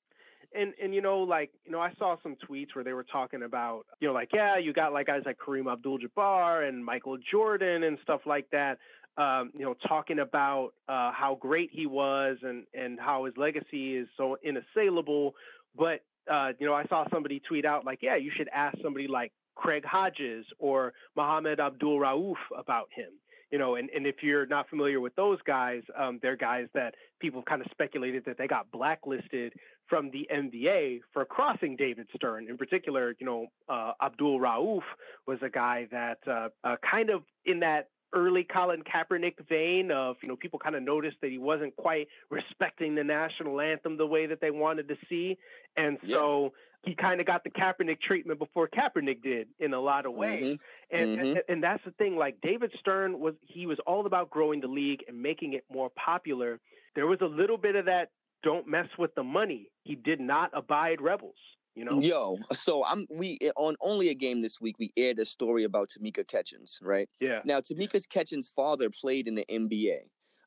And 0.55 0.73
and 0.83 0.95
you 0.95 1.03
know, 1.03 1.19
like 1.19 1.51
you 1.65 1.73
know, 1.73 1.81
I 1.81 1.93
saw 1.99 2.17
some 2.23 2.37
tweets 2.49 2.75
where 2.75 2.85
they 2.85 2.93
were 2.93 3.05
talking 3.05 3.43
about, 3.43 3.85
you 4.01 4.09
know, 4.09 4.15
like 4.15 4.31
yeah, 4.33 4.59
you 4.59 4.73
got 4.73 4.93
like 4.93 5.07
guys 5.07 5.23
like 5.27 5.39
Kareem 5.39 5.71
Abdul-Jabbar 5.71 6.69
and 6.69 6.85
Michael 6.85 7.19
Jordan 7.31 7.83
and 7.83 7.99
stuff 8.03 8.21
like 8.27 8.49
that. 8.53 8.79
Um, 9.19 9.51
you 9.55 9.65
know, 9.65 9.75
talking 9.89 10.19
about 10.19 10.73
uh, 10.89 11.11
how 11.13 11.39
great 11.41 11.71
he 11.73 11.87
was 11.87 12.39
and 12.43 12.65
and 12.75 12.99
how 13.01 13.25
his 13.25 13.35
legacy 13.37 13.97
is 13.97 14.09
so 14.17 14.37
inassailable. 14.47 15.33
But 15.77 16.01
uh, 16.31 16.53
you 16.59 16.67
know, 16.67 16.75
I 16.75 16.85
saw 16.87 17.05
somebody 17.13 17.41
tweet 17.41 17.65
out 17.65 17.85
like, 17.85 18.01
yeah, 18.03 18.17
you 18.17 18.31
should 18.37 18.49
ask 18.55 18.77
somebody 18.83 19.09
like 19.09 19.33
Craig 19.57 19.85
Hodges 19.85 20.47
or 20.59 20.93
Mohamed 21.17 21.59
Abdul 21.59 21.99
Rauf 21.99 22.37
about 22.57 22.89
him. 22.95 23.11
You 23.51 23.59
know, 23.59 23.77
and, 23.77 23.89
and 23.91 24.07
if 24.07 24.17
you're 24.23 24.47
not 24.47 24.69
familiar 24.69 25.01
with 25.01 25.15
those 25.15 25.39
guys, 25.47 25.83
um, 25.97 26.19
they're 26.21 26.37
guys 26.37 26.67
that 26.75 26.95
people 27.21 27.43
kind 27.43 27.63
of 27.63 27.69
speculated 27.71 28.25
that 28.27 28.39
they 28.39 28.49
got 28.49 28.71
blacklisted 28.73 29.53
from 29.89 30.11
the 30.11 30.29
NBA 30.35 31.01
for 31.13 31.25
crossing 31.25 31.77
David 31.77 32.09
Stern. 32.15 32.49
In 32.49 32.59
particular, 32.59 33.15
you 33.21 33.27
know, 33.27 33.47
uh, 33.69 33.93
Abdul 34.03 34.41
Rauf 34.41 34.83
was 35.29 35.39
a 35.43 35.49
guy 35.49 35.87
that 35.93 36.19
uh, 36.27 36.49
uh, 36.65 36.77
kind 36.89 37.09
of 37.09 37.23
in 37.45 37.61
that 37.61 37.89
early 38.15 38.45
Colin 38.45 38.83
Kaepernick 38.83 39.35
vein 39.49 39.91
of, 39.91 40.17
you 40.23 40.29
know, 40.29 40.37
people 40.37 40.59
kind 40.59 40.75
of 40.75 40.83
noticed 40.83 41.17
that 41.23 41.31
he 41.31 41.39
wasn't 41.39 41.75
quite 41.77 42.09
respecting 42.31 42.95
the 42.95 43.05
national 43.05 43.61
anthem 43.61 43.97
the 43.97 44.07
way 44.07 44.27
that 44.27 44.41
they 44.41 44.51
wanted 44.51 44.89
to 44.89 44.97
see. 45.09 45.37
And 45.77 45.99
so 46.09 46.45
yeah. 46.85 46.91
he 46.91 46.95
kind 46.95 47.21
of 47.21 47.27
got 47.27 47.45
the 47.45 47.51
Kaepernick 47.51 48.01
treatment 48.01 48.39
before 48.39 48.69
Kaepernick 48.69 49.23
did 49.23 49.49
in 49.59 49.75
a 49.75 49.81
lot 49.81 50.07
of 50.07 50.15
ways. 50.15 50.45
Mm-hmm. 50.45 50.97
And, 50.97 51.19
mm-hmm. 51.19 51.27
and 51.27 51.39
and 51.49 51.63
that's 51.63 51.85
the 51.85 51.91
thing, 51.93 52.17
like 52.17 52.41
David 52.43 52.73
Stern 52.81 53.19
was 53.19 53.35
he 53.43 53.67
was 53.67 53.79
all 53.87 54.07
about 54.07 54.31
growing 54.31 54.61
the 54.61 54.69
league 54.69 55.01
and 55.09 55.21
making 55.21 55.55
it 55.55 55.65
more 55.71 55.91
popular. 55.91 56.61
There 56.95 57.07
was 57.07 57.19
a 57.21 57.27
little 57.27 57.59
bit 57.59 57.77
of 57.77 57.87
that 57.87 58.11
don't 58.43 58.69
mess 58.69 58.87
with 58.99 59.15
the 59.15 59.25
money. 59.25 59.69
He 59.83 59.97
did 59.97 60.21
not 60.21 60.51
abide 60.55 61.01
rebels. 61.01 61.35
You 61.77 61.85
know? 61.85 62.01
Yo, 62.01 62.39
so 62.55 62.83
I'm 62.85 63.07
we 63.11 63.37
eh, 63.43 63.51
on 63.55 63.77
only 63.83 64.09
a 64.09 64.15
game 64.15 64.41
this 64.41 64.63
week. 64.63 64.77
We 64.79 64.93
aired 64.97 65.19
a 65.19 65.27
story 65.27 65.65
about 65.65 65.91
Tamika 65.91 66.27
Catchings, 66.27 66.79
right? 66.81 67.07
Yeah. 67.21 67.41
Now 67.45 67.61
Tamika 67.61 68.03
Catchings' 68.09 68.49
father 68.49 68.89
played 68.89 69.29
in 69.29 69.35
the 69.35 69.45
NBA. 69.51 69.99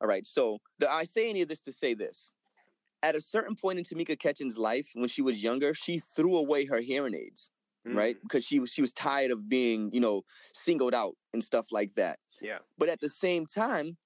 All 0.01 0.07
right. 0.07 0.25
So 0.25 0.57
the, 0.79 0.91
I 0.91 1.03
say 1.03 1.29
any 1.29 1.43
of 1.43 1.47
this 1.47 1.59
to 1.61 1.71
say 1.71 1.93
this: 1.93 2.33
at 3.03 3.15
a 3.15 3.21
certain 3.21 3.55
point 3.55 3.77
in 3.77 3.85
Tamika 3.85 4.17
Catchings' 4.17 4.57
life, 4.57 4.89
when 4.95 5.07
she 5.07 5.21
was 5.21 5.43
younger, 5.43 5.75
she 5.75 5.99
threw 5.99 6.35
away 6.35 6.65
her 6.65 6.79
hearing 6.79 7.13
aids, 7.13 7.51
mm. 7.87 7.95
right? 7.95 8.17
Because 8.23 8.43
she 8.43 8.59
was 8.59 8.71
she 8.71 8.81
was 8.81 8.91
tired 8.93 9.29
of 9.29 9.47
being 9.47 9.91
you 9.93 9.99
know 9.99 10.23
singled 10.55 10.95
out 10.95 11.15
and 11.33 11.43
stuff 11.43 11.67
like 11.71 11.93
that. 11.95 12.17
Yeah. 12.41 12.57
But 12.79 12.89
at 12.89 13.01
the 13.01 13.09
same 13.09 13.45
time, 13.45 13.97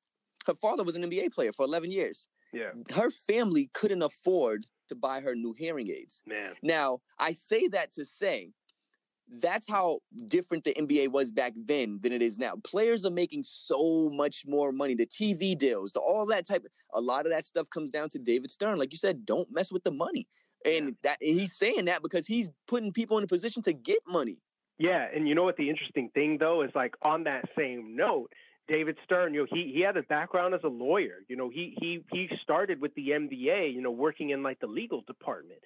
her 0.45 0.55
father 0.55 0.83
was 0.83 0.97
an 0.97 1.09
NBA 1.09 1.33
player 1.33 1.53
for 1.53 1.63
11 1.63 1.89
years. 1.89 2.27
Yeah. 2.51 2.71
Her 2.93 3.09
family 3.11 3.69
couldn't 3.73 4.01
afford 4.01 4.67
to 4.89 4.95
buy 4.95 5.21
her 5.21 5.35
new 5.35 5.53
hearing 5.53 5.89
aids. 5.89 6.23
Man. 6.25 6.53
Now, 6.61 6.99
I 7.19 7.33
say 7.33 7.67
that 7.69 7.91
to 7.93 8.05
say 8.05 8.51
that's 9.39 9.67
how 9.67 9.99
different 10.27 10.63
the 10.63 10.73
NBA 10.73 11.09
was 11.09 11.31
back 11.31 11.53
then 11.55 11.99
than 12.01 12.11
it 12.11 12.21
is 12.21 12.37
now. 12.37 12.53
Players 12.63 13.05
are 13.05 13.11
making 13.11 13.43
so 13.43 14.09
much 14.13 14.43
more 14.45 14.71
money. 14.71 14.95
The 14.95 15.07
TV 15.07 15.57
deals, 15.57 15.93
the, 15.93 15.99
all 15.99 16.25
that 16.27 16.45
type. 16.45 16.63
Of, 16.65 16.71
a 16.93 17.01
lot 17.01 17.25
of 17.25 17.31
that 17.31 17.45
stuff 17.45 17.69
comes 17.69 17.89
down 17.89 18.09
to 18.09 18.19
David 18.19 18.51
Stern. 18.51 18.77
Like 18.77 18.91
you 18.91 18.97
said, 18.97 19.25
don't 19.25 19.47
mess 19.51 19.71
with 19.71 19.83
the 19.83 19.91
money. 19.91 20.27
And 20.65 20.95
that 21.03 21.17
and 21.21 21.39
he's 21.39 21.57
saying 21.57 21.85
that 21.85 22.01
because 22.01 22.25
he's 22.25 22.49
putting 22.67 22.93
people 22.93 23.17
in 23.17 23.23
a 23.23 23.27
position 23.27 23.61
to 23.63 23.73
get 23.73 23.99
money. 24.07 24.37
Yeah, 24.77 25.07
and 25.13 25.27
you 25.27 25.35
know 25.35 25.43
what 25.43 25.57
the 25.57 25.69
interesting 25.69 26.09
thing 26.13 26.37
though 26.39 26.61
is 26.61 26.71
like 26.73 26.95
on 27.03 27.23
that 27.25 27.45
same 27.57 27.95
note, 27.95 28.31
David 28.67 28.97
Stern, 29.03 29.33
you 29.33 29.41
know, 29.41 29.47
he 29.49 29.71
he 29.73 29.81
had 29.81 29.97
a 29.97 30.03
background 30.03 30.53
as 30.53 30.61
a 30.63 30.67
lawyer. 30.69 31.19
You 31.27 31.35
know, 31.35 31.49
he 31.49 31.75
he 31.79 32.05
he 32.11 32.29
started 32.41 32.81
with 32.81 32.93
the 32.95 33.13
NBA, 33.13 33.67
you 33.67 33.81
know, 33.81 33.91
working 33.91 34.29
in 34.31 34.43
like 34.43 34.59
the 34.59 34.67
legal 34.67 35.01
department. 35.01 35.61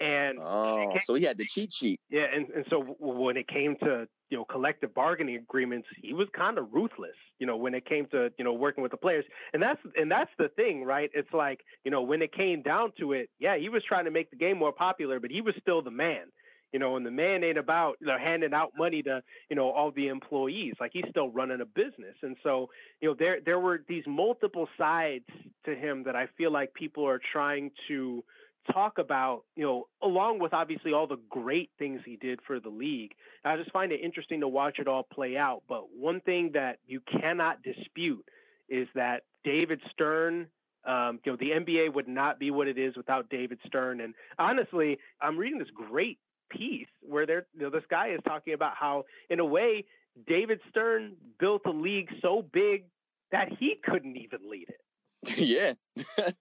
And 0.00 0.40
Oh, 0.40 0.98
so 0.98 1.14
he 1.14 1.24
had 1.24 1.38
the 1.38 1.44
cheat 1.46 1.72
sheet. 1.72 2.00
yeah, 2.10 2.26
and, 2.32 2.48
and 2.50 2.66
so 2.68 2.96
when 2.98 3.36
it 3.36 3.48
came 3.48 3.76
to 3.80 4.06
you 4.28 4.36
know 4.36 4.44
collective 4.44 4.92
bargaining 4.92 5.36
agreements, 5.36 5.88
he 6.02 6.12
was 6.12 6.28
kind 6.36 6.58
of 6.58 6.72
ruthless. 6.72 7.16
You 7.38 7.46
know, 7.46 7.56
when 7.56 7.74
it 7.74 7.86
came 7.86 8.06
to 8.10 8.30
you 8.38 8.44
know 8.44 8.52
working 8.52 8.82
with 8.82 8.90
the 8.92 8.98
players, 8.98 9.24
and 9.54 9.62
that's 9.62 9.80
and 9.96 10.10
that's 10.10 10.30
the 10.38 10.48
thing, 10.54 10.84
right? 10.84 11.10
It's 11.14 11.32
like 11.32 11.60
you 11.84 11.90
know 11.90 12.02
when 12.02 12.20
it 12.20 12.32
came 12.34 12.62
down 12.62 12.92
to 12.98 13.12
it, 13.12 13.30
yeah, 13.38 13.56
he 13.56 13.70
was 13.70 13.82
trying 13.86 14.04
to 14.04 14.10
make 14.10 14.30
the 14.30 14.36
game 14.36 14.58
more 14.58 14.72
popular, 14.72 15.20
but 15.20 15.30
he 15.30 15.40
was 15.40 15.54
still 15.60 15.80
the 15.82 15.90
man. 15.90 16.26
You 16.72 16.78
know, 16.78 16.96
and 16.96 17.04
the 17.04 17.10
man 17.10 17.44
ain't 17.44 17.58
about 17.58 17.96
you 18.00 18.06
know 18.06 18.16
handing 18.18 18.54
out 18.54 18.72
money 18.76 19.02
to 19.02 19.22
you 19.50 19.56
know 19.56 19.70
all 19.70 19.90
the 19.90 20.08
employees. 20.08 20.74
Like 20.80 20.92
he's 20.92 21.04
still 21.10 21.28
running 21.30 21.60
a 21.60 21.66
business, 21.66 22.16
and 22.22 22.36
so 22.42 22.70
you 23.00 23.08
know 23.08 23.14
there 23.18 23.38
there 23.44 23.60
were 23.60 23.82
these 23.88 24.04
multiple 24.06 24.68
sides 24.78 25.26
to 25.64 25.74
him 25.74 26.04
that 26.04 26.16
I 26.16 26.28
feel 26.38 26.52
like 26.52 26.74
people 26.74 27.06
are 27.06 27.20
trying 27.32 27.70
to 27.88 28.24
talk 28.70 28.98
about, 28.98 29.42
you 29.56 29.64
know, 29.64 29.88
along 30.02 30.38
with 30.38 30.52
obviously 30.52 30.92
all 30.92 31.06
the 31.06 31.18
great 31.28 31.70
things 31.78 32.00
he 32.04 32.16
did 32.16 32.40
for 32.46 32.60
the 32.60 32.68
league. 32.68 33.12
I 33.44 33.56
just 33.56 33.72
find 33.72 33.92
it 33.92 34.00
interesting 34.00 34.40
to 34.40 34.48
watch 34.48 34.78
it 34.78 34.86
all 34.86 35.02
play 35.02 35.36
out. 35.36 35.62
But 35.68 35.94
one 35.96 36.20
thing 36.20 36.52
that 36.54 36.78
you 36.86 37.00
cannot 37.20 37.62
dispute 37.62 38.24
is 38.68 38.86
that 38.94 39.22
David 39.44 39.80
Stern, 39.92 40.46
um, 40.86 41.18
you 41.24 41.32
know, 41.32 41.38
the 41.38 41.50
NBA 41.50 41.94
would 41.94 42.08
not 42.08 42.38
be 42.38 42.50
what 42.50 42.68
it 42.68 42.78
is 42.78 42.96
without 42.96 43.28
David 43.28 43.58
Stern. 43.66 44.00
And 44.00 44.14
honestly, 44.38 44.98
I'm 45.20 45.36
reading 45.36 45.58
this 45.58 45.68
great 45.74 46.18
piece 46.56 46.86
where 47.00 47.26
there, 47.26 47.46
you 47.54 47.62
know, 47.62 47.70
this 47.70 47.84
guy 47.90 48.08
is 48.08 48.20
talking 48.26 48.54
about 48.54 48.74
how, 48.78 49.04
in 49.30 49.40
a 49.40 49.44
way, 49.44 49.84
David 50.26 50.60
Stern 50.70 51.16
built 51.38 51.62
a 51.66 51.70
league 51.70 52.08
so 52.20 52.44
big 52.52 52.84
that 53.30 53.48
he 53.58 53.76
couldn't 53.82 54.16
even 54.16 54.40
lead 54.48 54.68
it. 54.68 54.80
yeah. 55.36 55.74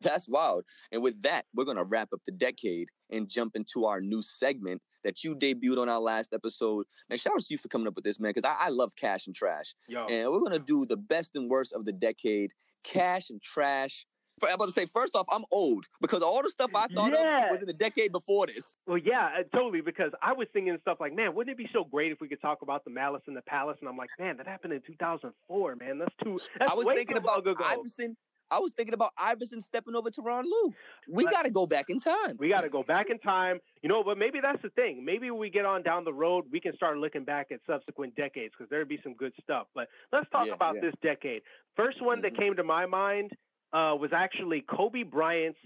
That's 0.00 0.28
wild. 0.28 0.64
And 0.92 1.02
with 1.02 1.20
that, 1.22 1.46
we're 1.54 1.64
going 1.64 1.76
to 1.76 1.84
wrap 1.84 2.12
up 2.12 2.20
the 2.24 2.32
decade 2.32 2.88
and 3.10 3.28
jump 3.28 3.56
into 3.56 3.86
our 3.86 4.00
new 4.00 4.22
segment 4.22 4.80
that 5.02 5.24
you 5.24 5.34
debuted 5.34 5.78
on 5.78 5.88
our 5.88 6.00
last 6.00 6.32
episode. 6.32 6.86
Man, 7.10 7.18
shout 7.18 7.34
out 7.34 7.40
to 7.40 7.46
you 7.50 7.58
for 7.58 7.68
coming 7.68 7.88
up 7.88 7.96
with 7.96 8.04
this, 8.04 8.20
man, 8.20 8.30
because 8.32 8.48
I, 8.48 8.66
I 8.66 8.68
love 8.68 8.92
cash 8.96 9.26
and 9.26 9.34
trash. 9.34 9.74
Yo, 9.88 10.06
And 10.06 10.30
we're 10.30 10.40
going 10.40 10.52
to 10.52 10.58
do 10.58 10.86
the 10.86 10.96
best 10.96 11.32
and 11.34 11.50
worst 11.50 11.72
of 11.72 11.84
the 11.84 11.92
decade 11.92 12.52
cash 12.84 13.30
and 13.30 13.42
trash. 13.42 14.06
I'm 14.42 14.54
about 14.54 14.66
to 14.66 14.72
say, 14.72 14.86
first 14.86 15.14
off, 15.14 15.26
I'm 15.30 15.44
old 15.50 15.86
because 16.00 16.22
all 16.22 16.42
the 16.42 16.50
stuff 16.50 16.70
I 16.74 16.86
thought 16.88 17.12
Yeah. 17.12 17.46
of 17.46 17.50
was 17.52 17.60
in 17.60 17.66
the 17.66 17.72
decade 17.72 18.12
before 18.12 18.46
this. 18.46 18.76
Well, 18.86 18.98
yeah, 18.98 19.30
uh, 19.38 19.42
totally. 19.56 19.80
Because 19.80 20.12
I 20.22 20.32
was 20.32 20.48
thinking 20.52 20.76
stuff 20.80 20.98
like, 21.00 21.14
man, 21.14 21.34
wouldn't 21.34 21.52
it 21.58 21.58
be 21.62 21.70
so 21.72 21.84
great 21.84 22.12
if 22.12 22.20
we 22.20 22.28
could 22.28 22.40
talk 22.40 22.62
about 22.62 22.84
the 22.84 22.90
Malice 22.90 23.22
in 23.28 23.34
the 23.34 23.42
Palace? 23.42 23.76
And 23.80 23.88
I'm 23.88 23.96
like, 23.96 24.10
man, 24.18 24.36
that 24.38 24.46
happened 24.46 24.72
in 24.72 24.82
2004, 24.82 25.76
man. 25.76 25.98
That's 25.98 26.14
too. 26.22 26.38
That's 26.58 26.70
I 26.70 26.74
was 26.74 26.86
way 26.86 26.96
thinking 26.96 27.16
about. 27.16 27.46
Iverson. 27.46 28.16
I 28.50 28.58
was 28.58 28.72
thinking 28.72 28.92
about 28.94 29.12
Iverson 29.18 29.60
stepping 29.62 29.96
over 29.96 30.10
Tyronn 30.10 30.44
Lue. 30.44 30.74
We 31.08 31.24
got 31.24 31.42
to 31.44 31.50
go 31.50 31.66
back 31.66 31.88
in 31.88 31.98
time. 31.98 32.36
We 32.38 32.50
got 32.50 32.60
to 32.60 32.68
go 32.68 32.82
back 32.82 33.08
in 33.08 33.18
time, 33.18 33.58
you 33.82 33.88
know. 33.88 34.04
But 34.04 34.18
maybe 34.18 34.38
that's 34.40 34.60
the 34.62 34.68
thing. 34.70 35.02
Maybe 35.04 35.30
when 35.30 35.40
we 35.40 35.48
get 35.48 35.64
on 35.64 35.82
down 35.82 36.04
the 36.04 36.12
road, 36.12 36.44
we 36.52 36.60
can 36.60 36.76
start 36.76 36.98
looking 36.98 37.24
back 37.24 37.48
at 37.52 37.60
subsequent 37.66 38.14
decades 38.16 38.52
because 38.56 38.68
there'd 38.68 38.86
be 38.88 39.00
some 39.02 39.14
good 39.14 39.32
stuff. 39.42 39.68
But 39.74 39.88
let's 40.12 40.28
talk 40.30 40.46
Yeah, 40.46 40.52
about 40.54 40.74
yeah. 40.76 40.82
this 40.82 40.94
decade. 41.02 41.42
First 41.74 42.02
one 42.02 42.20
that 42.20 42.34
Mhm. 42.34 42.38
came 42.38 42.56
to 42.56 42.62
my 42.64 42.84
mind 42.84 43.32
uh, 43.74 43.94
was 43.96 44.10
actually 44.14 44.62
Kobe 44.62 45.02
Bryant's 45.02 45.58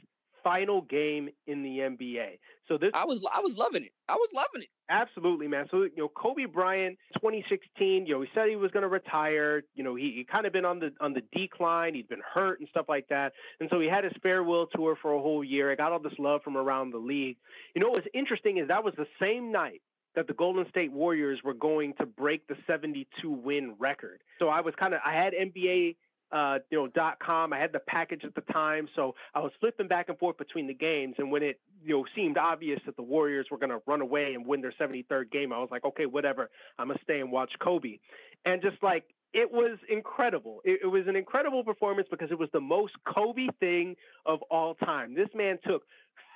final 0.43 0.81
game 0.83 1.29
in 1.47 1.63
the 1.63 1.79
NBA. 1.79 2.39
So 2.69 2.79
this 2.79 2.91
I 2.95 3.05
was 3.05 3.25
I 3.35 3.41
was 3.41 3.57
loving 3.57 3.83
it. 3.83 3.93
I 4.09 4.15
was 4.15 4.29
loving 4.35 4.63
it. 4.63 4.69
Absolutely, 4.91 5.49
man. 5.49 5.67
So 5.71 5.83
you 5.83 5.91
know, 5.97 6.09
Kobe 6.09 6.47
Bryant, 6.47 6.99
2016. 7.15 8.07
You 8.07 8.15
know, 8.15 8.21
he 8.23 8.29
said 8.35 8.49
he 8.49 8.57
was 8.57 8.71
going 8.71 8.83
to 8.83 8.89
retire. 8.89 9.63
You 9.75 9.85
know, 9.85 9.95
he, 9.95 10.13
he 10.17 10.27
kind 10.31 10.47
of 10.47 10.53
been 10.53 10.65
on 10.65 10.79
the 10.79 10.91
on 11.01 11.13
the 11.13 11.23
decline. 11.33 11.95
He'd 11.95 12.09
been 12.09 12.23
hurt 12.35 12.61
and 12.61 12.69
stuff 12.71 12.87
like 12.89 13.09
that. 13.09 13.33
And 13.61 13.69
so 13.71 13.81
he 13.81 13.89
had 13.89 14.05
his 14.05 14.13
farewell 14.23 14.67
tour 14.75 14.97
for 15.01 15.13
a 15.13 15.21
whole 15.21 15.45
year. 15.45 15.71
I 15.71 15.75
got 15.75 15.93
all 15.93 16.01
this 16.01 16.19
love 16.19 16.43
from 16.43 16.57
around 16.57 16.93
the 16.93 16.99
league. 16.99 17.37
You 17.75 17.83
know, 17.83 17.91
what's 17.91 18.07
interesting 18.15 18.59
is 18.59 18.69
that 18.69 18.85
was 18.85 18.95
the 18.97 19.07
same 19.21 19.53
night 19.53 19.83
that 20.15 20.27
the 20.27 20.35
Golden 20.35 20.69
State 20.71 20.93
Warriors 20.93 21.41
were 21.45 21.55
going 21.55 21.95
to 21.99 22.07
break 22.07 22.47
the 22.49 22.57
72 22.67 23.31
win 23.31 23.75
record. 23.79 24.21
So 24.39 24.49
I 24.49 24.61
was 24.63 24.75
kind 24.79 24.95
of 24.95 25.01
I 25.05 25.13
had 25.13 25.33
NBA 25.33 25.97
uh, 26.33 26.59
you 26.71 26.79
know, 26.79 26.87
dot 26.89 27.19
com. 27.21 27.53
I 27.53 27.59
had 27.59 27.73
the 27.73 27.81
package 27.81 28.23
at 28.25 28.35
the 28.35 28.53
time, 28.53 28.89
so 28.95 29.15
I 29.35 29.41
was 29.41 29.53
flipping 29.61 29.89
back 29.89 30.09
and 30.09 30.19
forth 30.19 30.39
between 30.39 30.67
the 30.67 30.75
games. 30.75 31.15
And 31.19 31.31
when 31.31 31.43
it, 31.43 31.61
you 31.85 31.97
know, 31.97 32.05
seemed 32.15 32.39
obvious 32.39 32.81
that 32.87 32.97
the 32.97 33.03
Warriors 33.03 33.47
were 33.51 33.59
going 33.59 33.71
to 33.71 33.81
run 33.87 34.01
away 34.01 34.35
and 34.35 34.47
win 34.47 34.61
their 34.61 34.75
73rd 34.81 35.31
game, 35.31 35.53
I 35.53 35.59
was 35.59 35.69
like, 35.71 35.85
okay, 35.85 36.07
whatever. 36.07 36.51
I'm 36.79 36.89
gonna 36.89 36.99
stay 37.03 37.21
and 37.21 37.33
watch 37.33 37.53
Kobe. 37.61 37.99
And 38.45 38.63
just 38.63 38.83
like 38.83 39.05
it 39.35 39.51
was 39.51 39.79
incredible. 39.91 40.61
It, 40.65 40.81
it 40.83 40.87
was 40.87 41.05
an 41.07 41.17
incredible 41.17 41.63
performance 41.63 42.09
because 42.11 42.31
it 42.31 42.39
was 42.39 42.49
the 42.53 42.61
most 42.61 42.95
Kobe 43.07 43.49
thing 43.61 43.95
of 44.27 44.41
all 44.51 44.75
time. 44.75 45.15
This 45.15 45.29
man 45.35 45.59
took 45.67 45.83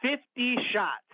50 0.02 0.56
shots. 0.72 1.11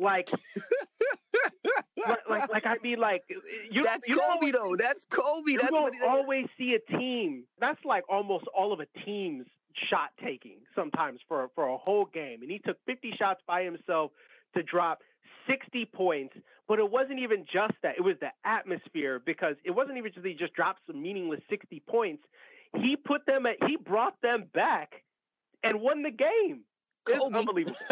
Like, 0.00 0.30
like, 1.96 2.18
like, 2.28 2.50
like, 2.50 2.66
I 2.66 2.76
mean, 2.82 2.98
like, 2.98 3.24
you, 3.70 3.82
That's 3.82 4.06
you 4.06 4.18
Kobe 4.18 4.52
though. 4.52 4.76
That's 4.76 5.04
Kobe. 5.06 5.52
you 5.52 5.58
That's 5.58 5.70
don't 5.70 5.94
always 6.06 6.46
see 6.56 6.74
a 6.74 6.98
team. 6.98 7.44
That's 7.60 7.82
like 7.84 8.04
almost 8.08 8.44
all 8.56 8.72
of 8.72 8.80
a 8.80 8.86
team's 9.04 9.46
shot 9.90 10.10
taking 10.24 10.58
sometimes 10.74 11.20
for 11.28 11.48
for 11.54 11.68
a 11.68 11.76
whole 11.76 12.06
game. 12.06 12.42
And 12.42 12.50
he 12.50 12.58
took 12.58 12.76
50 12.86 13.12
shots 13.18 13.40
by 13.46 13.62
himself 13.62 14.12
to 14.56 14.62
drop 14.62 15.00
60 15.48 15.86
points. 15.86 16.34
But 16.66 16.78
it 16.78 16.90
wasn't 16.90 17.20
even 17.20 17.46
just 17.50 17.74
that. 17.82 17.94
It 17.96 18.02
was 18.02 18.16
the 18.20 18.28
atmosphere 18.44 19.20
because 19.24 19.56
it 19.64 19.70
wasn't 19.70 19.98
even 19.98 20.12
just 20.12 20.22
that 20.22 20.28
he 20.28 20.34
just 20.34 20.52
dropped 20.52 20.80
some 20.86 21.00
meaningless 21.00 21.40
60 21.48 21.82
points. 21.88 22.22
He 22.76 22.96
put 22.96 23.24
them 23.26 23.46
at. 23.46 23.56
He 23.66 23.76
brought 23.76 24.20
them 24.22 24.44
back 24.52 25.02
and 25.62 25.80
won 25.80 26.02
the 26.02 26.10
game. 26.10 26.60
It's 27.08 27.24
Kobe. 27.24 27.38
unbelievable. 27.38 27.76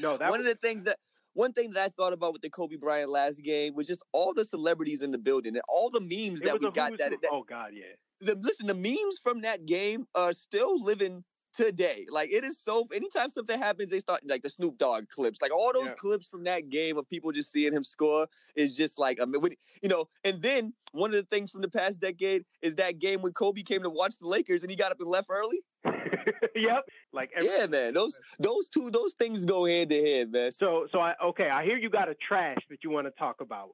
No, 0.00 0.16
that 0.16 0.30
one 0.30 0.40
was, 0.40 0.48
of 0.48 0.54
the 0.54 0.66
things 0.66 0.84
that 0.84 0.98
one 1.34 1.52
thing 1.52 1.72
that 1.72 1.82
I 1.82 1.88
thought 1.88 2.12
about 2.12 2.32
with 2.32 2.42
the 2.42 2.50
Kobe 2.50 2.76
Bryant 2.76 3.10
last 3.10 3.42
game 3.42 3.74
was 3.74 3.86
just 3.86 4.02
all 4.12 4.32
the 4.32 4.44
celebrities 4.44 5.02
in 5.02 5.10
the 5.10 5.18
building 5.18 5.54
and 5.54 5.62
all 5.68 5.90
the 5.90 6.00
memes 6.00 6.42
it 6.42 6.46
that 6.46 6.60
we 6.60 6.70
got 6.70 6.96
that, 6.98 7.10
that 7.10 7.30
oh 7.32 7.42
god, 7.42 7.70
yeah. 7.74 7.84
the, 8.20 8.34
listen 8.36 8.66
the 8.66 8.74
memes 8.74 9.18
from 9.22 9.40
that 9.42 9.66
game 9.66 10.06
are 10.14 10.32
still 10.32 10.82
living 10.82 11.24
today 11.54 12.06
like 12.10 12.30
it 12.30 12.44
is 12.44 12.60
so 12.62 12.86
anytime 12.94 13.30
something 13.30 13.58
happens 13.58 13.90
they 13.90 13.98
start 13.98 14.20
like 14.28 14.42
the 14.42 14.50
Snoop 14.50 14.78
Dogg 14.78 15.08
clips 15.08 15.40
like 15.40 15.52
all 15.52 15.72
those 15.72 15.88
Yeah. 15.88 15.94
clips 15.94 16.28
from 16.28 16.44
that 16.44 16.68
game 16.68 16.98
of 16.98 17.08
people 17.08 17.32
just 17.32 17.50
seeing 17.50 17.72
him 17.72 17.82
score 17.82 18.28
is 18.54 18.76
just 18.76 18.98
like 18.98 19.18
I 19.20 19.24
mean, 19.24 19.40
when, 19.40 19.52
you 19.82 19.88
know 19.88 20.08
and 20.24 20.40
then 20.42 20.74
one 20.92 21.10
of 21.10 21.16
the 21.16 21.24
things 21.24 21.50
from 21.50 21.62
the 21.62 21.68
past 21.68 22.00
decade 22.00 22.44
is 22.62 22.74
that 22.76 22.98
game 22.98 23.22
when 23.22 23.32
Kobe 23.32 23.62
came 23.62 23.82
to 23.82 23.90
watch 23.90 24.18
the 24.20 24.28
Lakers 24.28 24.62
and 24.62 24.70
he 24.70 24.76
got 24.76 24.92
up 24.92 25.00
and 25.00 25.08
left 25.08 25.28
early 25.30 25.62
yep. 26.54 26.84
Like 27.12 27.30
every, 27.36 27.48
yeah 27.48 27.66
man 27.66 27.94
those 27.94 28.18
those 28.38 28.68
two 28.68 28.90
those 28.90 29.14
things 29.14 29.44
go 29.44 29.64
hand 29.66 29.90
in 29.92 30.04
hand 30.06 30.32
man 30.32 30.52
So, 30.52 30.86
so 30.92 31.00
I 31.00 31.14
okay. 31.24 31.48
I 31.50 31.64
hear 31.64 31.76
you 31.76 31.90
got 31.90 32.08
a 32.08 32.14
trash 32.14 32.58
that 32.70 32.84
you 32.84 32.90
want 32.90 33.06
to 33.06 33.10
talk 33.12 33.40
about. 33.40 33.70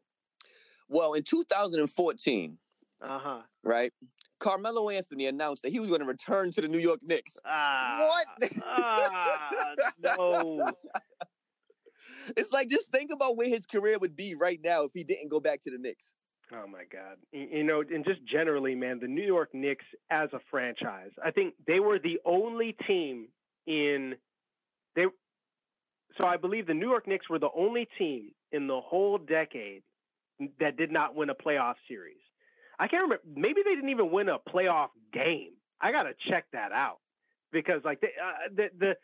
well 0.88 1.14
in 1.14 1.22
2014 1.22 2.58
Uh 3.02 3.18
huh. 3.18 3.42
right? 3.62 3.92
Carmelo 4.40 4.90
Anthony 4.90 5.26
announced 5.26 5.62
that 5.62 5.70
he 5.72 5.80
was 5.80 5.88
going 5.88 6.00
to 6.00 6.06
return 6.06 6.50
to 6.52 6.60
the 6.60 6.68
New 6.68 6.78
York 6.78 7.00
Knicks. 7.02 7.37
Ah, 7.46 7.96
What? 8.00 8.50
ah, 8.66 9.74
no. 10.02 10.66
It's 12.37 12.52
like 12.52 12.68
just 12.68 12.90
think 12.90 13.10
about 13.12 13.37
where 13.37 13.48
his 13.48 13.66
career 13.66 13.98
would 13.98 14.16
be 14.16 14.34
right 14.34 14.58
now 14.62 14.82
if 14.84 14.92
he 14.94 15.04
didn't 15.04 15.28
go 15.28 15.40
back 15.40 15.60
to 15.62 15.70
the 15.70 15.78
Knicks. 15.78 16.14
Oh 16.52 16.66
my 16.66 16.85
God. 16.92 17.16
You 17.33 17.64
know, 17.64 17.83
and 17.83 18.04
just 18.04 18.20
generally, 18.24 18.74
man, 18.74 18.98
the 19.00 19.09
New 19.09 19.24
York 19.24 19.54
Knicks 19.54 19.85
as 20.11 20.28
a 20.33 20.40
franchise, 20.50 21.11
I 21.24 21.30
think 21.30 21.54
they 21.66 21.80
were 21.80 21.98
the 21.98 22.20
only 22.24 22.76
team 22.87 23.28
in 23.66 24.14
they. 24.94 25.04
So 26.20 26.28
I 26.28 26.37
believe 26.37 26.66
the 26.66 26.74
New 26.74 26.88
York 26.88 27.09
Knicks 27.09 27.28
were 27.28 27.38
the 27.38 27.50
only 27.57 27.88
team 27.98 28.30
in 28.52 28.66
the 28.66 28.80
whole 28.80 29.18
decade 29.18 29.83
that 30.61 30.76
did 30.76 30.92
not 30.92 31.14
win 31.14 31.30
a 31.30 31.35
playoff 31.35 31.75
series. 31.88 32.18
I 32.79 32.88
can't 32.88 33.02
remember. 33.02 33.23
Maybe 33.35 33.62
they 33.64 33.75
didn't 33.75 33.90
even 33.90 34.10
win 34.10 34.29
a 34.29 34.38
playoff 34.38 34.88
game. 35.12 35.52
I 35.81 35.92
got 35.92 36.04
to 36.04 36.12
check 36.29 36.46
that 36.52 36.73
out 36.73 36.98
because 37.52 37.81
like 37.85 38.00
the, 38.00 38.08
uh, 38.08 38.48
the 38.54 38.68
the 38.79 38.94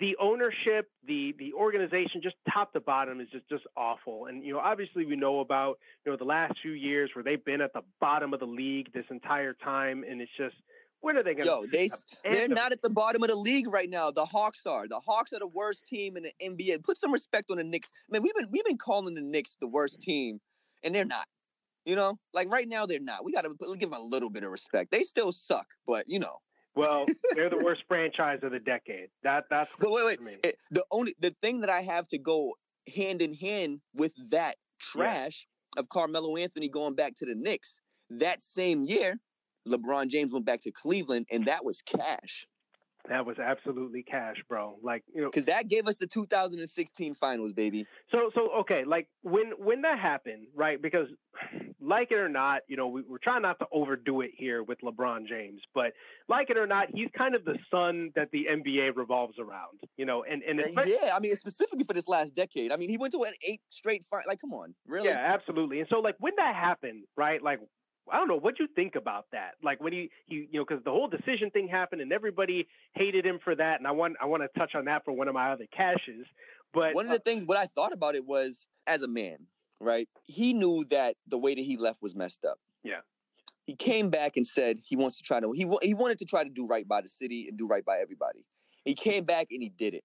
the 0.00 0.16
ownership, 0.20 0.88
the 1.06 1.34
the 1.38 1.52
organization, 1.52 2.20
just 2.22 2.36
top 2.52 2.72
to 2.72 2.80
bottom 2.80 3.20
is 3.20 3.28
just 3.30 3.48
just 3.48 3.64
awful. 3.76 4.26
And 4.26 4.44
you 4.44 4.54
know, 4.54 4.58
obviously 4.58 5.04
we 5.04 5.16
know 5.16 5.40
about 5.40 5.78
you 6.04 6.12
know 6.12 6.16
the 6.16 6.24
last 6.24 6.54
few 6.62 6.72
years 6.72 7.10
where 7.14 7.22
they've 7.22 7.44
been 7.44 7.60
at 7.60 7.72
the 7.74 7.82
bottom 8.00 8.32
of 8.32 8.40
the 8.40 8.46
league 8.46 8.92
this 8.92 9.04
entire 9.10 9.52
time, 9.52 10.04
and 10.08 10.20
it's 10.20 10.30
just 10.38 10.56
when 11.00 11.18
are 11.18 11.22
they 11.22 11.34
going 11.34 11.44
to? 11.44 11.50
Yo, 11.50 11.66
they 11.70 11.90
they're 12.24 12.48
not 12.48 12.72
at 12.72 12.80
the 12.80 12.88
bottom 12.88 13.22
of 13.22 13.28
the 13.28 13.36
league 13.36 13.68
right 13.68 13.90
now. 13.90 14.10
The 14.10 14.24
Hawks 14.24 14.60
are. 14.64 14.88
The 14.88 15.00
Hawks 15.00 15.34
are 15.34 15.38
the 15.38 15.46
worst 15.46 15.86
team 15.86 16.16
in 16.16 16.22
the 16.22 16.32
NBA. 16.42 16.82
Put 16.82 16.96
some 16.96 17.12
respect 17.12 17.50
on 17.50 17.58
the 17.58 17.64
Knicks. 17.64 17.92
Man, 18.08 18.22
we've 18.22 18.34
been 18.34 18.48
we've 18.50 18.64
been 18.64 18.78
calling 18.78 19.14
the 19.14 19.20
Knicks 19.20 19.58
the 19.60 19.66
worst 19.66 20.00
team, 20.00 20.40
and 20.82 20.94
they're 20.94 21.04
not. 21.04 21.26
You 21.84 21.96
know, 21.96 22.18
like 22.32 22.50
right 22.50 22.66
now 22.66 22.86
they're 22.86 23.00
not. 23.00 23.22
We 23.22 23.32
got 23.32 23.42
to 23.42 23.54
give 23.78 23.90
them 23.90 24.00
a 24.00 24.02
little 24.02 24.30
bit 24.30 24.44
of 24.44 24.50
respect. 24.50 24.90
They 24.90 25.02
still 25.02 25.30
suck, 25.30 25.66
but 25.86 26.08
you 26.08 26.18
know. 26.18 26.38
Well, 26.76 27.06
they're 27.34 27.50
the 27.50 27.62
worst 27.64 27.82
franchise 27.88 28.40
of 28.42 28.52
the 28.52 28.58
decade. 28.58 29.08
That 29.22 29.44
that's. 29.50 29.70
But 29.78 29.92
wait, 29.92 30.22
wait. 30.22 30.38
It, 30.42 30.56
the 30.70 30.84
only 30.90 31.14
the 31.20 31.30
thing 31.40 31.60
that 31.60 31.70
I 31.70 31.82
have 31.82 32.06
to 32.08 32.18
go 32.18 32.54
hand 32.94 33.22
in 33.22 33.34
hand 33.34 33.80
with 33.94 34.12
that 34.30 34.56
trash 34.80 35.46
yeah. 35.76 35.80
of 35.80 35.88
Carmelo 35.88 36.36
Anthony 36.36 36.68
going 36.68 36.94
back 36.94 37.14
to 37.16 37.26
the 37.26 37.34
Knicks 37.34 37.78
that 38.10 38.42
same 38.42 38.84
year, 38.84 39.18
LeBron 39.68 40.08
James 40.08 40.32
went 40.32 40.44
back 40.44 40.60
to 40.62 40.70
Cleveland, 40.70 41.26
and 41.30 41.46
that 41.46 41.64
was 41.64 41.82
cash. 41.82 42.46
That 43.08 43.26
was 43.26 43.38
absolutely 43.38 44.02
cash, 44.02 44.36
bro. 44.48 44.76
Like 44.82 45.04
you 45.14 45.20
know, 45.20 45.28
because 45.28 45.44
that 45.44 45.68
gave 45.68 45.86
us 45.86 45.96
the 45.96 46.06
2016 46.06 47.14
finals, 47.14 47.52
baby. 47.52 47.86
So, 48.10 48.30
so 48.34 48.50
okay, 48.60 48.84
like 48.86 49.08
when 49.22 49.52
when 49.58 49.82
that 49.82 49.98
happened, 49.98 50.46
right? 50.54 50.80
Because 50.80 51.08
like 51.80 52.10
it 52.10 52.16
or 52.16 52.30
not, 52.30 52.62
you 52.66 52.76
know, 52.76 52.88
we, 52.88 53.02
are 53.02 53.18
trying 53.22 53.42
not 53.42 53.58
to 53.58 53.66
overdo 53.72 54.22
it 54.22 54.30
here 54.34 54.62
with 54.62 54.78
LeBron 54.80 55.28
James, 55.28 55.60
but 55.74 55.92
like 56.28 56.48
it 56.48 56.56
or 56.56 56.66
not, 56.66 56.88
he's 56.94 57.08
kind 57.16 57.34
of 57.34 57.44
the 57.44 57.58
sun 57.70 58.10
that 58.16 58.30
the 58.32 58.46
NBA 58.50 58.96
revolves 58.96 59.38
around, 59.38 59.80
you 59.98 60.06
know. 60.06 60.24
And 60.24 60.42
and 60.42 60.60
uh, 60.60 60.82
yeah, 60.86 61.10
I 61.14 61.20
mean, 61.20 61.36
specifically 61.36 61.84
for 61.84 61.92
this 61.92 62.08
last 62.08 62.34
decade. 62.34 62.72
I 62.72 62.76
mean, 62.76 62.88
he 62.88 62.96
went 62.96 63.12
to 63.12 63.22
an 63.24 63.34
eight 63.46 63.60
straight 63.68 64.04
fight. 64.10 64.24
Like, 64.26 64.40
come 64.40 64.54
on, 64.54 64.74
really? 64.86 65.08
Yeah, 65.08 65.32
absolutely. 65.34 65.80
And 65.80 65.88
so, 65.90 66.00
like 66.00 66.16
when 66.20 66.32
that 66.38 66.54
happened, 66.54 67.04
right? 67.16 67.42
Like 67.42 67.60
I 68.12 68.18
don't 68.18 68.28
know 68.28 68.38
what 68.38 68.58
you 68.58 68.66
think 68.74 68.96
about 68.96 69.26
that. 69.32 69.52
Like 69.62 69.82
when 69.82 69.92
he 69.92 70.10
he 70.26 70.48
you 70.50 70.60
know 70.60 70.64
because 70.68 70.84
the 70.84 70.90
whole 70.90 71.08
decision 71.08 71.50
thing 71.50 71.68
happened 71.68 72.02
and 72.02 72.12
everybody 72.12 72.66
hated 72.94 73.24
him 73.24 73.38
for 73.42 73.54
that. 73.54 73.80
And 73.80 73.86
I 73.86 73.92
want 73.92 74.16
I 74.20 74.26
want 74.26 74.42
to 74.42 74.58
touch 74.58 74.74
on 74.74 74.84
that 74.86 75.04
for 75.04 75.12
one 75.12 75.28
of 75.28 75.34
my 75.34 75.52
other 75.52 75.66
caches. 75.74 76.26
But 76.72 76.94
one 76.94 77.06
of 77.06 77.12
the 77.12 77.18
uh, 77.18 77.24
things 77.24 77.44
what 77.44 77.56
I 77.56 77.66
thought 77.74 77.92
about 77.92 78.14
it 78.14 78.26
was 78.26 78.66
as 78.86 79.02
a 79.02 79.08
man, 79.08 79.38
right? 79.80 80.08
He 80.24 80.52
knew 80.52 80.84
that 80.90 81.16
the 81.26 81.38
way 81.38 81.54
that 81.54 81.60
he 81.62 81.76
left 81.76 82.02
was 82.02 82.14
messed 82.14 82.44
up. 82.44 82.58
Yeah. 82.82 83.00
He 83.64 83.74
came 83.74 84.10
back 84.10 84.36
and 84.36 84.46
said 84.46 84.78
he 84.84 84.96
wants 84.96 85.16
to 85.18 85.22
try 85.22 85.40
to 85.40 85.52
he 85.52 85.66
he 85.82 85.94
wanted 85.94 86.18
to 86.18 86.26
try 86.26 86.44
to 86.44 86.50
do 86.50 86.66
right 86.66 86.86
by 86.86 87.00
the 87.00 87.08
city 87.08 87.46
and 87.48 87.56
do 87.56 87.66
right 87.66 87.84
by 87.84 87.98
everybody. 87.98 88.44
He 88.84 88.94
came 88.94 89.24
back 89.24 89.48
and 89.50 89.62
he 89.62 89.70
did 89.70 89.94
it. 89.94 90.04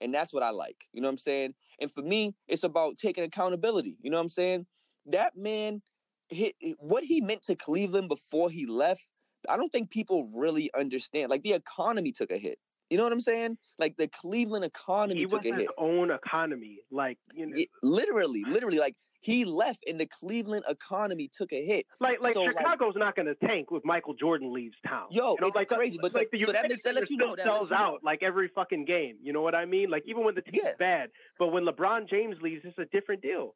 And 0.00 0.12
that's 0.12 0.32
what 0.32 0.42
I 0.42 0.50
like. 0.50 0.88
You 0.92 1.02
know 1.02 1.08
what 1.08 1.12
I'm 1.12 1.18
saying? 1.18 1.54
And 1.78 1.92
for 1.92 2.00
me, 2.02 2.34
it's 2.48 2.64
about 2.64 2.96
taking 2.96 3.22
accountability. 3.22 3.98
You 4.00 4.10
know 4.10 4.16
what 4.16 4.22
I'm 4.22 4.28
saying? 4.30 4.66
That 5.06 5.36
man 5.36 5.82
he, 6.30 6.54
what 6.78 7.04
he 7.04 7.20
meant 7.20 7.42
to 7.44 7.56
Cleveland 7.56 8.08
before 8.08 8.50
he 8.50 8.66
left, 8.66 9.06
I 9.48 9.56
don't 9.56 9.70
think 9.70 9.90
people 9.90 10.30
really 10.34 10.70
understand. 10.78 11.30
Like 11.30 11.42
the 11.42 11.52
economy 11.52 12.12
took 12.12 12.30
a 12.30 12.38
hit. 12.38 12.58
You 12.90 12.96
know 12.96 13.04
what 13.04 13.12
I'm 13.12 13.20
saying? 13.20 13.56
Like 13.78 13.96
the 13.96 14.08
Cleveland 14.08 14.64
economy 14.64 15.20
he 15.20 15.26
took 15.26 15.44
a 15.44 15.54
hit. 15.54 15.68
own 15.78 16.10
economy, 16.10 16.80
like 16.90 17.18
you 17.32 17.46
know, 17.46 17.56
literally, 17.84 18.42
literally, 18.48 18.80
like 18.80 18.96
he 19.20 19.44
left 19.44 19.84
and 19.86 20.00
the 20.00 20.06
Cleveland 20.06 20.64
economy 20.68 21.30
took 21.32 21.52
a 21.52 21.64
hit. 21.64 21.86
Like, 22.00 22.20
like 22.20 22.34
so, 22.34 22.44
Chicago's 22.46 22.94
like, 22.96 23.04
not 23.04 23.16
going 23.16 23.26
to 23.26 23.34
tank 23.46 23.70
with 23.70 23.84
Michael 23.84 24.14
Jordan 24.14 24.52
leaves 24.52 24.74
town. 24.84 25.06
Yo, 25.12 25.34
you 25.34 25.40
know, 25.40 25.46
it's 25.46 25.56
like, 25.56 25.68
crazy, 25.68 25.98
but 26.02 26.12
like 26.14 26.30
the 26.32 26.40
so 26.40 26.50
that 26.50 26.68
makes 26.68 26.82
that 26.82 26.96
lets 26.96 27.10
you 27.10 27.16
know 27.16 27.36
that 27.36 27.44
sells 27.44 27.70
out 27.70 28.00
like 28.02 28.24
every 28.24 28.48
fucking 28.48 28.86
game. 28.86 29.16
You 29.22 29.32
know 29.32 29.42
what 29.42 29.54
I 29.54 29.66
mean? 29.66 29.88
Like 29.88 30.02
even 30.06 30.24
when 30.24 30.34
the 30.34 30.42
team's 30.42 30.64
yeah. 30.64 30.72
bad, 30.76 31.10
but 31.38 31.48
when 31.48 31.64
LeBron 31.64 32.10
James 32.10 32.36
leaves, 32.42 32.62
it's 32.64 32.78
a 32.78 32.86
different 32.86 33.22
deal. 33.22 33.54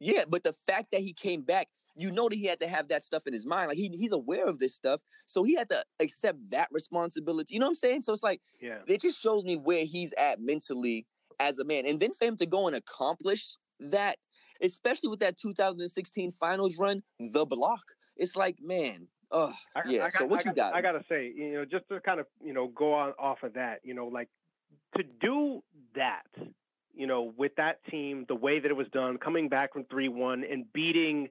Yeah, 0.00 0.24
but 0.28 0.42
the 0.42 0.54
fact 0.66 0.88
that 0.92 1.00
he 1.00 1.12
came 1.12 1.42
back, 1.42 1.68
you 1.96 2.10
know 2.10 2.28
that 2.28 2.36
he 2.36 2.44
had 2.44 2.60
to 2.60 2.68
have 2.68 2.88
that 2.88 3.02
stuff 3.02 3.26
in 3.26 3.32
his 3.32 3.44
mind. 3.44 3.68
Like 3.68 3.76
he, 3.76 3.88
he's 3.88 4.12
aware 4.12 4.46
of 4.46 4.58
this 4.58 4.74
stuff. 4.74 5.00
So 5.26 5.42
he 5.42 5.54
had 5.54 5.68
to 5.70 5.84
accept 6.00 6.38
that 6.50 6.68
responsibility. 6.70 7.54
You 7.54 7.60
know 7.60 7.66
what 7.66 7.70
I'm 7.70 7.76
saying? 7.76 8.02
So 8.02 8.12
it's 8.12 8.22
like, 8.22 8.40
yeah, 8.60 8.78
it 8.86 9.00
just 9.00 9.20
shows 9.20 9.44
me 9.44 9.56
where 9.56 9.84
he's 9.84 10.12
at 10.18 10.40
mentally 10.40 11.06
as 11.40 11.58
a 11.58 11.64
man. 11.64 11.86
And 11.86 11.98
then 11.98 12.14
for 12.14 12.24
him 12.24 12.36
to 12.36 12.46
go 12.46 12.66
and 12.66 12.76
accomplish 12.76 13.56
that, 13.80 14.18
especially 14.62 15.08
with 15.08 15.20
that 15.20 15.36
2016 15.36 16.32
finals 16.32 16.78
run, 16.78 17.02
the 17.18 17.44
block, 17.44 17.82
it's 18.16 18.36
like, 18.36 18.58
man, 18.60 19.08
oh 19.30 19.52
yeah. 19.86 20.04
I 20.04 20.10
got, 20.10 20.12
so 20.14 20.26
what 20.26 20.46
I 20.46 20.50
you 20.50 20.54
got? 20.54 20.74
I 20.74 20.82
gotta 20.82 21.04
say, 21.08 21.32
you 21.34 21.54
know, 21.54 21.64
just 21.64 21.88
to 21.88 22.00
kind 22.00 22.20
of, 22.20 22.26
you 22.42 22.52
know, 22.52 22.68
go 22.68 22.94
on 22.94 23.12
off 23.18 23.42
of 23.42 23.54
that, 23.54 23.80
you 23.82 23.94
know, 23.94 24.06
like 24.06 24.28
to 24.96 25.02
do 25.20 25.62
that 25.94 26.26
you 26.98 27.06
know, 27.06 27.32
with 27.36 27.52
that 27.56 27.78
team, 27.90 28.26
the 28.28 28.34
way 28.34 28.58
that 28.58 28.68
it 28.68 28.76
was 28.76 28.88
done, 28.92 29.18
coming 29.18 29.48
back 29.48 29.72
from 29.72 29.84
3 29.84 30.08
1 30.08 30.44
and 30.44 30.70
beating 30.72 31.28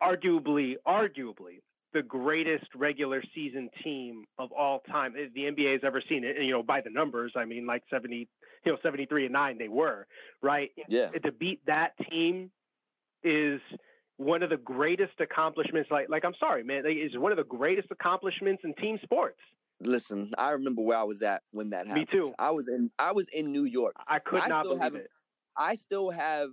arguably, 0.00 0.76
arguably, 0.86 1.60
the 1.92 2.02
greatest 2.02 2.64
regular 2.74 3.22
season 3.34 3.68
team 3.84 4.24
of 4.38 4.50
all 4.52 4.80
time 4.90 5.14
eh, 5.18 5.26
the 5.34 5.42
NBA 5.42 5.72
has 5.72 5.80
ever 5.84 6.00
seen 6.08 6.24
it. 6.24 6.40
You 6.40 6.52
know, 6.52 6.62
by 6.62 6.80
the 6.80 6.88
numbers, 6.88 7.32
I 7.36 7.44
mean, 7.44 7.66
like 7.66 7.82
70, 7.90 8.28
you 8.64 8.72
know, 8.72 8.78
73 8.82 9.26
and 9.26 9.32
9, 9.32 9.58
they 9.58 9.68
were, 9.68 10.06
right? 10.40 10.70
Yeah. 10.88 11.08
To 11.10 11.32
beat 11.32 11.60
that 11.66 11.92
team 12.08 12.50
is 13.24 13.60
one 14.16 14.42
of 14.42 14.50
the 14.50 14.56
greatest 14.56 15.20
accomplishments. 15.20 15.90
Like, 15.90 16.08
like 16.08 16.24
I'm 16.24 16.34
sorry, 16.38 16.62
man, 16.62 16.84
is 16.86 17.18
one 17.18 17.32
of 17.32 17.38
the 17.38 17.44
greatest 17.44 17.88
accomplishments 17.90 18.62
in 18.64 18.72
team 18.74 18.98
sports. 19.02 19.40
Listen, 19.84 20.30
I 20.38 20.50
remember 20.50 20.82
where 20.82 20.98
I 20.98 21.02
was 21.02 21.22
at 21.22 21.42
when 21.50 21.70
that 21.70 21.86
happened. 21.86 22.08
Me 22.12 22.18
too. 22.18 22.34
I 22.38 22.50
was 22.50 22.68
in 22.68 22.90
I 22.98 23.12
was 23.12 23.26
in 23.32 23.52
New 23.52 23.64
York. 23.64 23.94
I 24.06 24.18
could 24.18 24.42
I 24.42 24.48
not 24.48 24.64
believe 24.64 24.94
it. 24.94 25.08
I 25.56 25.74
still 25.74 26.10
have 26.10 26.50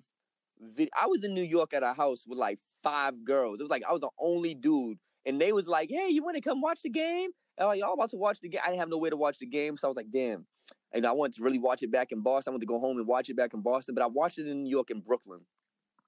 I 1.00 1.08
was 1.08 1.24
in 1.24 1.34
New 1.34 1.44
York 1.44 1.74
at 1.74 1.84
a 1.84 1.94
house 1.94 2.26
with 2.28 2.38
like 2.38 2.60
five 2.84 3.24
girls. 3.24 3.60
It 3.60 3.64
was 3.64 3.70
like 3.70 3.84
I 3.88 3.92
was 3.92 4.02
the 4.02 4.10
only 4.20 4.56
dude, 4.56 4.98
and 5.26 5.40
they 5.40 5.54
was 5.54 5.68
like, 5.68 5.90
"Hey, 5.90 6.10
you 6.10 6.24
want 6.24 6.36
to 6.36 6.42
come 6.42 6.62
watch 6.62 6.82
the 6.82 6.90
game?" 6.90 7.30
And 7.58 7.64
I'm 7.64 7.68
like, 7.68 7.80
y'all 7.80 7.94
about 7.94 8.10
to 8.12 8.18
watch 8.18 8.40
the 8.42 8.50
game. 8.50 8.62
I 8.64 8.68
didn't 8.70 8.80
have 8.80 8.90
no 8.90 8.98
way 8.98 9.10
to 9.10 9.18
watch 9.18 9.38
the 9.38 9.46
game, 9.46 9.78
so 9.78 9.88
I 9.88 9.90
was 9.90 9.98
like, 9.98 10.12
"Damn." 10.12 10.46
And 10.92 11.06
I 11.06 11.12
wanted 11.12 11.36
to 11.36 11.44
really 11.44 11.60
watch 11.60 11.84
it 11.84 11.92
back 11.92 12.12
in 12.12 12.22
Boston. 12.22 12.52
I 12.52 12.54
wanted 12.54 12.68
to 12.68 12.74
go 12.74 12.80
home 12.80 12.98
and 12.98 13.08
watch 13.08 13.30
it 13.30 13.38
back 13.38 13.54
in 13.54 13.62
Boston, 13.62 13.96
but 13.96 14.04
I 14.04 14.08
watched 14.08 14.40
it 14.40 14.48
in 14.48 14.64
New 14.64 14.70
York 14.70 14.90
and 14.90 15.04
Brooklyn. 15.04 15.46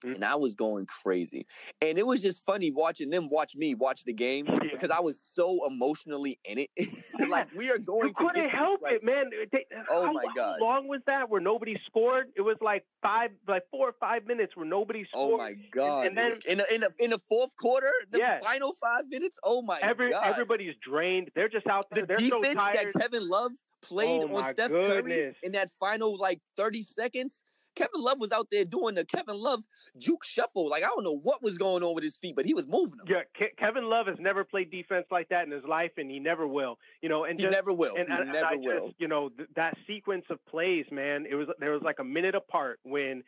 Mm-hmm. 0.04 0.16
and 0.16 0.26
I 0.26 0.36
was 0.36 0.56
going 0.56 0.88
crazy. 0.88 1.46
And 1.82 2.00
it 2.00 2.06
was 2.06 2.22
just 2.22 2.44
funny 2.44 2.72
watching 2.72 3.10
them 3.12 3.30
watch 3.30 3.56
me 3.56 3.76
watch 3.76 4.04
the 4.04 4.14
game 4.14 4.48
yeah. 4.48 4.58
because 4.72 4.90
I 4.90 5.00
was 5.00 5.20
so 5.22 5.68
emotionally 5.68 6.40
in 6.44 6.58
it. 6.58 6.70
like 7.30 7.48
we 7.56 7.70
are 7.70 7.78
going. 7.78 8.08
You 8.08 8.14
couldn't 8.14 8.50
help 8.50 8.82
like, 8.82 8.94
it, 8.94 9.04
man. 9.04 9.30
They, 9.52 9.66
oh 9.90 10.08
how, 10.08 10.12
my 10.14 10.26
god! 10.36 10.58
How 10.60 10.66
long 10.66 10.88
was 10.88 11.02
that 11.06 11.30
where 11.30 11.42
nobody 11.42 11.78
scored? 11.86 12.28
It 12.36 12.42
was 12.42 12.58
like 12.62 12.84
five, 13.04 13.30
like 13.48 13.64
four 13.70 13.90
or 13.90 13.96
five 14.00 14.26
minutes 14.26 14.56
where 14.56 14.66
nobody 14.66 15.06
oh 15.14 15.28
scored. 15.28 15.42
Oh 15.42 15.44
my 15.44 15.54
god! 15.72 16.08
And, 16.08 16.18
and 16.18 16.32
then 16.32 16.40
in 16.48 16.58
the, 16.58 16.74
in 16.74 16.82
the 16.82 16.92
in 16.98 17.10
the 17.12 17.22
fourth 17.30 17.56
quarter, 17.58 17.92
the 18.12 18.18
yeah. 18.18 18.40
final 18.42 18.74
five 18.84 19.08
minutes. 19.08 19.38
Oh 19.44 19.62
my 19.62 19.80
Every, 19.82 20.10
god! 20.12 20.26
Everybody's 20.26 20.76
drained. 20.82 21.30
They're 21.36 21.50
just 21.50 21.68
out 21.68 21.86
there. 21.92 22.06
The 22.06 22.08
They're 22.08 22.18
defense 22.18 22.48
so 22.48 22.54
tired. 22.54 22.92
that 22.94 23.02
Kevin 23.02 23.30
Love 23.30 23.52
played 23.84 24.22
oh 24.22 24.36
on 24.36 24.54
Steph 24.54 24.72
goodness. 24.72 25.16
Curry 25.16 25.36
in 25.44 25.52
that 25.52 25.70
final 25.80 26.18
like 26.18 26.40
thirty 26.58 26.82
seconds. 26.82 27.44
Kevin 27.76 28.02
Love 28.02 28.20
was 28.20 28.32
out 28.32 28.48
there 28.52 28.66
doing 28.66 28.96
the 28.96 29.06
Kevin 29.06 29.38
Love 29.38 29.64
juke 29.98 30.24
shuffle. 30.24 30.70
Like 30.70 30.84
I 30.84 30.88
don't 30.88 31.04
know 31.04 31.18
what 31.18 31.42
was 31.42 31.58
going 31.58 31.84
on 31.84 31.96
with 31.96 32.04
his 32.04 32.16
feet, 32.16 32.36
but 32.36 32.46
he 32.46 32.54
was 32.54 32.68
moving 32.68 32.98
them. 32.98 33.08
Yeah, 33.08 33.24
Ke- 33.36 33.56
Kevin 33.58 33.90
Love 33.90 34.08
has 34.08 34.18
never 34.20 34.44
played 34.44 34.72
defense 34.72 35.06
like 35.12 35.30
that 35.30 35.46
in 35.46 35.52
his 35.52 35.64
life, 35.64 35.92
and 35.98 36.10
he 36.10 36.20
never 36.20 36.48
will. 36.48 36.78
You 37.02 37.10
know, 37.10 37.26
and 37.26 37.40
he 37.40 37.44
just, 37.44 37.54
never 37.54 37.74
will. 37.74 37.96
And, 37.96 38.10
he 38.10 38.32
never 38.32 38.46
I 38.46 38.56
will. 38.56 38.88
Just, 38.88 39.00
you 39.00 39.08
know, 39.08 39.30
th- 39.30 39.50
that 39.56 39.78
sequence 39.88 40.26
of 40.30 40.44
plays, 40.46 40.86
man. 40.92 41.26
It 41.30 41.36
was 41.36 41.48
there 41.60 41.72
was 41.72 41.82
like 41.82 42.00
a 42.00 42.04
minute 42.04 42.36
apart 42.36 42.80
when 42.84 43.24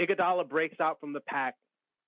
Iguodala 0.00 0.48
breaks 0.48 0.80
out 0.80 1.00
from 1.00 1.12
the 1.12 1.20
pack 1.20 1.54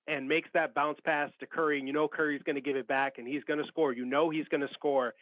and 0.08 0.28
makes 0.28 0.48
that 0.54 0.74
bounce 0.74 0.98
pass 1.04 1.30
to 1.40 1.46
Curry, 1.46 1.78
and 1.78 1.86
you 1.86 1.94
know 1.94 2.08
Curry's 2.08 2.42
going 2.42 2.56
to 2.56 2.62
give 2.62 2.76
it 2.76 2.88
back, 2.88 3.14
and 3.18 3.26
he's 3.26 3.44
going 3.44 3.60
to 3.60 3.66
score. 3.66 3.92
You 3.92 4.04
know 4.04 4.30
he's 4.30 4.48
going 4.48 4.60
to 4.60 4.72
score, 4.74 5.14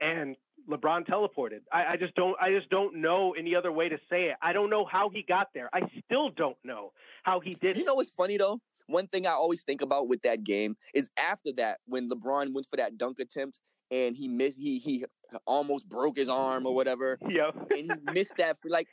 and 0.00 0.36
LeBron 0.68 1.06
teleported. 1.06 1.60
I, 1.72 1.92
I, 1.92 1.96
just 1.96 2.14
don't. 2.14 2.36
I 2.40 2.50
just 2.50 2.68
don't 2.68 3.00
know 3.00 3.34
any 3.38 3.54
other 3.54 3.72
way 3.72 3.88
to 3.88 3.96
say 4.10 4.24
it. 4.26 4.36
I 4.42 4.52
don't 4.52 4.70
know 4.70 4.84
how 4.84 5.08
he 5.08 5.22
got 5.22 5.48
there. 5.54 5.70
I 5.72 5.80
still 6.04 6.30
don't 6.30 6.58
know 6.62 6.92
how 7.22 7.40
he 7.40 7.54
did. 7.54 7.76
You 7.76 7.84
know 7.84 7.94
what's 7.94 8.10
funny 8.10 8.36
though? 8.36 8.60
One 8.86 9.06
thing 9.06 9.26
I 9.26 9.32
always 9.32 9.62
think 9.62 9.82
about 9.82 10.08
with 10.08 10.22
that 10.22 10.44
game 10.44 10.76
is 10.94 11.10
after 11.18 11.52
that, 11.52 11.78
when 11.86 12.08
LeBron 12.08 12.52
went 12.54 12.66
for 12.70 12.76
that 12.76 12.96
dunk 12.96 13.18
attempt 13.18 13.60
and 13.90 14.16
he 14.16 14.28
missed, 14.28 14.58
he 14.58 14.78
he 14.78 15.04
almost 15.46 15.88
broke 15.88 16.16
his 16.16 16.28
arm 16.28 16.66
or 16.66 16.74
whatever. 16.74 17.18
Yeah, 17.28 17.50
and 17.70 17.78
he 17.78 18.12
missed 18.12 18.34
that. 18.38 18.58
For, 18.60 18.68
like, 18.68 18.88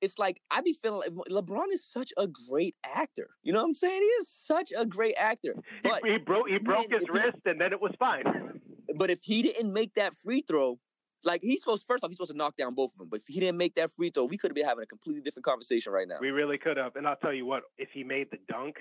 it's 0.00 0.18
like 0.18 0.40
I 0.50 0.60
be 0.60 0.76
feeling 0.80 1.00
like 1.00 1.28
LeBron 1.28 1.72
is 1.72 1.84
such 1.84 2.12
a 2.16 2.26
great 2.48 2.76
actor. 2.84 3.30
You 3.42 3.52
know 3.52 3.60
what 3.60 3.66
I'm 3.66 3.74
saying? 3.74 4.00
He 4.00 4.08
is 4.08 4.28
such 4.28 4.72
a 4.76 4.86
great 4.86 5.14
actor. 5.18 5.54
But 5.82 6.04
he, 6.04 6.12
he 6.12 6.18
broke 6.18 6.48
he 6.48 6.58
broke 6.58 6.92
his 6.92 7.08
wrist 7.08 7.38
and 7.44 7.60
then 7.60 7.72
it 7.72 7.80
was 7.80 7.92
fine. 7.98 8.24
But 8.96 9.10
if 9.10 9.20
he 9.22 9.42
didn't 9.42 9.72
make 9.72 9.94
that 9.94 10.16
free 10.16 10.42
throw, 10.46 10.78
like 11.24 11.40
he's 11.42 11.60
supposed 11.60 11.84
first 11.86 12.04
off, 12.04 12.10
he's 12.10 12.16
supposed 12.16 12.30
to 12.30 12.36
knock 12.36 12.56
down 12.56 12.74
both 12.74 12.92
of 12.92 12.98
them. 12.98 13.08
But 13.10 13.20
if 13.20 13.26
he 13.26 13.40
didn't 13.40 13.58
make 13.58 13.74
that 13.74 13.90
free 13.90 14.10
throw, 14.10 14.24
we 14.24 14.38
could 14.38 14.50
have 14.50 14.54
been 14.54 14.66
having 14.66 14.82
a 14.82 14.86
completely 14.86 15.22
different 15.22 15.44
conversation 15.44 15.92
right 15.92 16.06
now. 16.08 16.16
We 16.20 16.30
really 16.30 16.58
could 16.58 16.76
have. 16.76 16.96
And 16.96 17.06
I'll 17.06 17.16
tell 17.16 17.32
you 17.32 17.46
what, 17.46 17.64
if 17.78 17.90
he 17.92 18.04
made 18.04 18.28
the 18.30 18.38
dunk, 18.48 18.76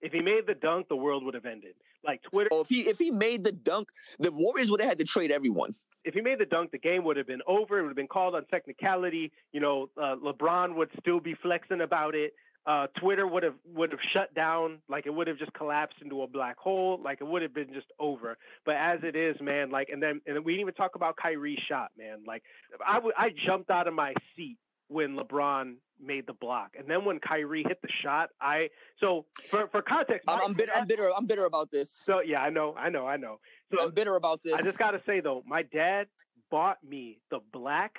if 0.00 0.12
he 0.12 0.20
made 0.20 0.46
the 0.46 0.54
dunk, 0.54 0.88
the 0.88 0.96
world 0.96 1.24
would 1.24 1.34
have 1.34 1.46
ended. 1.46 1.74
Like 2.04 2.22
Twitter. 2.22 2.48
Oh, 2.52 2.60
if 2.60 2.68
he 2.68 2.82
if 2.82 2.98
he 2.98 3.10
made 3.10 3.44
the 3.44 3.52
dunk, 3.52 3.88
the 4.18 4.32
Warriors 4.32 4.70
would 4.70 4.80
have 4.80 4.88
had 4.88 4.98
to 4.98 5.04
trade 5.04 5.30
everyone. 5.30 5.74
If 6.04 6.12
he 6.12 6.20
made 6.20 6.38
the 6.38 6.44
dunk, 6.44 6.70
the 6.70 6.78
game 6.78 7.02
would 7.04 7.16
have 7.16 7.26
been 7.26 7.40
over. 7.46 7.78
It 7.78 7.82
would 7.82 7.88
have 7.88 7.96
been 7.96 8.08
called 8.08 8.34
on 8.34 8.44
technicality. 8.46 9.32
You 9.52 9.60
know, 9.60 9.88
uh, 9.96 10.16
LeBron 10.22 10.74
would 10.74 10.90
still 11.00 11.20
be 11.20 11.34
flexing 11.42 11.80
about 11.80 12.14
it 12.14 12.34
uh, 12.66 12.86
Twitter 12.98 13.26
would 13.26 13.42
have 13.42 13.54
would 13.74 13.90
have 13.90 14.00
shut 14.12 14.34
down, 14.34 14.78
like 14.88 15.06
it 15.06 15.10
would 15.10 15.26
have 15.26 15.38
just 15.38 15.52
collapsed 15.52 15.96
into 16.02 16.22
a 16.22 16.26
black 16.26 16.56
hole, 16.56 16.98
like 17.02 17.20
it 17.20 17.24
would 17.24 17.42
have 17.42 17.52
been 17.52 17.72
just 17.74 17.86
over. 17.98 18.38
But 18.64 18.76
as 18.76 19.00
it 19.02 19.16
is, 19.16 19.40
man, 19.42 19.70
like 19.70 19.88
and 19.90 20.02
then 20.02 20.20
and 20.26 20.44
we 20.44 20.52
didn't 20.52 20.62
even 20.62 20.74
talk 20.74 20.94
about 20.94 21.16
Kyrie's 21.16 21.58
shot, 21.68 21.90
man. 21.98 22.24
Like 22.26 22.42
I, 22.86 22.94
w- 22.94 23.12
I 23.16 23.30
jumped 23.46 23.70
out 23.70 23.86
of 23.86 23.94
my 23.94 24.14
seat 24.34 24.56
when 24.88 25.16
LeBron 25.16 25.74
made 26.00 26.26
the 26.26 26.32
block, 26.32 26.70
and 26.78 26.88
then 26.88 27.04
when 27.04 27.20
Kyrie 27.20 27.64
hit 27.66 27.82
the 27.82 27.88
shot, 28.02 28.30
I 28.40 28.70
so 28.98 29.26
for 29.50 29.68
for 29.68 29.82
context, 29.82 30.24
I'm, 30.26 30.40
I'm 30.40 30.52
bitter. 30.54 30.72
Dad, 30.72 30.80
I'm 30.80 30.86
bitter. 30.86 31.10
I'm 31.14 31.26
bitter 31.26 31.44
about 31.44 31.70
this. 31.70 31.90
So 32.06 32.20
yeah, 32.20 32.40
I 32.40 32.48
know, 32.48 32.74
I 32.78 32.88
know, 32.88 33.06
I 33.06 33.18
know. 33.18 33.40
So 33.74 33.82
I'm 33.82 33.90
bitter 33.92 34.16
about 34.16 34.42
this. 34.42 34.54
I 34.54 34.62
just 34.62 34.78
got 34.78 34.92
to 34.92 35.02
say 35.04 35.20
though, 35.20 35.42
my 35.46 35.62
dad 35.62 36.06
bought 36.50 36.78
me 36.82 37.18
the 37.30 37.40
black 37.52 37.94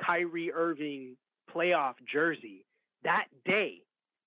Kyrie 0.00 0.52
Irving 0.52 1.16
playoff 1.52 1.94
jersey 2.10 2.64
that 3.02 3.26
day 3.44 3.82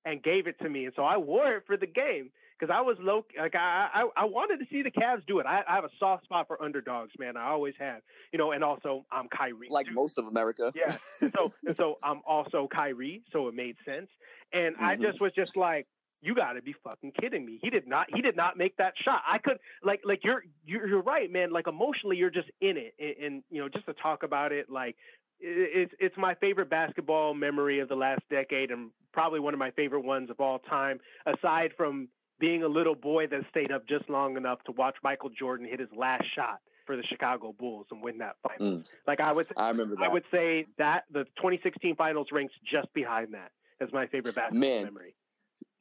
and 0.08 0.24
gave 0.24 0.47
it 0.47 0.58
to 0.60 0.70
me. 0.70 0.86
And 0.86 0.93
so 0.95 1.03
I 1.03 1.18
wore 1.18 1.51
it 1.58 1.64
for 1.68 1.76
the 1.76 1.86
game 1.86 2.32
because 2.58 2.74
I 2.74 2.82
was 2.82 2.97
low. 2.99 3.26
Like 3.38 3.55
I, 3.55 3.89
I, 3.93 4.24
I 4.24 4.26
wanted 4.26 4.64
to 4.64 4.66
see 4.72 4.82
the 4.82 4.89
Cavs 4.89 5.26
do 5.28 5.39
it. 5.39 5.45
I, 5.45 5.62
I, 5.68 5.76
have 5.76 5.84
a 5.84 5.89
soft 5.99 6.24
spot 6.24 6.47
for 6.47 6.62
underdogs, 6.64 7.12
man. 7.20 7.36
I 7.36 7.49
always 7.49 7.74
have, 7.78 8.01
you 8.32 8.39
know. 8.39 8.53
And 8.53 8.64
also, 8.64 9.05
I'm 9.12 9.28
Kyrie, 9.28 9.68
like 9.70 9.88
most 9.91 10.18
of 10.18 10.26
America. 10.26 10.72
Yeah. 10.76 10.95
So, 11.36 11.51
and 11.66 11.76
so 11.76 11.97
I'm 12.01 12.22
also 12.26 12.68
Kyrie, 12.74 13.22
so 13.34 13.47
it 13.49 13.53
made 13.53 13.76
sense. 13.86 14.08
And 14.53 14.76
mm-hmm. 14.76 14.86
I 14.86 14.95
just 14.95 15.20
was 15.20 15.34
just 15.34 15.58
like, 15.58 15.88
you 16.22 16.34
got 16.34 16.53
to 16.53 16.62
be 16.62 16.74
fucking 16.84 17.12
kidding 17.20 17.45
me. 17.45 17.60
He 17.62 17.70
did 17.70 17.86
not. 17.86 18.08
He 18.14 18.22
did 18.22 18.36
not 18.36 18.58
make 18.58 18.78
that 18.78 18.93
shot. 19.03 19.22
I 19.30 19.39
could 19.39 19.58
like 19.84 20.01
like 20.05 20.22
you're 20.24 20.43
you're, 20.66 20.88
you're 20.88 21.01
right, 21.01 21.30
man. 21.32 21.51
Like 21.51 21.68
emotionally, 21.68 22.16
you're 22.16 22.30
just 22.30 22.49
in 22.62 22.78
it, 22.78 22.93
and, 22.97 23.26
and 23.26 23.43
you 23.51 23.62
know, 23.62 23.68
just 23.68 23.86
to 23.88 23.93
talk 23.93 24.24
about 24.24 24.51
it, 24.53 24.70
like 24.70 24.95
it's 25.39 25.93
it's 25.99 26.16
my 26.18 26.34
favorite 26.36 26.70
basketball 26.70 27.34
memory 27.34 27.80
of 27.80 27.89
the 27.89 27.95
last 27.95 28.22
decade, 28.30 28.72
and 28.72 28.89
probably 29.18 29.39
one 29.39 29.51
of 29.51 29.59
my 29.59 29.72
favorite 29.72 30.05
ones 30.05 30.30
of 30.30 30.39
all 30.39 30.59
time. 30.59 30.99
Aside 31.26 31.72
from 31.76 32.07
being 32.39 32.61
a 32.61 32.68
little 32.68 32.93
boy 32.93 33.26
that 33.26 33.39
stayed 33.49 33.72
up 33.72 33.88
just 33.89 34.07
long 34.11 34.38
enough 34.38 34.59
to 34.68 34.72
watch 34.74 34.95
Michael 35.03 35.32
Jordan 35.32 35.68
hit 35.68 35.80
his 35.80 35.89
last 35.97 36.24
shot 36.36 36.59
for 36.86 36.95
the 36.95 37.01
Chicago 37.09 37.51
Bulls 37.57 37.88
and 37.89 37.99
win 37.99 38.20
that 38.20 38.36
final. 38.47 38.78
Mm. 38.78 38.84
Like 39.07 39.20
I 39.20 39.32
would, 39.32 39.47
I 39.57 39.70
remember. 39.70 39.95
That. 39.95 40.11
I 40.11 40.13
would 40.13 40.24
say 40.32 40.68
that 40.78 41.05
the 41.11 41.24
2016 41.38 41.95
finals 41.95 42.28
ranks 42.32 42.53
just 42.72 42.93
behind 42.93 43.34
that 43.34 43.49
as 43.82 43.91
my 43.91 44.05
favorite 44.05 44.36
basketball 44.36 44.59
man. 44.59 44.84
memory. 44.84 45.15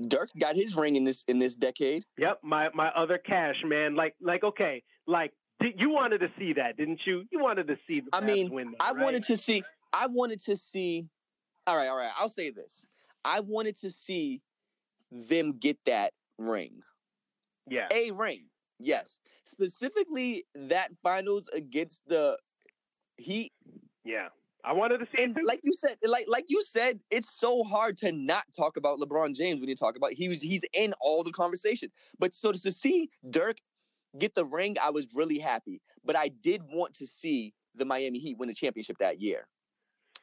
Dirk 0.09 0.31
got 0.39 0.57
his 0.57 0.75
ring 0.75 0.97
in 0.97 1.05
this 1.05 1.23
in 1.29 1.39
this 1.39 1.55
decade. 1.55 2.05
Yep, 2.17 2.39
my 2.43 2.71
my 2.73 2.89
other 2.89 3.19
cash, 3.19 3.57
man. 3.67 3.97
Like 3.97 4.15
like 4.23 4.45
okay, 4.45 4.83
like 5.07 5.33
you 5.77 5.91
wanted 5.91 6.21
to 6.21 6.29
see 6.39 6.55
that, 6.55 6.79
didn't 6.79 7.01
you? 7.07 7.25
You 7.31 7.43
wanted 7.43 7.67
to 7.69 7.77
see 7.87 8.01
the 8.01 8.09
I 8.15 8.21
mean, 8.21 8.51
win 8.51 8.71
that, 8.71 8.83
I 8.83 8.93
right? 8.93 9.05
wanted 9.05 9.25
to 9.25 9.37
see. 9.37 9.63
I 9.93 10.07
wanted 10.07 10.43
to 10.47 10.57
see. 10.57 11.07
All 11.67 11.77
right, 11.77 11.89
all 11.89 11.97
right. 11.97 12.11
I'll 12.19 12.31
say 12.31 12.51
this. 12.51 12.87
I 13.27 13.41
wanted 13.41 13.77
to 13.81 13.91
see 13.91 14.41
them 15.11 15.59
get 15.59 15.79
that 15.87 16.13
ring. 16.39 16.81
Yeah, 17.69 17.89
a 17.93 18.13
ring. 18.13 18.45
Yes, 18.79 19.19
specifically 19.45 20.45
that 20.55 20.93
finals 21.03 21.49
against 21.53 22.03
the 22.07 22.39
Heat. 23.19 23.53
Yeah, 24.05 24.29
I 24.65 24.75
wanted 24.75 24.99
to 24.99 25.07
see 25.07 25.25
and 25.25 25.37
like 25.45 25.61
you 25.65 25.75
said, 25.79 25.97
like 26.07 26.27
like 26.29 26.45
you 26.49 26.63
said, 26.63 27.01
it's 27.11 27.31
so 27.31 27.65
hard 27.65 27.99
to 27.99 28.13
not 28.13 28.45
talk 28.57 28.77
about 28.77 29.01
LeBron 29.01 29.35
James 29.35 29.59
when 29.59 29.69
you 29.69 29.75
talk 29.75 29.97
about 29.97 30.13
he 30.13 30.29
was 30.29 30.41
he's 30.41 30.63
in 30.73 30.95
all 31.01 31.25
the 31.25 31.33
conversation. 31.33 31.91
But 32.21 32.37
so 32.37 32.53
to 32.53 32.71
see 32.71 33.11
Dirk 33.29 33.57
get 34.19 34.35
the 34.37 34.45
ring, 34.45 34.77
I 34.81 34.91
was 34.91 35.09
really 35.15 35.39
happy. 35.41 35.81
But 36.05 36.17
I 36.17 36.29
did 36.29 36.63
want 36.71 36.95
to 36.95 37.07
see 37.07 37.55
the 37.75 37.85
Miami 37.85 38.21
Heat 38.21 38.39
win 38.39 38.49
the 38.49 38.55
championship 38.55 38.99
that 38.99 39.21
year. 39.21 39.49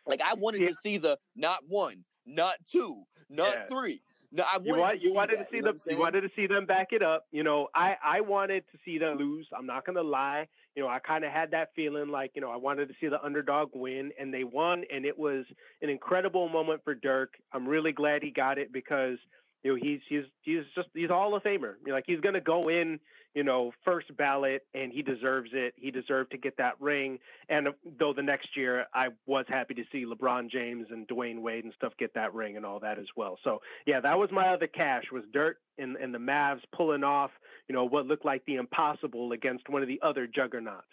Like 0.06 0.22
I 0.22 0.36
wanted 0.36 0.62
yeah. 0.62 0.70
to 0.70 0.74
see 0.76 0.97
the 0.97 1.18
not 1.36 1.60
one, 1.68 2.06
not 2.26 2.56
two, 2.70 3.04
not 3.30 3.54
yeah. 3.54 3.68
three. 3.68 4.02
No, 4.36 4.44
I 4.52 4.58
wanted 4.58 4.66
you, 4.66 4.74
want, 4.82 5.00
to 5.00 5.06
you 5.06 5.14
wanted 5.14 5.40
that, 5.40 5.52
to 5.52 5.56
see 5.56 5.62
them. 5.62 5.78
You 5.88 6.00
wanted 6.00 6.22
to 6.22 6.30
see 6.36 6.48
them 6.48 6.66
back 6.66 6.88
it 6.92 7.04
up. 7.04 7.28
You 7.32 7.44
know, 7.44 7.68
I 7.76 7.96
I 8.04 8.22
wanted 8.22 8.64
to 8.72 8.80
see 8.84 8.98
them 8.98 9.18
lose. 9.18 9.48
I'm 9.56 9.68
not 9.68 9.86
gonna 9.86 10.02
lie. 10.02 10.48
You 10.76 10.82
know, 10.82 10.90
I 10.90 10.98
kind 10.98 11.24
of 11.24 11.32
had 11.32 11.52
that 11.52 11.70
feeling 11.76 12.10
like 12.10 12.32
you 12.34 12.42
know 12.42 12.50
I 12.50 12.56
wanted 12.56 12.88
to 12.88 12.96
see 13.00 13.08
the 13.08 13.24
underdog 13.24 13.70
win, 13.76 14.12
and 14.20 14.34
they 14.34 14.44
won, 14.44 14.86
and 14.92 15.06
it 15.06 15.18
was 15.18 15.46
an 15.84 15.90
incredible 15.90 16.50
moment 16.50 16.82
for 16.84 16.96
Dirk. 16.96 17.36
I'm 17.52 17.68
really 17.68 17.92
glad 17.92 18.24
he 18.24 18.32
got 18.32 18.58
it 18.58 18.74
because 18.74 19.20
you 19.62 19.72
know 19.72 19.80
he's 19.80 20.00
he's 20.10 20.24
he's 20.42 20.64
just 20.74 20.88
he's 20.96 21.12
all 21.12 21.36
a 21.36 21.42
famer. 21.42 21.76
You 21.86 21.90
know, 21.90 21.94
like 21.94 22.06
he's 22.08 22.20
gonna 22.20 22.42
go 22.42 22.70
in 22.70 23.00
you 23.34 23.44
know, 23.44 23.72
first 23.84 24.16
ballot, 24.16 24.66
and 24.74 24.92
he 24.92 25.02
deserves 25.02 25.50
it. 25.54 25.74
He 25.76 25.90
deserved 25.90 26.32
to 26.32 26.38
get 26.38 26.56
that 26.58 26.80
ring. 26.80 27.18
And 27.50 27.70
though 28.00 28.14
the 28.14 28.22
next 28.22 28.56
year, 28.56 28.86
I 28.94 29.08
was 29.26 29.46
happy 29.48 29.74
to 29.74 29.84
see 29.92 30.06
LeBron 30.06 30.52
James 30.52 30.88
and 30.92 31.08
Dwyane 31.08 31.42
Wade 31.42 31.64
and 31.64 31.74
stuff 31.76 31.94
get 31.98 32.14
that 32.14 32.34
ring 32.34 32.58
and 32.58 32.66
all 32.66 32.80
that 32.82 33.00
as 33.00 33.08
well. 33.16 33.38
So 33.44 33.62
yeah, 33.88 34.00
that 34.02 34.18
was 34.18 34.30
my 34.32 34.50
other 34.50 34.68
cash 34.68 35.06
was 35.12 35.24
Dirk 35.34 35.58
and, 35.78 35.96
and 35.98 36.14
the 36.14 36.20
Mavs 36.20 36.62
pulling 36.76 37.04
off, 37.04 37.32
you 37.68 37.74
know, 37.74 37.86
what 37.86 38.06
looked 38.06 38.26
like 38.26 38.46
the 38.46 38.56
impossible 38.56 39.32
against 39.32 39.68
one 39.68 39.82
of 39.82 39.88
the 39.88 40.00
other 40.04 40.28
juggernauts. 40.28 40.86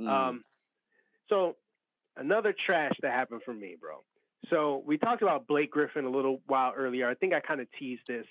Mm. 0.00 0.08
Um, 0.08 0.44
so 1.28 1.56
another 2.16 2.54
trash 2.66 2.94
that 3.02 3.12
happened 3.12 3.42
for 3.44 3.54
me, 3.54 3.76
bro. 3.80 4.02
So 4.50 4.82
we 4.86 4.98
talked 4.98 5.22
about 5.22 5.46
Blake 5.46 5.70
Griffin 5.70 6.04
a 6.04 6.10
little 6.10 6.40
while 6.46 6.72
earlier. 6.76 7.08
I 7.08 7.14
think 7.14 7.32
I 7.32 7.40
kind 7.40 7.60
of 7.60 7.68
teased 7.78 8.02
this. 8.06 8.26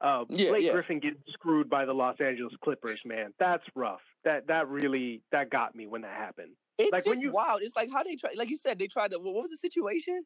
Uh, 0.00 0.24
yeah, 0.28 0.50
Blake 0.50 0.64
yeah. 0.64 0.72
Griffin 0.72 1.00
getting 1.00 1.22
screwed 1.32 1.70
by 1.70 1.84
the 1.84 1.92
Los 1.92 2.16
Angeles 2.20 2.52
Clippers, 2.62 3.00
man. 3.04 3.32
That's 3.38 3.62
rough. 3.74 4.00
That 4.24 4.46
that 4.48 4.68
really 4.68 5.22
that 5.32 5.50
got 5.50 5.74
me 5.74 5.86
when 5.86 6.02
that 6.02 6.16
happened. 6.16 6.52
It's 6.78 6.92
like 6.92 7.06
when 7.06 7.20
you 7.20 7.32
wild. 7.32 7.60
It's 7.62 7.76
like 7.76 7.90
how 7.90 8.02
they 8.02 8.16
try. 8.16 8.30
Like 8.36 8.50
you 8.50 8.56
said, 8.56 8.78
they 8.78 8.86
tried 8.86 9.12
to. 9.12 9.18
What 9.18 9.34
was 9.34 9.50
the 9.50 9.56
situation? 9.56 10.24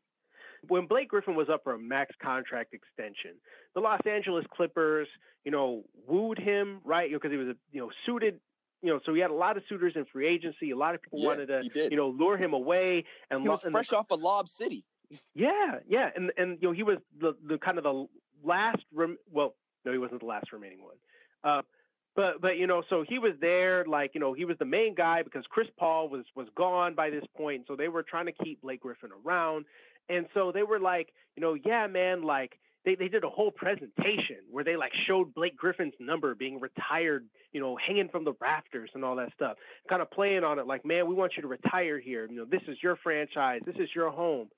When 0.66 0.86
Blake 0.86 1.08
Griffin 1.08 1.36
was 1.36 1.48
up 1.48 1.62
for 1.62 1.74
a 1.74 1.78
max 1.78 2.14
contract 2.20 2.74
extension, 2.74 3.32
the 3.74 3.80
Los 3.80 4.00
Angeles 4.10 4.44
Clippers, 4.52 5.06
you 5.44 5.52
know, 5.52 5.84
wooed 6.06 6.38
him 6.38 6.80
right 6.84 7.10
because 7.12 7.30
he 7.30 7.36
was 7.36 7.48
a 7.48 7.56
you 7.70 7.80
know 7.80 7.90
suited 8.06 8.40
you 8.82 8.92
know, 8.92 9.00
so 9.04 9.12
he 9.12 9.20
had 9.20 9.30
a 9.30 9.34
lot 9.34 9.56
of 9.56 9.64
suitors 9.68 9.94
in 9.96 10.04
free 10.12 10.28
agency. 10.28 10.70
A 10.70 10.76
lot 10.76 10.94
of 10.94 11.02
people 11.02 11.20
yeah, 11.20 11.26
wanted 11.26 11.46
to, 11.46 11.88
you 11.90 11.96
know, 11.96 12.10
lure 12.10 12.36
him 12.36 12.52
away. 12.52 13.04
And 13.30 13.42
he 13.42 13.48
was 13.48 13.64
and 13.64 13.72
fresh 13.72 13.88
the, 13.88 13.96
off 13.96 14.06
of 14.10 14.20
Lob 14.20 14.48
City. 14.48 14.84
Yeah, 15.34 15.78
yeah, 15.88 16.10
and 16.14 16.30
and 16.36 16.58
you 16.60 16.68
know 16.68 16.72
he 16.72 16.82
was 16.82 16.98
the 17.18 17.34
the 17.42 17.56
kind 17.58 17.78
of 17.78 17.84
the 17.84 18.06
last 18.45 18.82
rem- 18.95 19.18
well 19.30 19.55
no 19.84 19.93
he 19.93 19.99
wasn't 19.99 20.20
the 20.20 20.26
last 20.26 20.53
remaining 20.53 20.82
one 20.82 20.97
uh, 21.45 21.62
but 22.16 22.41
but 22.41 22.57
you 22.57 22.66
know 22.66 22.82
so 22.89 23.05
he 23.09 23.18
was 23.18 23.32
there 23.41 23.84
like 23.86 24.12
you 24.14 24.20
know 24.20 24.32
he 24.32 24.45
was 24.45 24.57
the 24.59 24.64
main 24.64 24.95
guy 24.95 25.22
because 25.22 25.45
Chris 25.49 25.68
Paul 25.78 26.09
was 26.09 26.24
was 26.34 26.49
gone 26.57 26.95
by 26.95 27.11
this 27.11 27.24
point 27.36 27.64
so 27.66 27.76
they 27.76 27.89
were 27.89 28.03
trying 28.03 28.26
to 28.26 28.32
keep 28.32 28.62
Blake 28.62 28.80
Griffin 28.80 29.11
around 29.24 29.64
and 30.09 30.26
so 30.34 30.53
they 30.53 30.62
were 30.62 30.80
like 30.80 31.12
you 31.36 31.43
know 31.43 31.55
yeah 31.55 31.86
man 31.86 32.22
like 32.22 32.59
they, 32.84 32.95
they 32.95 33.09
did 33.09 33.24
a 33.24 33.28
whole 33.28 33.51
presentation 33.51 34.39
where 34.51 34.64
they 34.64 34.76
like 34.76 34.93
showed 35.07 35.34
Blake 35.34 35.57
Griffin's 35.57 35.95
number 36.01 36.34
being 36.34 36.59
retired, 36.59 37.26
you 37.53 37.61
know, 37.61 37.76
hanging 37.76 38.09
from 38.09 38.24
the 38.24 38.32
rafters 38.41 38.91
and 38.95 39.05
all 39.05 39.16
that 39.16 39.32
stuff, 39.34 39.57
kind 39.89 40.01
of 40.01 40.11
playing 40.11 40.45
on 40.45 40.59
it 40.59 40.66
like, 40.66 40.86
man, 40.86 41.07
we 41.07 41.14
want 41.14 41.32
you 41.36 41.43
to 41.43 41.49
retire 41.49 41.99
here. 41.99 42.26
You 42.30 42.36
know, 42.36 42.45
this 42.45 42.62
is 42.66 42.78
your 42.82 42.97
franchise, 42.97 43.61
this 43.66 43.76
is 43.76 43.89
your 43.95 44.11
home. 44.11 44.49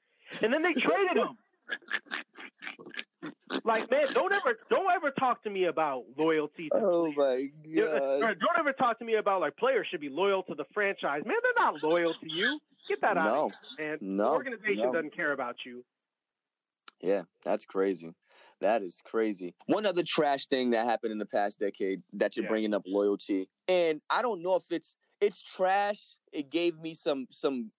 And 0.43 0.53
then 0.53 0.62
they 0.62 0.74
traded 0.74 1.16
him. 1.16 1.37
like 3.64 3.90
man, 3.90 4.07
don't 4.12 4.32
ever 4.32 4.57
don't 4.68 4.90
ever 4.94 5.11
talk 5.11 5.42
to 5.44 5.51
me 5.51 5.64
about 5.64 6.05
loyalty. 6.16 6.68
To 6.70 6.80
oh 6.80 7.12
my 7.16 7.48
god! 7.74 8.20
Don't 8.20 8.59
ever 8.59 8.72
talk 8.72 8.98
to 8.98 9.05
me 9.05 9.14
about 9.14 9.40
like 9.40 9.57
players 9.57 9.86
should 9.90 10.01
be 10.01 10.09
loyal 10.09 10.42
to 10.44 10.55
the 10.55 10.64
franchise. 10.72 11.22
Man, 11.24 11.36
they're 11.42 11.64
not 11.64 11.82
loyal 11.82 12.14
to 12.14 12.26
you. 12.32 12.59
Get 12.88 13.01
that 13.03 13.16
out, 13.16 13.24
no. 13.24 13.46
of 13.46 13.53
here, 13.76 13.88
man. 13.90 13.98
No, 14.01 14.24
the 14.24 14.30
organization 14.30 14.86
no. 14.86 14.92
doesn't 14.92 15.14
care 15.14 15.32
about 15.32 15.57
you. 15.66 15.84
Yeah, 17.01 17.22
that's 17.44 17.64
crazy. 17.64 18.14
That 18.61 18.82
is 18.82 19.01
crazy. 19.05 19.55
One 19.66 19.86
other 19.86 20.03
trash 20.07 20.46
thing 20.46 20.70
that 20.70 20.86
happened 20.86 21.12
in 21.12 21.18
the 21.18 21.26
past 21.26 21.59
decade 21.59 22.03
that 22.14 22.36
you're 22.36 22.44
yeah. 22.44 22.51
bringing 22.51 22.74
up 22.74 22.82
loyalty, 22.86 23.48
and 23.68 24.01
I 24.11 24.22
don't 24.22 24.42
know 24.42 24.57
if 24.57 24.64
it's 24.70 24.96
it's 25.20 25.42
trash. 25.42 26.01
It 26.32 26.51
gave 26.51 26.78
me 26.78 26.94
some 26.94 27.26
some 27.30 27.70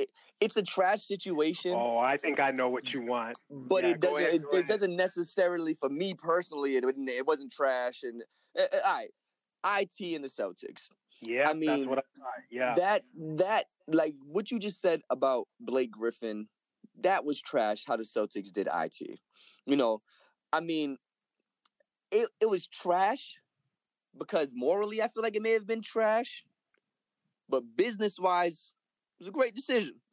it, 0.00 0.10
it's 0.40 0.56
a 0.56 0.62
trash 0.62 1.06
situation. 1.06 1.72
Oh, 1.74 1.98
I 1.98 2.16
think 2.16 2.40
I 2.40 2.50
know 2.50 2.68
what 2.68 2.92
you 2.92 3.02
want. 3.02 3.36
But 3.50 3.84
yeah, 3.84 3.90
it 3.90 4.00
doesn't. 4.00 4.16
Ahead, 4.16 4.34
it, 4.52 4.56
it 4.56 4.66
doesn't 4.66 4.96
necessarily 4.96 5.74
for 5.74 5.88
me 5.88 6.14
personally. 6.14 6.76
It 6.76 6.84
it 6.84 7.26
wasn't 7.26 7.52
trash. 7.52 8.02
And 8.02 8.22
uh, 8.58 8.64
right, 8.84 9.08
it 9.64 10.14
and 10.14 10.24
the 10.24 10.28
Celtics. 10.28 10.88
Yeah, 11.20 11.50
I 11.50 11.54
mean, 11.54 11.88
I 11.88 12.02
yeah, 12.50 12.74
that 12.76 13.02
that 13.36 13.66
like 13.88 14.14
what 14.24 14.50
you 14.50 14.58
just 14.58 14.80
said 14.80 15.02
about 15.10 15.48
Blake 15.60 15.90
Griffin, 15.90 16.48
that 17.00 17.24
was 17.24 17.40
trash. 17.40 17.84
How 17.86 17.96
the 17.96 18.04
Celtics 18.04 18.52
did 18.52 18.68
it. 18.68 19.18
You 19.66 19.76
know, 19.76 20.00
I 20.52 20.60
mean, 20.60 20.96
it 22.10 22.28
it 22.40 22.48
was 22.48 22.66
trash 22.66 23.36
because 24.18 24.48
morally, 24.54 25.02
I 25.02 25.08
feel 25.08 25.22
like 25.22 25.36
it 25.36 25.42
may 25.42 25.52
have 25.52 25.66
been 25.66 25.82
trash, 25.82 26.44
but 27.48 27.62
business 27.76 28.18
wise, 28.18 28.72
was 29.20 29.28
a 29.28 29.32
great 29.32 29.54
decision. 29.54 29.94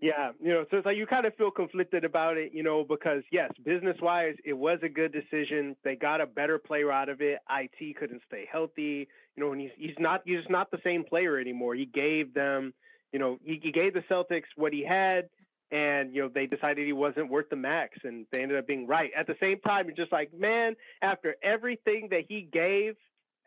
yeah, 0.00 0.32
you 0.40 0.52
know, 0.52 0.64
so 0.70 0.78
it's 0.78 0.86
like 0.86 0.96
you 0.96 1.06
kind 1.06 1.24
of 1.24 1.34
feel 1.36 1.50
conflicted 1.50 2.04
about 2.04 2.36
it, 2.36 2.52
you 2.52 2.62
know, 2.62 2.84
because 2.86 3.22
yes, 3.32 3.50
business 3.64 3.96
wise, 4.02 4.34
it 4.44 4.52
was 4.52 4.80
a 4.82 4.88
good 4.88 5.12
decision. 5.12 5.76
They 5.84 5.96
got 5.96 6.20
a 6.20 6.26
better 6.26 6.58
player 6.58 6.92
out 6.92 7.08
of 7.08 7.20
it. 7.20 7.38
It 7.48 7.96
couldn't 7.96 8.22
stay 8.26 8.46
healthy, 8.50 9.08
you 9.36 9.42
know, 9.42 9.52
and 9.52 9.60
he's 9.60 9.70
he's 9.78 9.96
not 9.98 10.22
he's 10.24 10.38
not 10.50 10.70
the 10.70 10.80
same 10.84 11.04
player 11.04 11.38
anymore. 11.38 11.74
He 11.74 11.86
gave 11.86 12.34
them, 12.34 12.74
you 13.12 13.18
know, 13.18 13.38
he, 13.42 13.60
he 13.62 13.72
gave 13.72 13.94
the 13.94 14.02
Celtics 14.10 14.44
what 14.56 14.72
he 14.72 14.84
had. 14.84 15.30
And 15.70 16.14
you 16.14 16.22
know 16.22 16.28
they 16.32 16.46
decided 16.46 16.86
he 16.86 16.92
wasn't 16.92 17.30
worth 17.30 17.48
the 17.48 17.56
max, 17.56 17.98
and 18.04 18.26
they 18.30 18.42
ended 18.42 18.58
up 18.58 18.66
being 18.66 18.86
right. 18.86 19.10
At 19.16 19.26
the 19.26 19.34
same 19.40 19.58
time, 19.60 19.86
you're 19.86 19.96
just 19.96 20.12
like, 20.12 20.32
man, 20.32 20.76
after 21.02 21.34
everything 21.42 22.08
that 22.10 22.26
he 22.28 22.42
gave, 22.42 22.94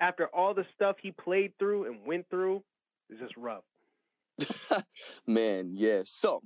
after 0.01 0.25
all 0.27 0.53
the 0.53 0.65
stuff 0.75 0.97
he 1.01 1.11
played 1.11 1.53
through 1.57 1.85
and 1.85 2.05
went 2.05 2.27
through, 2.29 2.63
it's 3.09 3.21
just 3.21 3.37
rough. 3.37 3.63
Man, 5.27 5.71
yeah. 5.73 6.01
So 6.05 6.41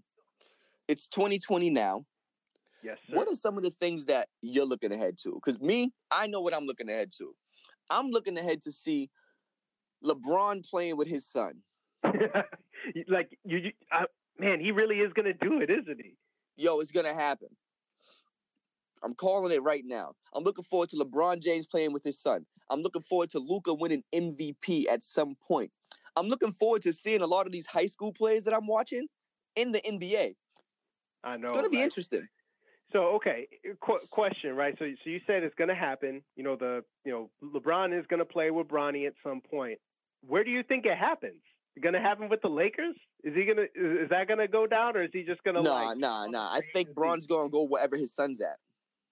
it's 0.87 1.07
2020 1.07 1.69
now. 1.69 2.05
Yes. 2.83 2.97
Sir. 3.09 3.15
What 3.15 3.27
are 3.27 3.35
some 3.35 3.57
of 3.57 3.63
the 3.63 3.71
things 3.71 4.05
that 4.05 4.27
you're 4.41 4.65
looking 4.65 4.91
ahead 4.91 5.17
to? 5.23 5.33
Because 5.33 5.59
me, 5.61 5.91
I 6.09 6.27
know 6.27 6.41
what 6.41 6.53
I'm 6.53 6.65
looking 6.65 6.89
ahead 6.89 7.11
to. 7.19 7.33
I'm 7.89 8.09
looking 8.09 8.37
ahead 8.37 8.61
to 8.63 8.71
see 8.71 9.09
LeBron 10.03 10.67
playing 10.67 10.97
with 10.97 11.07
his 11.07 11.27
son. 11.27 11.53
like 13.07 13.37
you, 13.45 13.57
you 13.57 13.71
I, 13.91 14.05
man, 14.39 14.59
he 14.59 14.71
really 14.71 14.97
is 14.97 15.13
gonna 15.13 15.33
do 15.33 15.61
it, 15.61 15.69
isn't 15.69 16.01
he? 16.01 16.15
Yo, 16.57 16.79
it's 16.79 16.91
gonna 16.91 17.13
happen. 17.13 17.49
I'm 19.03 19.13
calling 19.13 19.51
it 19.51 19.63
right 19.63 19.83
now. 19.85 20.13
I'm 20.33 20.43
looking 20.43 20.63
forward 20.63 20.89
to 20.89 20.97
LeBron 20.97 21.41
James 21.41 21.65
playing 21.67 21.91
with 21.93 22.03
his 22.03 22.19
son. 22.21 22.45
I'm 22.69 22.81
looking 22.81 23.01
forward 23.01 23.31
to 23.31 23.39
Luka 23.39 23.73
winning 23.73 24.03
MVP 24.13 24.85
at 24.89 25.03
some 25.03 25.35
point. 25.47 25.71
I'm 26.15 26.27
looking 26.27 26.51
forward 26.51 26.81
to 26.83 26.93
seeing 26.93 27.21
a 27.21 27.27
lot 27.27 27.45
of 27.45 27.51
these 27.51 27.65
high 27.65 27.85
school 27.85 28.11
players 28.11 28.43
that 28.45 28.53
I'm 28.53 28.67
watching 28.67 29.07
in 29.55 29.71
the 29.71 29.81
NBA. 29.81 30.35
I 31.23 31.37
know. 31.37 31.43
It's 31.43 31.51
going 31.51 31.63
to 31.63 31.69
be 31.69 31.77
right? 31.77 31.83
interesting. 31.83 32.27
So 32.91 33.15
okay, 33.15 33.47
eh, 33.65 33.73
qu- 33.81 34.05
question, 34.09 34.55
right? 34.55 34.75
So 34.77 34.85
so 35.03 35.09
you 35.09 35.19
said 35.25 35.43
it's 35.43 35.55
going 35.55 35.69
to 35.69 35.75
happen. 35.75 36.21
You 36.35 36.43
know 36.43 36.55
the 36.55 36.83
you 37.05 37.11
know 37.11 37.29
LeBron 37.43 37.97
is 37.97 38.05
going 38.07 38.19
to 38.19 38.25
play 38.25 38.51
with 38.51 38.67
Bronny 38.67 39.07
at 39.07 39.13
some 39.23 39.41
point. 39.41 39.79
Where 40.27 40.43
do 40.43 40.51
you 40.51 40.63
think 40.63 40.85
it 40.85 40.97
happens? 40.97 41.41
Going 41.81 41.93
to 41.93 42.01
happen 42.01 42.27
with 42.27 42.41
the 42.41 42.49
Lakers? 42.49 42.95
Is 43.23 43.33
he 43.33 43.45
gonna? 43.45 43.63
Is 43.73 44.09
that 44.09 44.27
going 44.27 44.39
to 44.39 44.47
go 44.47 44.67
down, 44.67 44.97
or 44.97 45.03
is 45.03 45.09
he 45.13 45.23
just 45.23 45.41
going 45.43 45.55
to? 45.55 45.61
Nah, 45.61 45.83
like, 45.83 45.97
nah, 45.97 46.25
nah. 46.27 46.51
I 46.51 46.61
think 46.73 46.93
Bron's 46.95 47.27
going 47.27 47.47
to 47.47 47.51
go 47.51 47.63
wherever 47.63 47.95
his 47.95 48.13
son's 48.13 48.41
at. 48.41 48.57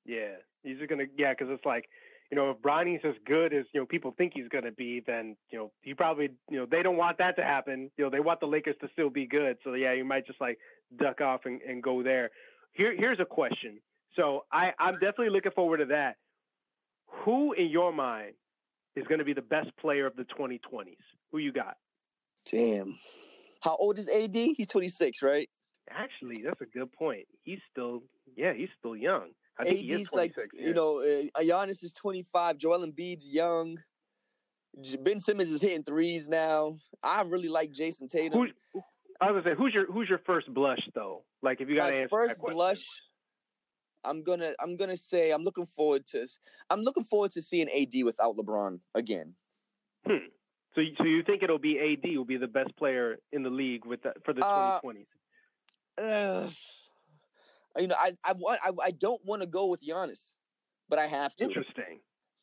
Yeah, 0.05 0.35
he's 0.61 0.77
just 0.77 0.89
gonna. 0.89 1.05
Yeah, 1.17 1.33
because 1.33 1.47
it's 1.51 1.65
like, 1.65 1.85
you 2.32 2.38
know, 2.38 2.51
if 2.51 2.61
Bronny's 2.61 3.01
as 3.03 3.15
good 3.25 3.53
as 3.53 3.65
you 3.73 3.80
know 3.80 3.86
people 3.86 4.13
think 4.17 4.34
he's 4.36 4.47
gonna 4.49 4.71
be, 4.71 5.01
then 5.05 5.36
you 5.49 5.57
know 5.57 5.71
he 5.82 5.93
probably, 5.93 6.30
you 6.49 6.57
know, 6.57 6.67
they 6.69 6.84
don't 6.84 6.97
want 6.97 7.17
that 7.17 7.36
to 7.38 7.43
happen. 7.43 7.89
You 7.97 8.05
know, 8.05 8.09
they 8.09 8.19
want 8.19 8.39
the 8.39 8.45
Lakers 8.45 8.75
to 8.82 8.89
still 8.93 9.09
be 9.09 9.25
good. 9.25 9.57
So 9.63 9.73
yeah, 9.73 9.93
you 9.93 10.05
might 10.05 10.27
just 10.27 10.39
like 10.39 10.59
duck 10.97 11.21
off 11.21 11.41
and, 11.45 11.61
and 11.61 11.82
go 11.82 12.03
there. 12.03 12.30
Here, 12.73 12.95
here's 12.95 13.19
a 13.19 13.25
question. 13.25 13.80
So 14.15 14.45
I, 14.51 14.71
I'm 14.80 14.95
definitely 14.95 15.30
looking 15.30 15.51
forward 15.51 15.77
to 15.77 15.86
that. 15.86 16.17
Who 17.23 17.53
in 17.53 17.67
your 17.67 17.91
mind 17.91 18.34
is 18.95 19.05
going 19.07 19.19
to 19.19 19.25
be 19.25 19.34
the 19.34 19.41
best 19.41 19.69
player 19.80 20.05
of 20.05 20.15
the 20.15 20.23
2020s? 20.23 20.95
Who 21.32 21.38
you 21.39 21.51
got? 21.51 21.77
Damn. 22.45 22.95
How 23.61 23.75
old 23.75 23.99
is 23.99 24.07
AD? 24.07 24.36
He's 24.36 24.67
26, 24.67 25.21
right? 25.21 25.49
Actually, 25.89 26.43
that's 26.43 26.61
a 26.61 26.65
good 26.65 26.91
point. 26.91 27.25
He's 27.43 27.59
still, 27.71 28.03
yeah, 28.36 28.53
he's 28.53 28.69
still 28.77 28.95
young. 28.95 29.30
I 29.60 29.64
think 29.66 29.91
AD's 29.91 30.14
like, 30.14 30.34
yeah. 30.53 30.68
you 30.68 30.74
know, 30.74 30.99
uh, 30.99 31.41
Giannis 31.41 31.84
is 31.84 31.91
25. 31.93 32.57
Joel 32.57 32.86
Embiid's 32.86 33.30
young. 33.30 33.78
Ben 35.01 35.20
Simmons 35.20 35.51
is 35.51 35.62
hitting 35.62 35.84
threes 35.84 36.28
now. 36.28 36.78
I 37.03 37.22
really 37.24 37.49
like 37.49 37.72
Jayson 37.74 38.07
Tatum. 38.07 38.39
Who's, 38.39 38.51
I 39.20 39.32
was 39.32 39.43
gonna 39.43 39.55
say, 39.55 39.57
who's 39.57 39.74
your 39.74 39.91
who's 39.91 40.07
your 40.07 40.20
first 40.26 40.53
blush 40.53 40.80
though? 40.95 41.24
Like 41.41 41.60
if 41.60 41.68
you 41.68 41.76
got 41.76 41.89
to 41.89 41.95
answer 41.95 42.10
first 42.10 42.30
that 42.36 42.39
question. 42.39 42.55
blush. 42.55 42.86
I'm 44.05 44.24
gonna 44.24 44.53
I'm 44.62 44.78
gonna 44.78 44.95
say 44.95 45.32
I'm 45.32 45.43
looking 45.43 45.66
forward 45.66 46.05
to 46.12 46.26
I'm 46.70 46.82
looking 46.82 47.03
forward 47.03 47.32
to 47.32 47.41
seeing 47.41 47.68
AD 47.70 48.03
without 48.05 48.38
LeBron 48.38 48.80
again. 48.95 49.34
Hmm. 50.07 50.28
So, 50.76 50.82
you- 50.82 50.95
so 50.97 51.03
you 51.03 51.24
think 51.24 51.43
it'll 51.43 51.57
be 51.60 51.80
AD 51.80 52.16
will 52.16 52.24
be 52.24 52.38
the 52.38 52.47
best 52.47 52.74
player 52.78 53.18
in 53.34 53.43
the 53.43 53.49
league 53.49 53.86
with 53.86 54.03
the, 54.03 54.14
for 54.24 54.34
the 54.34 54.45
Uh, 54.45 54.80
2020s? 54.82 55.07
Ugh. 55.97 56.53
You 57.80 57.88
know, 57.88 57.95
I 57.97 58.13
I 58.23 58.34
want 58.34 58.59
I, 58.63 58.71
I 58.84 58.91
don't 58.91 59.23
want 59.25 59.41
to 59.41 59.47
go 59.47 59.65
with 59.67 59.82
Giannis, 59.82 60.34
but 60.89 60.99
I 60.99 61.07
have 61.07 61.36
to. 61.38 61.45
Interesting. 61.45 61.99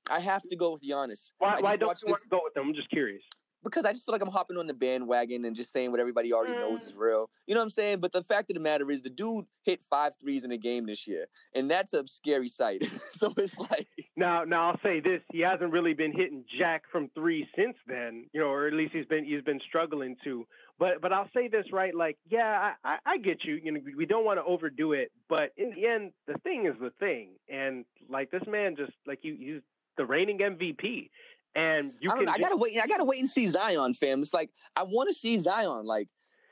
I 0.08 0.20
have 0.20 0.42
to 0.42 0.56
go 0.56 0.72
with 0.74 0.82
Giannis. 0.82 1.30
Why, 1.38 1.58
why 1.60 1.76
don't 1.76 2.00
you 2.02 2.10
want 2.10 2.22
to 2.22 2.28
go 2.28 2.40
with 2.44 2.54
them? 2.54 2.68
I'm 2.68 2.74
just 2.74 2.90
curious. 2.90 3.22
because 3.64 3.84
I 3.84 3.90
just 3.92 4.04
feel 4.04 4.12
like 4.12 4.22
I'm 4.22 4.30
hopping 4.30 4.56
on 4.56 4.68
the 4.68 4.74
bandwagon 4.74 5.44
and 5.44 5.56
just 5.56 5.72
saying 5.72 5.90
what 5.90 5.98
everybody 5.98 6.32
already 6.32 6.52
knows 6.52 6.84
Mm. 6.84 6.86
is 6.86 6.94
real. 6.94 7.28
You 7.48 7.54
know 7.54 7.60
what 7.60 7.64
I'm 7.64 7.70
saying? 7.70 7.98
But 7.98 8.12
the 8.12 8.22
fact 8.22 8.48
of 8.48 8.54
the 8.54 8.60
matter 8.60 8.88
is, 8.92 9.02
the 9.02 9.10
dude 9.10 9.46
hit 9.64 9.82
five 9.90 10.12
threes 10.20 10.44
in 10.44 10.52
a 10.52 10.56
game 10.56 10.86
this 10.86 11.08
year, 11.08 11.26
and 11.56 11.68
that's 11.68 11.92
a 11.92 12.06
scary 12.06 12.46
sight. 12.46 12.84
so 13.10 13.34
it's 13.36 13.58
like, 13.58 13.88
Now, 14.16 14.44
now 14.44 14.70
I'll 14.70 14.80
say 14.84 15.00
this: 15.00 15.20
he 15.32 15.40
hasn't 15.40 15.72
really 15.72 15.92
been 15.94 16.12
hitting 16.12 16.44
jack 16.56 16.84
from 16.92 17.10
three 17.16 17.48
since 17.56 17.76
then, 17.88 18.26
you 18.32 18.40
know, 18.40 18.46
or 18.46 18.68
at 18.68 18.74
least 18.74 18.92
he's 18.94 19.06
been 19.06 19.24
he's 19.24 19.42
been 19.42 19.60
struggling 19.66 20.14
to. 20.22 20.46
But 20.78 21.00
but 21.00 21.12
I'll 21.12 21.30
say 21.34 21.48
this 21.48 21.64
right, 21.72 21.94
like, 21.94 22.18
yeah, 22.28 22.72
I, 22.84 22.88
I, 22.88 22.96
I 23.12 23.18
get 23.18 23.44
you. 23.44 23.54
You 23.62 23.72
know, 23.72 23.80
we 23.96 24.04
don't 24.04 24.24
want 24.26 24.38
to 24.38 24.44
overdo 24.44 24.92
it, 24.92 25.10
but 25.28 25.52
in 25.56 25.70
the 25.74 25.86
end, 25.86 26.12
the 26.26 26.34
thing 26.40 26.66
is 26.66 26.74
the 26.80 26.90
thing, 26.98 27.30
and 27.48 27.84
like 28.10 28.30
this 28.30 28.42
man 28.46 28.76
just 28.76 28.92
like 29.06 29.20
you, 29.22 29.36
he's 29.38 29.62
the 29.96 30.04
reigning 30.04 30.38
MVP, 30.38 31.08
and 31.54 31.92
you 32.00 32.10
I 32.10 32.16
can. 32.16 32.26
know. 32.26 32.32
I 32.32 32.38
gotta 32.38 32.56
wait. 32.56 32.78
I 32.82 32.86
gotta 32.86 33.04
wait 33.04 33.20
and 33.20 33.28
see 33.28 33.46
Zion, 33.46 33.94
fam. 33.94 34.20
It's 34.20 34.34
like 34.34 34.50
I 34.76 34.82
want 34.82 35.08
to 35.08 35.14
see 35.14 35.38
Zion. 35.38 35.86
Like, 35.86 36.08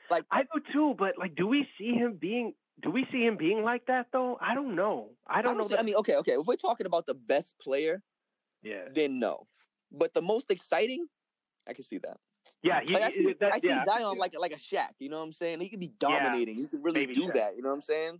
like 0.09 0.23
I 0.31 0.41
do 0.41 0.59
too, 0.73 0.95
but 0.97 1.19
like, 1.19 1.35
do 1.35 1.45
we 1.45 1.67
see 1.77 1.93
him 1.93 2.17
being? 2.19 2.53
Do 2.81 2.89
we 2.89 3.05
see 3.11 3.23
him 3.23 3.37
being 3.37 3.63
like 3.63 3.85
that 3.85 4.07
though? 4.11 4.39
I 4.41 4.55
don't 4.55 4.75
know. 4.75 5.11
I 5.27 5.39
I 5.39 5.41
don't, 5.43 5.55
don't. 5.57 5.69
know. 5.69 5.75
see- 5.75 5.79
I 5.79 5.83
mean, 5.83 5.95
okay, 5.97 6.15
okay. 6.17 6.33
If 6.33 6.47
we're 6.47 6.55
talking 6.55 6.87
about 6.87 7.05
the 7.05 7.13
best 7.13 7.53
player, 7.61 8.01
yeah, 8.63 8.85
then 8.93 9.19
no. 9.19 9.45
But 9.91 10.15
the 10.15 10.21
most 10.23 10.49
exciting, 10.49 11.05
I 11.67 11.73
can 11.73 11.83
see 11.83 11.99
that. 11.99 12.17
Yeah. 12.63 12.81
He, 12.83 12.93
Like, 12.93 13.03
I 13.03 13.11
see, 13.11 13.35
that, 13.39 13.53
I 13.53 13.59
see 13.59 13.67
yeah, 13.67 13.85
Zion 13.85 14.17
like 14.17 14.33
like 14.39 14.51
a 14.51 14.55
Shaq. 14.57 14.89
You 14.99 15.09
know 15.09 15.17
what 15.19 15.25
I'm 15.25 15.31
saying? 15.31 15.59
He 15.61 15.69
could 15.69 15.79
be 15.79 15.91
dominating. 15.99 16.55
he 16.55 16.67
could 16.67 16.83
really 16.83 17.01
Baby 17.01 17.13
do 17.13 17.23
Shaq. 17.27 17.33
that. 17.33 17.55
You 17.55 17.61
know 17.63 17.69
what 17.69 17.75
I'm 17.75 17.81
saying? 17.81 18.19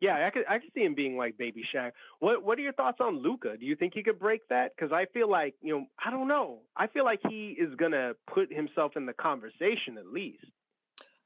Yeah, 0.00 0.24
I 0.26 0.30
could 0.30 0.44
I 0.48 0.58
could 0.58 0.70
see 0.74 0.82
him 0.84 0.94
being 0.94 1.16
like 1.16 1.36
Baby 1.36 1.64
Shaq. 1.74 1.90
What 2.20 2.42
What 2.44 2.56
are 2.58 2.62
your 2.62 2.72
thoughts 2.72 2.98
on 3.00 3.18
Luka? 3.22 3.56
Do 3.58 3.66
you 3.66 3.74
think 3.76 3.94
he 3.94 4.02
could 4.02 4.18
break 4.18 4.46
that? 4.48 4.72
Because 4.76 4.92
I 4.92 5.06
feel 5.12 5.28
like 5.28 5.54
you 5.60 5.74
know 5.76 5.86
I 6.04 6.10
don't 6.10 6.28
know. 6.28 6.60
I 6.76 6.86
feel 6.86 7.04
like 7.04 7.20
he 7.28 7.56
is 7.58 7.74
gonna 7.74 8.12
put 8.32 8.52
himself 8.52 8.92
in 8.96 9.06
the 9.06 9.12
conversation 9.12 9.98
at 9.98 10.06
least. 10.06 10.44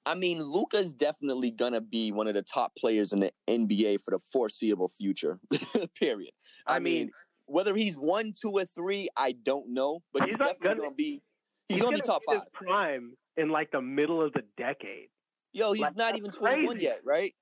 I 0.05 0.15
mean, 0.17 0.43
Luka's 0.43 0.93
definitely 0.93 1.51
gonna 1.53 1.81
be 1.83 2.11
one 2.13 2.27
of 2.27 2.35
the 2.35 2.43
top 2.43 2.75
players 2.77 3.13
in 3.13 3.21
the 3.21 3.31
NBA 3.49 4.01
for 4.03 4.11
the 4.13 4.19
foreseeable 4.33 4.89
future. 4.99 5.39
Period. 5.95 6.31
I, 6.67 6.77
I 6.77 6.79
mean, 6.81 6.95
mean- 6.95 7.11
whether 7.47 7.75
he's 7.77 7.95
one, 7.97 8.33
two, 8.41 8.51
or 8.53 8.65
three, 8.65 9.09
I 9.17 9.33
don't 9.33 9.69
know, 9.75 10.01
but 10.13 10.23
he's, 10.23 10.31
He's 10.31 10.39
definitely 10.39 10.67
gonna- 10.69 10.81
gonna, 10.81 10.95
be. 10.95 11.23
He's, 11.75 11.83
gonna, 11.83 11.97
be 11.97 12.03
top 12.03 12.23
five. 12.27 12.37
His 12.37 12.45
prime 12.53 13.15
in 13.37 13.51
like 13.51 13.71
the 13.71 13.81
middle 13.83 14.23
of 14.23 14.33
the 14.33 14.43
decade. 14.57 15.09
Yo, 15.53 15.73
he's 15.73 15.83
like, 15.83 15.97
not 15.97 16.17
even 16.17 16.31
21 16.31 16.81
yet, 16.81 17.01
right? 17.05 17.35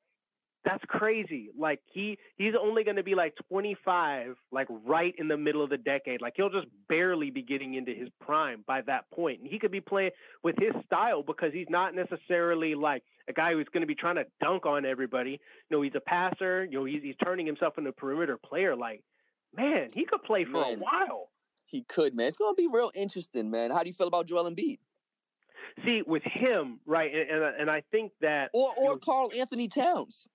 That's 0.62 0.84
crazy. 0.88 1.48
Like 1.58 1.80
he 1.86 2.18
he's 2.36 2.52
only 2.60 2.84
going 2.84 2.96
to 2.96 3.02
be 3.02 3.14
like 3.14 3.34
25, 3.48 4.36
like 4.52 4.66
right 4.84 5.14
in 5.16 5.26
the 5.26 5.38
middle 5.38 5.64
of 5.64 5.70
the 5.70 5.78
decade. 5.78 6.20
Like 6.20 6.34
he'll 6.36 6.50
just 6.50 6.66
barely 6.86 7.30
be 7.30 7.40
getting 7.40 7.74
into 7.74 7.94
his 7.94 8.08
prime 8.20 8.62
by 8.66 8.82
that 8.82 9.10
point. 9.10 9.40
And 9.40 9.48
he 9.48 9.58
could 9.58 9.70
be 9.70 9.80
playing 9.80 10.10
with 10.44 10.56
his 10.58 10.72
style 10.84 11.22
because 11.22 11.54
he's 11.54 11.68
not 11.70 11.94
necessarily 11.94 12.74
like 12.74 13.02
a 13.26 13.32
guy 13.32 13.54
who's 13.54 13.68
going 13.72 13.80
to 13.80 13.86
be 13.86 13.94
trying 13.94 14.16
to 14.16 14.24
dunk 14.42 14.66
on 14.66 14.84
everybody. 14.84 15.40
You 15.70 15.76
know, 15.76 15.82
he's 15.82 15.94
a 15.94 16.00
passer. 16.00 16.64
You 16.64 16.80
know, 16.80 16.84
he's 16.84 17.02
he's 17.02 17.16
turning 17.24 17.46
himself 17.46 17.78
into 17.78 17.90
a 17.90 17.94
perimeter 17.94 18.36
player. 18.36 18.76
Like, 18.76 19.02
man, 19.56 19.90
he 19.94 20.04
could 20.04 20.22
play 20.24 20.44
for 20.44 20.62
a 20.62 20.74
while. 20.74 21.30
He 21.70 21.82
could, 21.82 22.14
man. 22.14 22.26
It's 22.26 22.36
gonna 22.36 22.54
be 22.54 22.66
real 22.66 22.90
interesting, 22.94 23.48
man. 23.48 23.70
How 23.70 23.82
do 23.82 23.88
you 23.88 23.92
feel 23.94 24.08
about 24.08 24.26
Joel 24.26 24.50
Embiid 24.50 24.78
See, 25.84 26.02
with 26.04 26.24
him, 26.24 26.80
right, 26.84 27.12
and 27.14 27.30
and, 27.30 27.60
and 27.60 27.70
I 27.70 27.82
think 27.92 28.10
that 28.20 28.50
or 28.52 28.74
or 28.76 28.92
Yo. 28.92 28.96
Karl-Anthony 28.96 29.68
Towns? 29.68 30.28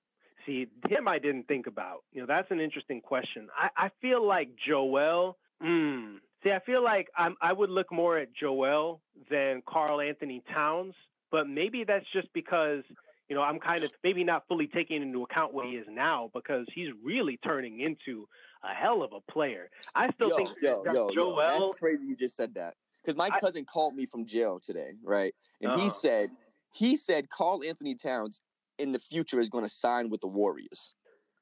See, 0.46 0.68
him 0.88 1.08
I 1.08 1.20
didn't 1.20 1.48
think 1.48 1.68
about. 1.68 2.04
You 2.14 2.22
know, 2.22 2.28
that's 2.28 2.50
an 2.52 2.60
interesting 2.60 3.02
question. 3.02 3.48
I, 3.58 3.86
I 3.86 3.90
feel 4.02 4.26
like 4.26 4.50
Joel. 4.66 5.38
Mm, 5.62 6.18
see, 6.44 6.52
I 6.52 6.60
feel 6.66 6.84
like 6.84 7.10
I'm, 7.18 7.36
I 7.42 7.52
would 7.52 7.70
look 7.70 7.92
more 7.92 8.18
at 8.18 8.30
Joel 8.34 9.02
than 9.30 9.62
Karl-Anthony 9.68 10.44
Towns, 10.54 10.94
but 11.32 11.50
maybe 11.50 11.84
that's 11.84 12.06
just 12.14 12.28
because 12.34 12.84
you 13.28 13.36
know 13.36 13.42
I'm 13.42 13.60
kind 13.60 13.84
of 13.84 13.92
maybe 14.04 14.24
not 14.24 14.48
fully 14.48 14.68
taking 14.68 15.02
into 15.02 15.24
account 15.24 15.54
what 15.54 15.66
he 15.66 15.74
is 15.74 15.88
now 15.90 16.30
because 16.34 16.66
he's 16.74 16.90
really 17.04 17.38
turning 17.44 17.82
into 17.82 18.28
a 18.64 18.74
hell 18.74 19.04
of 19.04 19.12
a 19.14 19.32
player. 19.32 19.70
I 19.94 20.12
still 20.14 20.30
yo, 20.30 20.36
think 20.38 20.50
yo, 20.62 20.84
that 20.84 20.94
yo, 20.94 21.10
yo, 21.12 21.36
that's 21.38 21.80
crazy. 21.80 22.08
You 22.08 22.16
just 22.16 22.36
said 22.36 22.54
that 22.56 22.76
because 23.04 23.16
my 23.16 23.30
I- 23.32 23.40
cousin 23.40 23.66
called 23.66 23.96
me 23.96 24.06
from 24.06 24.26
jail 24.26 24.60
today, 24.60 24.94
right? 25.04 25.34
And 25.62 25.72
he 25.80 25.88
Uh-huh. 25.88 25.90
said 25.90 26.30
he 26.72 26.98
said 26.98 27.30
Karl-Anthony 27.30 27.96
Towns 27.96 28.42
in 28.78 28.92
the 28.92 29.00
future 29.00 29.40
is 29.40 29.48
going 29.48 29.64
to 29.64 29.70
sign 29.70 30.10
with 30.10 30.20
the 30.22 30.28
Warriors. 30.28 30.94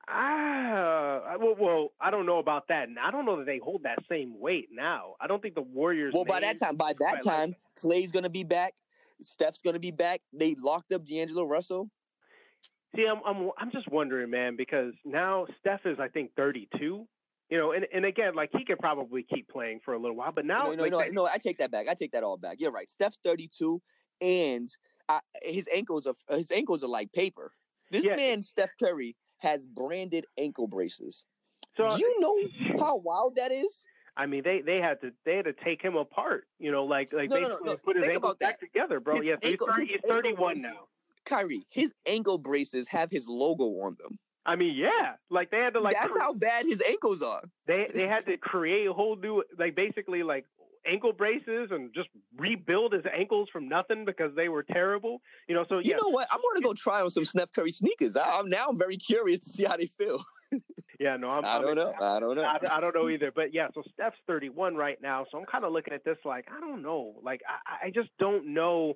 Ah, 0.07 1.38
well, 1.39 1.55
well, 1.57 1.93
I 1.99 2.11
don't 2.11 2.26
know 2.26 2.38
about 2.39 2.68
that. 2.68 2.89
And 2.89 2.99
I 2.99 3.09
don't 3.09 3.26
know 3.26 3.38
that 3.38 3.45
they 3.45 3.57
hold 3.57 3.84
that 3.84 3.99
same 4.09 4.39
weight 4.39 4.68
now. 4.72 5.16
I 5.20 5.28
don't 5.28 5.41
think 5.41 5.55
the 5.55 5.61
Warriors. 5.61 6.14
Well, 6.14 6.26
by 6.26 6.41
that 6.41 6.59
time, 6.59 6.76
by 6.76 6.93
that 6.93 6.97
quite 6.99 7.26
like 7.26 7.36
time, 7.36 7.55
Clay's 7.76 8.11
going 8.11 8.24
to 8.24 8.30
be 8.30 8.43
back. 8.43 8.74
Steph's 9.24 9.61
going 9.61 9.76
to 9.76 9.80
be 9.80 9.91
back. 9.91 10.22
They 10.34 10.55
locked 10.55 10.91
up 10.91 11.05
D'Angelo 11.05 11.45
Russell. 11.45 11.89
See, 12.96 13.06
I'm 13.08 13.20
I'm 13.26 13.50
I'm 13.58 13.72
just 13.72 13.89
wondering, 13.91 14.30
man, 14.30 14.56
because 14.56 14.94
now 15.06 15.48
Steph 15.60 15.82
is 15.86 15.98
I 16.00 16.08
think 16.08 16.32
32. 16.36 17.08
You 17.50 17.58
know, 17.60 17.72
and, 17.74 17.86
and 17.94 18.06
again, 18.06 18.34
like 18.36 18.50
he 18.58 18.64
could 18.66 18.80
probably 18.80 19.24
keep 19.32 19.48
playing 19.50 19.82
for 19.84 19.94
a 19.94 20.00
little 20.00 20.16
while, 20.16 20.32
but 20.32 20.46
now 20.46 20.64
no, 20.68 20.74
no, 20.76 20.84
like, 20.84 20.91
no, 20.91 21.00
they- 21.00 21.10
no. 21.12 21.26
I 21.26 21.38
take 21.38 21.58
that 21.60 21.72
back. 21.72 21.88
I 21.88 21.94
take 21.94 22.12
that 22.14 22.24
all 22.24 22.38
back. 22.38 22.58
You're 22.60 22.72
right. 22.72 22.89
Steph's 22.89 23.20
32, 23.24 23.82
and 24.22 24.70
I, 25.10 25.20
his 25.44 25.68
ankles 25.72 26.08
are 26.08 26.16
his 26.36 26.52
ankles 26.52 26.84
are 26.84 26.88
like 26.88 27.12
paper. 27.14 27.52
This 27.91 28.06
Yeah. 28.06 28.16
man, 28.16 28.41
Steph 28.41 28.72
Curry, 28.82 29.16
has 29.39 29.68
branded 29.68 30.26
ankle 30.38 30.68
braces. 30.68 31.26
so 31.76 31.89
Do 31.89 32.00
you 32.00 32.20
know 32.20 32.38
how 32.80 32.98
wild 32.98 33.36
that 33.36 33.52
is? 33.52 33.84
I 34.16 34.26
mean, 34.26 34.44
they 34.44 34.62
they 34.62 34.78
had 34.78 35.02
to 35.02 35.12
they 35.26 35.36
had 35.36 35.46
to 35.46 35.54
take 35.54 35.82
him 35.82 35.96
apart. 35.96 36.48
You 36.60 36.72
know, 36.72 36.86
like 36.86 37.12
like 37.14 37.30
No, 37.30 37.39
no, 37.39 37.48
no, 37.50 37.58
no. 37.64 37.78
put 37.78 37.98
his 37.98 38.06
ankles 38.08 38.38
back 38.38 38.60
together, 38.60 39.00
bro. 39.00 39.16
His 39.18 39.26
yeah, 39.26 39.36
so 39.41 39.50
he's, 39.50 39.60
30, 39.60 39.82
his 39.82 39.89
he's 39.89 39.96
ankle 40.06 40.10
31 40.22 40.54
braces- 40.54 40.64
now. 40.64 40.88
Kyrie, 41.26 41.66
his 41.70 41.92
ankle 42.06 42.38
braces 42.38 42.88
have 42.88 43.12
his 43.12 43.28
logo 43.28 43.66
on 43.66 43.96
them. 44.00 44.20
I 44.46 44.56
mean, 44.56 44.76
yeah, 44.76 45.14
like 45.30 45.52
they 45.52 45.60
had 45.60 45.74
to 45.74 45.80
like 45.80 45.96
That's 45.96 46.12
cre- 46.12 46.20
how 46.20 46.34
bad 46.34 46.66
his 46.66 46.82
ankles 46.86 47.22
are. 47.22 47.44
they 47.66 47.90
they 47.94 48.08
had 48.08 48.26
to 48.26 48.38
create 48.38 48.88
a 48.88 48.94
whole 48.94 49.16
new 49.16 49.44
like 49.58 49.76
basically 49.76 50.22
like 50.22 50.46
ankle 50.86 51.14
braces 51.14 51.70
and 51.72 51.94
just 51.94 52.10
rebuild 52.38 52.94
his 52.94 53.04
ankles 53.18 53.50
from 53.52 53.68
nothing 53.68 54.06
because 54.06 54.36
they 54.36 54.50
were 54.50 54.64
terrible. 54.64 55.22
You 55.48 55.56
know, 55.56 55.66
so 55.70 55.80
you 55.80 55.92
yeah. 55.92 55.98
know 56.02 56.10
what? 56.10 56.28
I'm 56.32 56.42
going 56.42 56.62
to 56.62 56.62
go 56.62 56.74
try 56.74 57.02
on 57.02 57.10
some 57.10 57.26
Steph 57.26 57.52
Curry 57.54 57.72
sneakers. 57.72 58.16
I, 58.16 58.40
am 58.40 58.50
now 58.50 58.68
I'm 58.70 58.78
very 58.78 58.98
curious 58.98 59.40
to 59.42 59.50
see 59.50 59.64
how 59.64 59.78
they 59.78 59.86
feel. 59.86 60.24
yeah, 61.00 61.18
no, 61.18 61.30
I'm, 61.30 61.46
I 61.46 61.60
don't 61.60 61.76
know. 61.76 61.94
I 62.00 62.20
don't 62.20 62.36
know. 62.36 62.44
I, 62.44 62.60
I, 62.70 62.80
don't 62.80 62.96
know 62.96 63.10
either. 63.10 63.32
But 63.36 63.54
yeah, 63.54 63.68
so 63.74 63.82
Steph's 63.94 64.18
31 64.28 64.76
right 64.76 65.02
now, 65.02 65.26
so 65.32 65.38
I'm 65.38 65.46
kind 65.46 65.64
of 65.64 65.72
looking 65.72 65.94
at 65.94 66.04
this 66.04 66.18
like 66.26 66.48
I 66.56 66.60
don't 66.60 66.82
know. 66.82 67.16
Like 67.24 67.42
I, 67.48 67.88
I 67.88 67.90
just 67.90 68.10
don't 68.20 68.54
know 68.54 68.96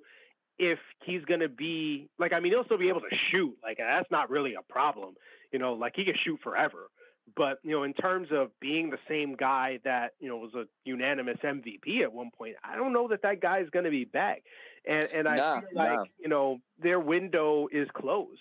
if 0.60 0.80
he's 1.03 1.24
going 1.26 1.39
to 1.41 1.49
be 1.49 2.10
like. 2.20 2.34
I 2.34 2.39
mean, 2.39 2.51
he'll 2.51 2.66
still 2.66 2.78
be 2.78 2.89
able 2.89 3.01
to 3.01 3.16
shoot. 3.32 3.55
Like 3.64 3.78
that's 3.78 4.10
not 4.12 4.30
really 4.30 4.55
a 4.55 4.62
problem. 4.72 5.16
You 5.51 5.60
know, 5.60 5.74
like 5.74 5.93
he 5.95 6.05
can 6.05 6.16
shoot 6.24 6.39
forever. 6.43 6.89
But 7.36 7.60
you 7.64 7.72
know, 7.72 7.84
in 7.84 7.93
terms 7.93 8.30
of 8.32 8.49
being 8.60 8.89
the 8.89 8.97
same 9.10 9.36
guy 9.36 9.80
that 9.84 10.14
you 10.20 10.30
know 10.30 10.38
was 10.38 10.53
a 10.55 10.66
unanimous 10.86 11.38
MVP 11.43 12.01
at 12.01 12.12
one 12.12 12.32
point, 12.38 12.55
I 12.64 12.76
don't 12.76 12.93
know 12.93 13.08
that 13.10 13.22
that 13.24 13.41
guy 13.41 13.60
is 13.60 13.70
going 13.70 13.86
to 13.86 13.91
be 13.91 14.05
back. 14.05 14.43
And 14.88 15.10
and 15.14 15.28
I 15.28 15.36
nah, 15.36 15.60
feel 15.60 15.70
like 15.74 15.97
nah. 15.97 16.03
you 16.20 16.30
know 16.30 16.60
their 16.82 16.99
window 16.99 17.68
is 17.72 17.88
closed. 17.93 18.39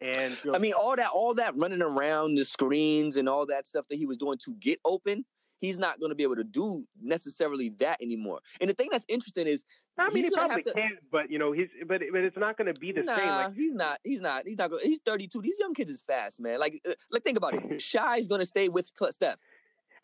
And 0.00 0.36
you 0.44 0.50
know, 0.50 0.56
I 0.56 0.58
mean, 0.58 0.72
all 0.72 0.96
that 0.96 1.10
all 1.14 1.34
that 1.34 1.56
running 1.56 1.82
around 1.82 2.34
the 2.34 2.44
screens 2.44 3.16
and 3.16 3.28
all 3.28 3.46
that 3.46 3.66
stuff 3.66 3.86
that 3.88 3.96
he 3.96 4.06
was 4.06 4.16
doing 4.16 4.38
to 4.44 4.54
get 4.54 4.80
open 4.84 5.24
he's 5.64 5.78
not 5.78 5.98
going 5.98 6.10
to 6.10 6.14
be 6.14 6.22
able 6.22 6.36
to 6.36 6.44
do 6.44 6.84
necessarily 7.00 7.70
that 7.78 8.00
anymore. 8.00 8.40
And 8.60 8.70
the 8.70 8.74
thing 8.74 8.88
that's 8.90 9.04
interesting 9.08 9.46
is, 9.46 9.64
I 9.98 10.10
mean, 10.10 10.24
he 10.24 10.30
probably 10.30 10.62
to, 10.62 10.72
can, 10.72 10.98
but 11.10 11.30
you 11.30 11.38
know, 11.38 11.52
he's 11.52 11.68
but 11.86 12.02
but 12.12 12.20
it's 12.20 12.36
not 12.36 12.56
going 12.56 12.72
to 12.72 12.78
be 12.78 12.92
the 12.92 13.02
nah, 13.02 13.16
same. 13.16 13.28
Like 13.28 13.54
he's 13.54 13.74
not, 13.74 13.98
he's 14.02 14.20
not, 14.20 14.42
he's 14.46 14.58
not. 14.58 14.70
He's 14.82 15.00
thirty 15.04 15.28
two. 15.28 15.40
These 15.40 15.56
young 15.58 15.74
kids 15.74 15.90
is 15.90 16.02
fast, 16.06 16.40
man. 16.40 16.58
Like, 16.58 16.80
uh, 16.88 16.94
like 17.10 17.22
think 17.22 17.38
about 17.38 17.54
it. 17.54 17.80
Shy's 17.82 18.28
going 18.28 18.40
to 18.40 18.46
stay 18.46 18.68
with 18.68 18.90
Steph. 19.10 19.36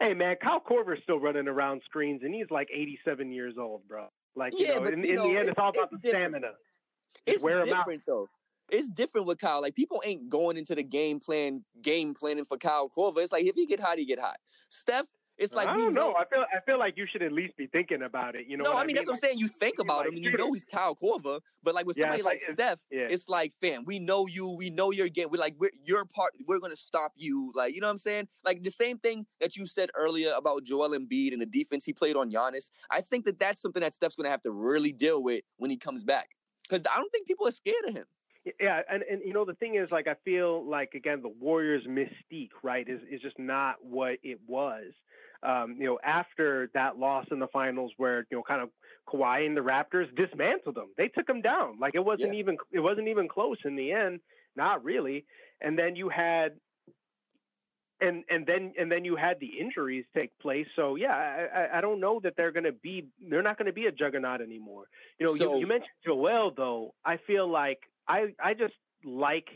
Hey 0.00 0.14
man, 0.14 0.36
Kyle 0.42 0.60
Korver's 0.60 1.02
still 1.02 1.18
running 1.18 1.46
around 1.46 1.82
screens, 1.84 2.22
and 2.24 2.34
he's 2.34 2.50
like 2.50 2.68
eighty 2.72 2.98
seven 3.04 3.30
years 3.30 3.54
old, 3.58 3.86
bro. 3.86 4.06
Like, 4.36 4.52
yeah, 4.56 4.68
you 4.68 4.74
know, 4.74 4.80
but, 4.80 4.92
in, 4.94 5.04
you 5.04 5.14
know, 5.16 5.24
in 5.24 5.32
the 5.32 5.38
end, 5.38 5.48
it's, 5.48 5.50
it's 5.50 5.58
all 5.58 5.70
about 5.70 5.82
it's 5.82 5.90
the 5.90 5.98
different. 5.98 6.30
stamina. 6.30 6.52
It's 7.26 7.42
wear 7.42 7.64
different 7.64 8.02
though. 8.06 8.28
It's 8.70 8.88
different 8.88 9.26
with 9.26 9.38
Kyle. 9.38 9.60
Like 9.60 9.74
people 9.74 10.00
ain't 10.04 10.28
going 10.28 10.56
into 10.56 10.74
the 10.74 10.82
game 10.82 11.20
plan, 11.20 11.64
game 11.82 12.14
planning 12.14 12.44
for 12.44 12.56
Kyle 12.56 12.88
Korver. 12.88 13.18
It's 13.18 13.32
like 13.32 13.44
if 13.44 13.54
he 13.56 13.66
get 13.66 13.80
hot, 13.80 13.98
he 13.98 14.06
get 14.06 14.20
hot. 14.20 14.36
Steph, 14.68 15.06
it's 15.40 15.54
like 15.54 15.68
I 15.68 15.76
don't 15.76 15.94
know. 15.94 16.10
know. 16.10 16.14
I 16.14 16.24
feel 16.26 16.44
I 16.54 16.60
feel 16.66 16.78
like 16.78 16.98
you 16.98 17.06
should 17.10 17.22
at 17.22 17.32
least 17.32 17.56
be 17.56 17.66
thinking 17.66 18.02
about 18.02 18.34
it. 18.34 18.46
You 18.46 18.58
know? 18.58 18.64
No, 18.64 18.72
I 18.74 18.80
mean, 18.80 18.88
mean, 18.88 18.96
that's 18.96 19.06
what 19.08 19.14
I'm 19.14 19.20
saying. 19.20 19.38
You 19.38 19.48
think 19.48 19.78
about 19.78 20.00
like, 20.00 20.08
him, 20.08 20.14
and 20.16 20.24
you 20.24 20.36
know 20.36 20.52
he's 20.52 20.66
Kyle 20.66 20.94
Korver. 20.94 21.40
But 21.62 21.74
like 21.74 21.86
with 21.86 21.96
yeah, 21.96 22.04
somebody 22.04 22.22
like, 22.22 22.42
like 22.46 22.52
Steph, 22.52 22.78
yeah. 22.90 23.06
it's 23.08 23.28
like, 23.28 23.54
fam, 23.60 23.84
we 23.86 23.98
know 23.98 24.26
you. 24.26 24.50
We 24.50 24.68
know 24.68 24.92
your 24.92 25.08
game. 25.08 25.28
We're 25.32 25.40
like, 25.40 25.54
we're 25.58 25.70
your 25.82 26.04
part. 26.04 26.34
We're 26.46 26.58
gonna 26.58 26.76
stop 26.76 27.12
you. 27.16 27.52
Like, 27.54 27.74
you 27.74 27.80
know 27.80 27.86
what 27.86 27.92
I'm 27.92 27.98
saying? 27.98 28.28
Like 28.44 28.62
the 28.62 28.70
same 28.70 28.98
thing 28.98 29.24
that 29.40 29.56
you 29.56 29.64
said 29.64 29.88
earlier 29.94 30.32
about 30.36 30.64
Joel 30.64 30.90
Embiid 30.90 31.32
and 31.32 31.40
the 31.40 31.46
defense 31.46 31.86
he 31.86 31.94
played 31.94 32.16
on 32.16 32.30
Giannis. 32.30 32.70
I 32.90 33.00
think 33.00 33.24
that 33.24 33.38
that's 33.38 33.62
something 33.62 33.80
that 33.80 33.94
Steph's 33.94 34.16
gonna 34.16 34.28
have 34.28 34.42
to 34.42 34.52
really 34.52 34.92
deal 34.92 35.22
with 35.22 35.42
when 35.56 35.70
he 35.70 35.78
comes 35.78 36.04
back. 36.04 36.28
Because 36.68 36.82
I 36.92 36.98
don't 36.98 37.10
think 37.10 37.26
people 37.26 37.48
are 37.48 37.52
scared 37.52 37.84
of 37.88 37.94
him. 37.94 38.04
Yeah, 38.58 38.80
and, 38.90 39.02
and 39.02 39.20
you 39.24 39.34
know 39.34 39.44
the 39.44 39.54
thing 39.54 39.74
is 39.74 39.90
like 39.90 40.06
I 40.06 40.16
feel 40.24 40.68
like 40.68 40.94
again 40.94 41.20
the 41.22 41.28
Warriors 41.28 41.86
mystique, 41.86 42.50
right, 42.62 42.88
is 42.88 43.00
is 43.10 43.20
just 43.20 43.38
not 43.38 43.76
what 43.82 44.18
it 44.22 44.38
was 44.46 44.92
um, 45.42 45.76
you 45.78 45.86
know, 45.86 45.98
after 46.04 46.70
that 46.74 46.98
loss 46.98 47.26
in 47.30 47.38
the 47.38 47.48
finals 47.48 47.92
where, 47.96 48.26
you 48.30 48.36
know, 48.36 48.42
kind 48.42 48.62
of 48.62 48.70
Kawhi 49.08 49.46
and 49.46 49.56
the 49.56 49.60
Raptors 49.60 50.14
dismantled 50.14 50.74
them. 50.74 50.88
They 50.96 51.08
took 51.08 51.26
them 51.26 51.40
down. 51.40 51.78
Like 51.80 51.94
it 51.94 52.04
wasn't 52.04 52.34
yeah. 52.34 52.40
even 52.40 52.56
it 52.72 52.80
wasn't 52.80 53.08
even 53.08 53.28
close 53.28 53.56
in 53.64 53.76
the 53.76 53.92
end. 53.92 54.20
Not 54.56 54.84
really. 54.84 55.24
And 55.60 55.78
then 55.78 55.96
you 55.96 56.08
had 56.08 56.52
and 58.00 58.24
and 58.30 58.46
then 58.46 58.72
and 58.78 58.90
then 58.90 59.04
you 59.04 59.16
had 59.16 59.38
the 59.40 59.50
injuries 59.60 60.04
take 60.18 60.30
place. 60.38 60.66
So 60.76 60.96
yeah, 60.96 61.46
I, 61.54 61.78
I 61.78 61.80
don't 61.80 62.00
know 62.00 62.20
that 62.22 62.34
they're 62.36 62.52
going 62.52 62.64
to 62.64 62.72
be 62.72 63.06
they're 63.28 63.42
not 63.42 63.58
going 63.58 63.66
to 63.66 63.72
be 63.72 63.86
a 63.86 63.92
juggernaut 63.92 64.40
anymore. 64.40 64.84
You 65.18 65.26
know, 65.26 65.36
so, 65.36 65.54
you, 65.54 65.60
you 65.60 65.66
mentioned 65.66 65.90
Joel 66.04 66.52
though. 66.56 66.94
I 67.04 67.18
feel 67.26 67.50
like 67.50 67.78
I 68.08 68.34
I 68.42 68.54
just 68.54 68.74
like 69.04 69.48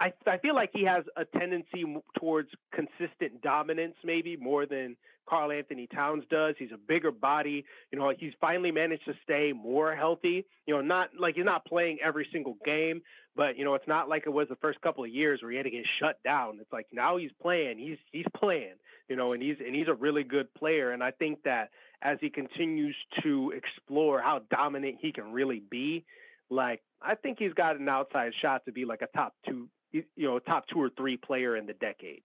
I, 0.00 0.12
I 0.26 0.38
feel 0.38 0.54
like 0.54 0.70
he 0.72 0.84
has 0.84 1.04
a 1.16 1.24
tendency 1.24 1.84
towards 2.18 2.48
consistent 2.74 3.40
dominance, 3.42 3.94
maybe 4.04 4.36
more 4.36 4.66
than 4.66 4.96
Karl-Anthony 5.28 5.86
Towns 5.86 6.24
does. 6.30 6.54
He's 6.58 6.72
a 6.72 6.78
bigger 6.78 7.12
body. 7.12 7.64
You 7.90 7.98
know, 7.98 8.12
he's 8.16 8.32
finally 8.40 8.72
managed 8.72 9.04
to 9.04 9.14
stay 9.22 9.52
more 9.52 9.94
healthy. 9.94 10.44
You 10.66 10.74
know, 10.74 10.80
not 10.80 11.10
like 11.18 11.36
he's 11.36 11.44
not 11.44 11.64
playing 11.64 11.98
every 12.04 12.26
single 12.32 12.56
game, 12.64 13.02
but 13.36 13.56
you 13.56 13.64
know, 13.64 13.74
it's 13.74 13.88
not 13.88 14.08
like 14.08 14.24
it 14.26 14.32
was 14.32 14.48
the 14.48 14.56
first 14.56 14.80
couple 14.80 15.04
of 15.04 15.10
years 15.10 15.40
where 15.42 15.50
he 15.50 15.56
had 15.56 15.64
to 15.64 15.70
get 15.70 15.84
shut 16.00 16.22
down. 16.24 16.58
It's 16.60 16.72
like 16.72 16.86
now 16.92 17.16
he's 17.16 17.30
playing. 17.40 17.78
He's 17.78 17.98
he's 18.10 18.26
playing. 18.36 18.74
You 19.08 19.16
know, 19.16 19.32
and 19.32 19.42
he's 19.42 19.56
and 19.64 19.74
he's 19.74 19.88
a 19.88 19.94
really 19.94 20.24
good 20.24 20.52
player. 20.54 20.90
And 20.90 21.02
I 21.02 21.12
think 21.12 21.42
that 21.44 21.70
as 22.02 22.18
he 22.20 22.30
continues 22.30 22.96
to 23.22 23.52
explore 23.56 24.20
how 24.20 24.40
dominant 24.50 24.96
he 25.00 25.12
can 25.12 25.32
really 25.32 25.62
be, 25.70 26.04
like 26.50 26.82
I 27.00 27.14
think 27.14 27.38
he's 27.38 27.54
got 27.54 27.78
an 27.78 27.88
outside 27.88 28.32
shot 28.40 28.64
to 28.66 28.72
be 28.72 28.84
like 28.84 29.02
a 29.02 29.16
top 29.16 29.34
two 29.46 29.68
you 29.92 30.04
know 30.16 30.38
top 30.38 30.64
two 30.72 30.80
or 30.80 30.90
three 30.96 31.16
player 31.16 31.56
in 31.56 31.66
the 31.66 31.74
decade. 31.74 32.22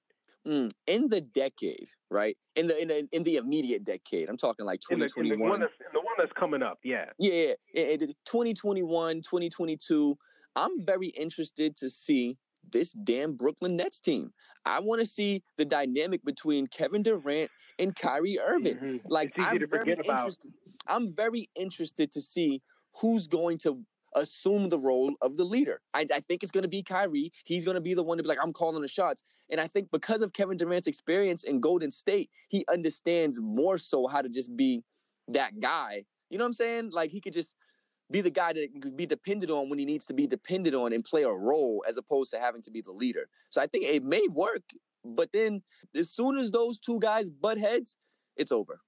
Mm, 0.48 0.72
in 0.86 1.10
the 1.10 1.20
decade, 1.20 1.90
right? 2.10 2.38
In 2.56 2.68
the 2.68 2.82
in 2.82 2.88
the 2.88 3.08
in 3.12 3.24
the 3.24 3.36
immediate 3.36 3.84
decade, 3.84 4.30
I'm 4.30 4.38
talking 4.38 4.66
like 4.66 4.80
2021. 4.82 5.24
In 5.26 5.30
the, 5.30 5.34
in 5.34 5.40
the, 5.40 5.50
one, 5.50 5.60
that's, 5.60 5.74
the 5.94 6.00
one 6.00 6.16
that's 6.18 6.32
coming 6.40 6.64
up, 6.64 6.80
yeah. 6.84 7.06
Yeah, 7.20 7.54
yeah. 7.74 7.84
In 7.84 8.00
2021, 8.26 9.18
2022, 9.18 10.18
I'm 10.56 10.86
very 10.86 11.08
interested 11.10 11.76
to 11.78 11.90
see 11.90 12.38
this 12.72 12.94
damn 12.94 13.36
Brooklyn 13.36 13.76
Nets 13.76 14.00
team. 14.00 14.32
I 14.66 14.80
want 14.80 15.02
to 15.02 15.08
see 15.08 15.44
the 15.58 15.66
dynamic 15.66 16.24
between 16.24 16.68
Kevin 16.68 17.04
Durant 17.04 17.52
and 17.80 17.96
Kyrie 17.96 18.40
Irving. 18.40 18.76
Mm-hmm. 18.76 18.98
Like 19.06 19.32
I'm 19.38 19.60
very 19.70 19.92
interested. 19.92 20.52
I'm 20.88 21.14
very 21.14 21.50
interested 21.56 22.12
to 22.14 22.22
see 22.22 22.62
who's 22.96 23.28
going 23.28 23.58
to 23.60 23.82
assume 24.20 24.70
the 24.70 24.80
role 24.80 25.14
of 25.22 25.38
the 25.38 25.44
leader. 25.44 25.82
I, 25.94 26.06
I 26.14 26.20
think 26.22 26.44
it's 26.44 26.52
going 26.52 26.64
to 26.64 26.70
be 26.70 26.84
Kyrie. 26.84 27.32
He's 27.46 27.66
going 27.66 27.76
to 27.76 27.82
be 27.82 27.94
the 27.94 28.04
one 28.04 28.18
to 28.18 28.24
be 28.24 28.30
like, 28.30 28.40
I'm 28.42 28.54
calling 28.54 28.82
the 28.82 28.88
shots. 28.88 29.24
And 29.50 29.60
I 29.60 29.68
think 29.68 29.90
because 29.92 30.22
of 30.22 30.34
Kevin 30.34 30.58
Durant's 30.58 30.88
experience 30.88 31.44
in 31.44 31.60
Golden 31.60 31.92
State, 31.92 32.30
he 32.50 32.66
understands 32.72 33.40
more 33.42 33.78
so 33.78 34.08
how 34.08 34.22
to 34.22 34.30
just 34.30 34.56
be 34.56 34.84
that 35.30 35.60
guy. 35.60 36.04
You 36.30 36.38
know 36.38 36.44
what 36.44 36.50
I'm 36.50 36.54
saying? 36.54 36.90
Like 36.92 37.12
he 37.12 37.22
could 37.22 37.34
just 37.34 37.54
be 38.10 38.22
the 38.22 38.30
guy 38.30 38.54
that 38.54 38.70
could 38.82 38.96
be 38.96 39.06
depended 39.06 39.52
on 39.52 39.70
when 39.70 39.80
he 39.80 39.86
needs 39.86 40.06
to 40.06 40.14
be 40.14 40.28
depended 40.28 40.74
on 40.74 40.94
and 40.94 41.04
play 41.04 41.24
a 41.24 41.30
role 41.30 41.84
as 41.88 41.98
opposed 41.98 42.32
to 42.32 42.40
having 42.40 42.62
to 42.64 42.72
be 42.72 42.82
the 42.82 42.92
leader. 42.92 43.28
So 43.50 43.62
I 43.62 43.68
think 43.68 43.86
it 43.86 44.04
may 44.04 44.26
work, 44.30 44.64
but 45.04 45.30
then 45.34 45.62
as 45.96 46.10
soon 46.10 46.38
as 46.38 46.52
those 46.52 46.80
two 46.80 47.00
guys 47.00 47.30
butt 47.30 47.58
heads, 47.58 47.98
it's 48.38 48.52
over 48.52 48.80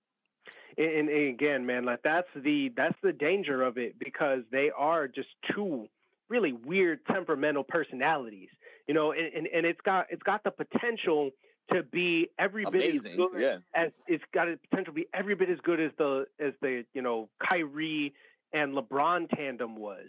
and, 0.77 1.09
and 1.09 1.29
again, 1.29 1.65
man, 1.65 1.85
like 1.85 2.01
that's 2.03 2.27
the 2.35 2.71
that's 2.75 2.97
the 3.03 3.13
danger 3.13 3.61
of 3.61 3.77
it 3.77 3.97
because 3.99 4.41
they 4.51 4.71
are 4.75 5.07
just 5.07 5.29
two 5.53 5.87
really 6.29 6.53
weird 6.53 7.05
temperamental 7.07 7.63
personalities, 7.63 8.49
you 8.87 8.93
know, 8.93 9.11
and, 9.11 9.33
and, 9.33 9.47
and 9.47 9.65
it's 9.65 9.81
got 9.81 10.07
it's 10.09 10.23
got 10.23 10.43
the 10.43 10.51
potential 10.51 11.31
to 11.73 11.83
be 11.83 12.29
every 12.39 12.63
Amazing. 12.63 13.01
bit 13.03 13.11
as 13.11 13.17
good 13.17 13.41
yeah. 13.41 13.57
as 13.75 13.91
it's 14.07 14.23
got 14.33 14.47
a 14.47 14.57
potential 14.69 14.93
to 14.93 14.95
be 14.95 15.07
every 15.13 15.35
bit 15.35 15.49
as 15.49 15.59
good 15.63 15.79
as 15.79 15.91
the 15.97 16.25
as 16.39 16.53
the 16.61 16.83
you 16.93 17.01
know 17.01 17.29
Kyrie 17.49 18.13
and 18.53 18.73
LeBron 18.75 19.29
tandem 19.35 19.75
was, 19.75 20.07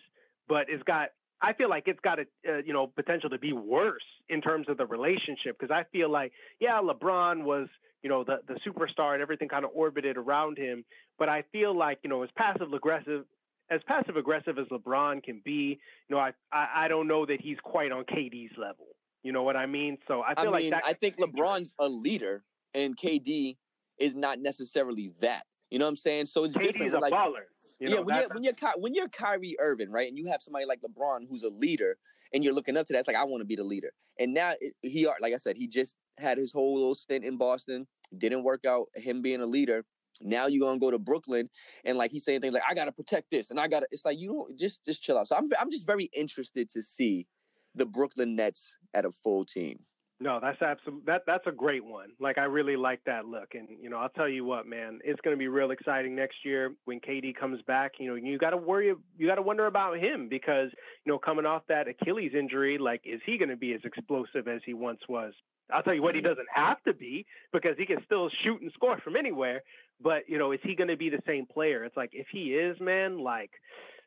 but 0.48 0.66
it's 0.68 0.82
got 0.84 1.10
I 1.42 1.52
feel 1.54 1.70
like 1.70 1.84
it's 1.86 2.00
got 2.00 2.18
a 2.18 2.26
uh, 2.48 2.58
you 2.64 2.72
know 2.72 2.86
potential 2.86 3.30
to 3.30 3.38
be 3.38 3.52
worse 3.52 4.02
in 4.28 4.40
terms 4.40 4.68
of 4.68 4.76
the 4.76 4.86
relationship 4.86 5.58
because 5.58 5.70
I 5.70 5.84
feel 5.92 6.10
like 6.10 6.32
yeah 6.60 6.80
LeBron 6.82 7.44
was 7.44 7.68
you 8.02 8.08
know, 8.08 8.24
the 8.24 8.38
the 8.46 8.58
superstar 8.66 9.14
and 9.14 9.22
everything 9.22 9.48
kind 9.48 9.64
of 9.64 9.70
orbited 9.74 10.16
around 10.16 10.58
him. 10.58 10.84
But 11.18 11.28
I 11.28 11.44
feel 11.52 11.76
like, 11.76 11.98
you 12.02 12.10
know, 12.10 12.22
as 12.22 12.30
passive 12.36 12.72
aggressive 12.72 13.24
as 13.70 13.80
passive 13.86 14.16
aggressive 14.16 14.58
as 14.58 14.66
LeBron 14.66 15.22
can 15.22 15.40
be, 15.44 15.78
you 16.08 16.16
know, 16.16 16.18
I, 16.18 16.32
I, 16.52 16.84
I 16.84 16.88
don't 16.88 17.06
know 17.06 17.24
that 17.26 17.40
he's 17.40 17.58
quite 17.62 17.92
on 17.92 18.04
KD's 18.04 18.56
level. 18.58 18.86
You 19.22 19.32
know 19.32 19.44
what 19.44 19.56
I 19.56 19.66
mean? 19.66 19.98
So 20.08 20.22
I 20.22 20.34
feel 20.34 20.54
I 20.54 20.60
mean, 20.60 20.70
like 20.70 20.84
I 20.84 20.94
think 20.94 21.18
LeBron's 21.18 21.74
a 21.78 21.88
leader 21.88 22.42
and 22.74 22.96
KD 22.96 23.56
is 23.98 24.14
not 24.14 24.40
necessarily 24.40 25.12
that. 25.20 25.44
You 25.70 25.78
know 25.78 25.84
what 25.84 25.90
I'm 25.90 25.96
saying? 25.96 26.26
So 26.26 26.44
it's 26.44 26.54
different. 26.54 26.94
a 26.94 26.98
like, 26.98 27.12
baller. 27.12 27.44
You 27.78 27.88
know, 27.88 27.96
yeah, 27.96 28.00
when 28.00 28.16
you're, 28.16 28.28
when 28.28 28.42
you're 28.44 28.54
when 28.76 28.94
you're 28.94 29.08
Kyrie 29.08 29.56
Irving, 29.58 29.90
right, 29.90 30.08
and 30.08 30.18
you 30.18 30.26
have 30.26 30.42
somebody 30.42 30.66
like 30.66 30.80
LeBron 30.80 31.28
who's 31.28 31.44
a 31.44 31.48
leader, 31.48 31.96
and 32.34 32.42
you're 32.44 32.52
looking 32.52 32.76
up 32.76 32.86
to 32.88 32.92
that, 32.92 33.00
it's 33.00 33.08
like 33.08 33.16
I 33.16 33.24
want 33.24 33.40
to 33.40 33.46
be 33.46 33.56
the 33.56 33.64
leader. 33.64 33.90
And 34.18 34.34
now 34.34 34.54
it, 34.60 34.74
he, 34.82 35.06
like 35.20 35.32
I 35.32 35.36
said, 35.36 35.56
he 35.56 35.66
just 35.66 35.96
had 36.18 36.38
his 36.38 36.52
whole 36.52 36.74
little 36.74 36.94
stint 36.94 37.24
in 37.24 37.36
Boston. 37.36 37.86
Didn't 38.18 38.42
work 38.42 38.64
out. 38.66 38.88
Him 38.94 39.22
being 39.22 39.40
a 39.40 39.46
leader. 39.46 39.84
Now 40.20 40.48
you're 40.48 40.66
gonna 40.66 40.78
go 40.78 40.90
to 40.90 40.98
Brooklyn, 40.98 41.48
and 41.84 41.96
like 41.96 42.10
he's 42.10 42.24
saying 42.24 42.40
things 42.40 42.52
like, 42.52 42.64
"I 42.68 42.74
gotta 42.74 42.92
protect 42.92 43.30
this," 43.30 43.50
and 43.50 43.58
I 43.58 43.68
gotta. 43.68 43.86
It's 43.90 44.04
like 44.04 44.18
you 44.18 44.28
don't 44.28 44.58
just 44.58 44.84
just 44.84 45.02
chill 45.02 45.16
out. 45.16 45.28
So 45.28 45.36
I'm 45.36 45.48
I'm 45.58 45.70
just 45.70 45.86
very 45.86 46.10
interested 46.12 46.68
to 46.70 46.82
see 46.82 47.26
the 47.74 47.86
Brooklyn 47.86 48.34
Nets 48.34 48.76
at 48.92 49.04
a 49.04 49.12
full 49.12 49.44
team. 49.44 49.78
No, 50.22 50.38
that's 50.38 50.60
absolutely 50.60 51.02
that 51.06 51.22
that's 51.26 51.46
a 51.46 51.52
great 51.52 51.82
one. 51.82 52.10
Like 52.20 52.36
I 52.36 52.44
really 52.44 52.76
like 52.76 53.00
that 53.06 53.24
look, 53.24 53.54
and 53.54 53.68
you 53.80 53.88
know 53.88 53.96
I'll 53.96 54.10
tell 54.10 54.28
you 54.28 54.44
what, 54.44 54.66
man, 54.66 54.98
it's 55.02 55.20
going 55.22 55.34
to 55.34 55.38
be 55.38 55.48
real 55.48 55.70
exciting 55.70 56.14
next 56.14 56.44
year 56.44 56.74
when 56.84 57.00
KD 57.00 57.34
comes 57.34 57.62
back. 57.62 57.92
You 57.98 58.10
know 58.10 58.14
you 58.16 58.36
got 58.36 58.50
to 58.50 58.58
worry, 58.58 58.94
you 59.16 59.26
got 59.26 59.36
to 59.36 59.42
wonder 59.42 59.64
about 59.66 59.96
him 59.98 60.28
because 60.28 60.68
you 61.06 61.12
know 61.12 61.18
coming 61.18 61.46
off 61.46 61.62
that 61.70 61.88
Achilles 61.88 62.32
injury, 62.38 62.76
like 62.76 63.00
is 63.06 63.22
he 63.24 63.38
going 63.38 63.48
to 63.48 63.56
be 63.56 63.72
as 63.72 63.80
explosive 63.82 64.46
as 64.46 64.60
he 64.66 64.74
once 64.74 65.00
was? 65.08 65.32
I'll 65.72 65.82
tell 65.82 65.94
you 65.94 66.02
what, 66.02 66.14
he 66.14 66.20
doesn't 66.20 66.48
have 66.54 66.82
to 66.82 66.92
be 66.92 67.24
because 67.50 67.76
he 67.78 67.86
can 67.86 67.98
still 68.04 68.28
shoot 68.44 68.60
and 68.60 68.70
score 68.74 68.98
from 68.98 69.16
anywhere. 69.16 69.62
But 70.02 70.28
you 70.28 70.36
know, 70.36 70.52
is 70.52 70.60
he 70.62 70.74
going 70.74 70.88
to 70.88 70.98
be 70.98 71.08
the 71.08 71.22
same 71.26 71.46
player? 71.46 71.84
It's 71.84 71.96
like 71.96 72.10
if 72.12 72.26
he 72.30 72.52
is, 72.54 72.78
man, 72.78 73.20
like 73.20 73.52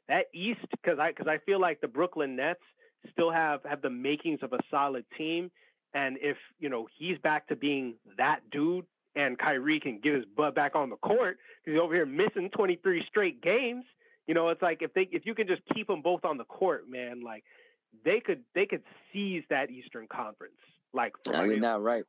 that 0.09 0.25
East, 0.31 0.61
because 0.69 0.99
I 0.99 1.09
because 1.09 1.27
I 1.27 1.39
feel 1.43 1.59
like 1.59 1.81
the 1.81 1.87
Brooklyn 1.87 2.35
Nets 2.35 2.61
still 3.11 3.31
have 3.31 3.61
have 3.67 3.81
the 3.81 3.89
makings 3.89 4.39
of 4.43 4.53
a 4.53 4.59
solid 4.69 5.05
team 5.17 5.49
and 5.93 6.17
if, 6.21 6.37
you 6.59 6.69
know, 6.69 6.87
he's 6.97 7.17
back 7.19 7.47
to 7.47 7.55
being 7.55 7.95
that 8.17 8.39
dude 8.51 8.85
and 9.15 9.37
Kyrie 9.37 9.79
can 9.79 9.99
get 9.99 10.15
his 10.15 10.25
butt 10.35 10.55
back 10.55 10.75
on 10.75 10.89
the 10.89 10.95
court 10.97 11.37
because 11.63 11.75
he's 11.75 11.81
over 11.81 11.93
here 11.93 12.05
missing 12.05 12.49
23 12.55 13.03
straight 13.07 13.41
games, 13.41 13.85
you 14.27 14.33
know, 14.33 14.49
it's 14.49 14.61
like 14.61 14.81
if 14.81 14.93
they 14.93 15.07
if 15.11 15.25
you 15.25 15.35
can 15.35 15.47
just 15.47 15.61
keep 15.73 15.87
them 15.87 16.01
both 16.01 16.25
on 16.25 16.37
the 16.37 16.45
court, 16.45 16.89
man, 16.89 17.21
like 17.21 17.43
they 18.05 18.19
could 18.19 18.43
they 18.55 18.65
could 18.65 18.81
seize 19.11 19.43
that 19.49 19.69
Eastern 19.69 20.07
Conference. 20.07 20.53
Like 20.93 21.13
no, 21.27 21.43
you're 21.43 21.59
not 21.59 21.81
right. 21.81 22.03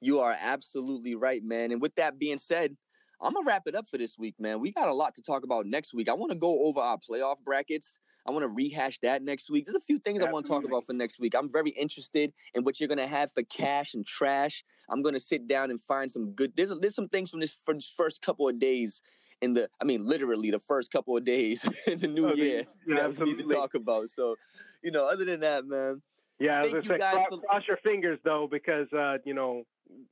You 0.00 0.20
are 0.20 0.36
absolutely 0.38 1.14
right, 1.14 1.42
man. 1.42 1.72
And 1.72 1.80
with 1.80 1.94
that 1.96 2.18
being 2.18 2.36
said, 2.36 2.76
I'm 3.20 3.32
gonna 3.32 3.46
wrap 3.46 3.62
it 3.66 3.74
up 3.74 3.88
for 3.88 3.98
this 3.98 4.18
week, 4.18 4.34
man. 4.38 4.60
We 4.60 4.72
got 4.72 4.88
a 4.88 4.94
lot 4.94 5.14
to 5.14 5.22
talk 5.22 5.44
about 5.44 5.66
next 5.66 5.94
week. 5.94 6.08
I 6.08 6.12
want 6.12 6.30
to 6.32 6.38
go 6.38 6.66
over 6.66 6.80
our 6.80 6.98
playoff 6.98 7.36
brackets. 7.44 7.98
I 8.26 8.30
want 8.30 8.42
to 8.42 8.48
rehash 8.48 8.98
that 9.02 9.22
next 9.22 9.50
week. 9.50 9.66
There's 9.66 9.76
a 9.76 9.80
few 9.80 9.98
things 9.98 10.16
Absolutely. 10.16 10.28
I 10.28 10.32
want 10.32 10.46
to 10.46 10.52
talk 10.52 10.64
about 10.64 10.86
for 10.86 10.92
next 10.92 11.20
week. 11.20 11.34
I'm 11.34 11.50
very 11.50 11.70
interested 11.70 12.32
in 12.54 12.64
what 12.64 12.80
you're 12.80 12.88
gonna 12.88 13.06
have 13.06 13.32
for 13.32 13.42
cash 13.44 13.94
and 13.94 14.04
trash. 14.06 14.64
I'm 14.90 15.02
gonna 15.02 15.20
sit 15.20 15.46
down 15.46 15.70
and 15.70 15.80
find 15.80 16.10
some 16.10 16.32
good. 16.32 16.52
There's 16.56 16.72
there's 16.80 16.94
some 16.94 17.08
things 17.08 17.30
from 17.30 17.40
this, 17.40 17.54
first 17.96 18.22
couple 18.22 18.48
of 18.48 18.58
days 18.58 19.02
in 19.40 19.52
the. 19.52 19.68
I 19.80 19.84
mean, 19.84 20.04
literally 20.04 20.50
the 20.50 20.58
first 20.58 20.90
couple 20.90 21.16
of 21.16 21.24
days 21.24 21.64
in 21.86 21.98
the 21.98 22.08
new 22.08 22.34
year 22.34 22.64
yeah, 22.86 23.08
that 23.08 23.18
we 23.18 23.34
need 23.34 23.46
to 23.46 23.54
talk 23.54 23.74
about. 23.74 24.08
So, 24.08 24.36
you 24.82 24.90
know, 24.90 25.06
other 25.06 25.24
than 25.24 25.40
that, 25.40 25.66
man. 25.66 26.02
Yeah, 26.38 26.62
Thank 26.62 26.74
you 26.74 26.82
say, 26.82 26.98
guys 26.98 27.14
cross, 27.14 27.26
for... 27.30 27.38
cross 27.38 27.62
your 27.66 27.78
fingers 27.78 28.18
though, 28.24 28.48
because 28.50 28.92
uh, 28.92 29.18
you 29.24 29.34
know 29.34 29.62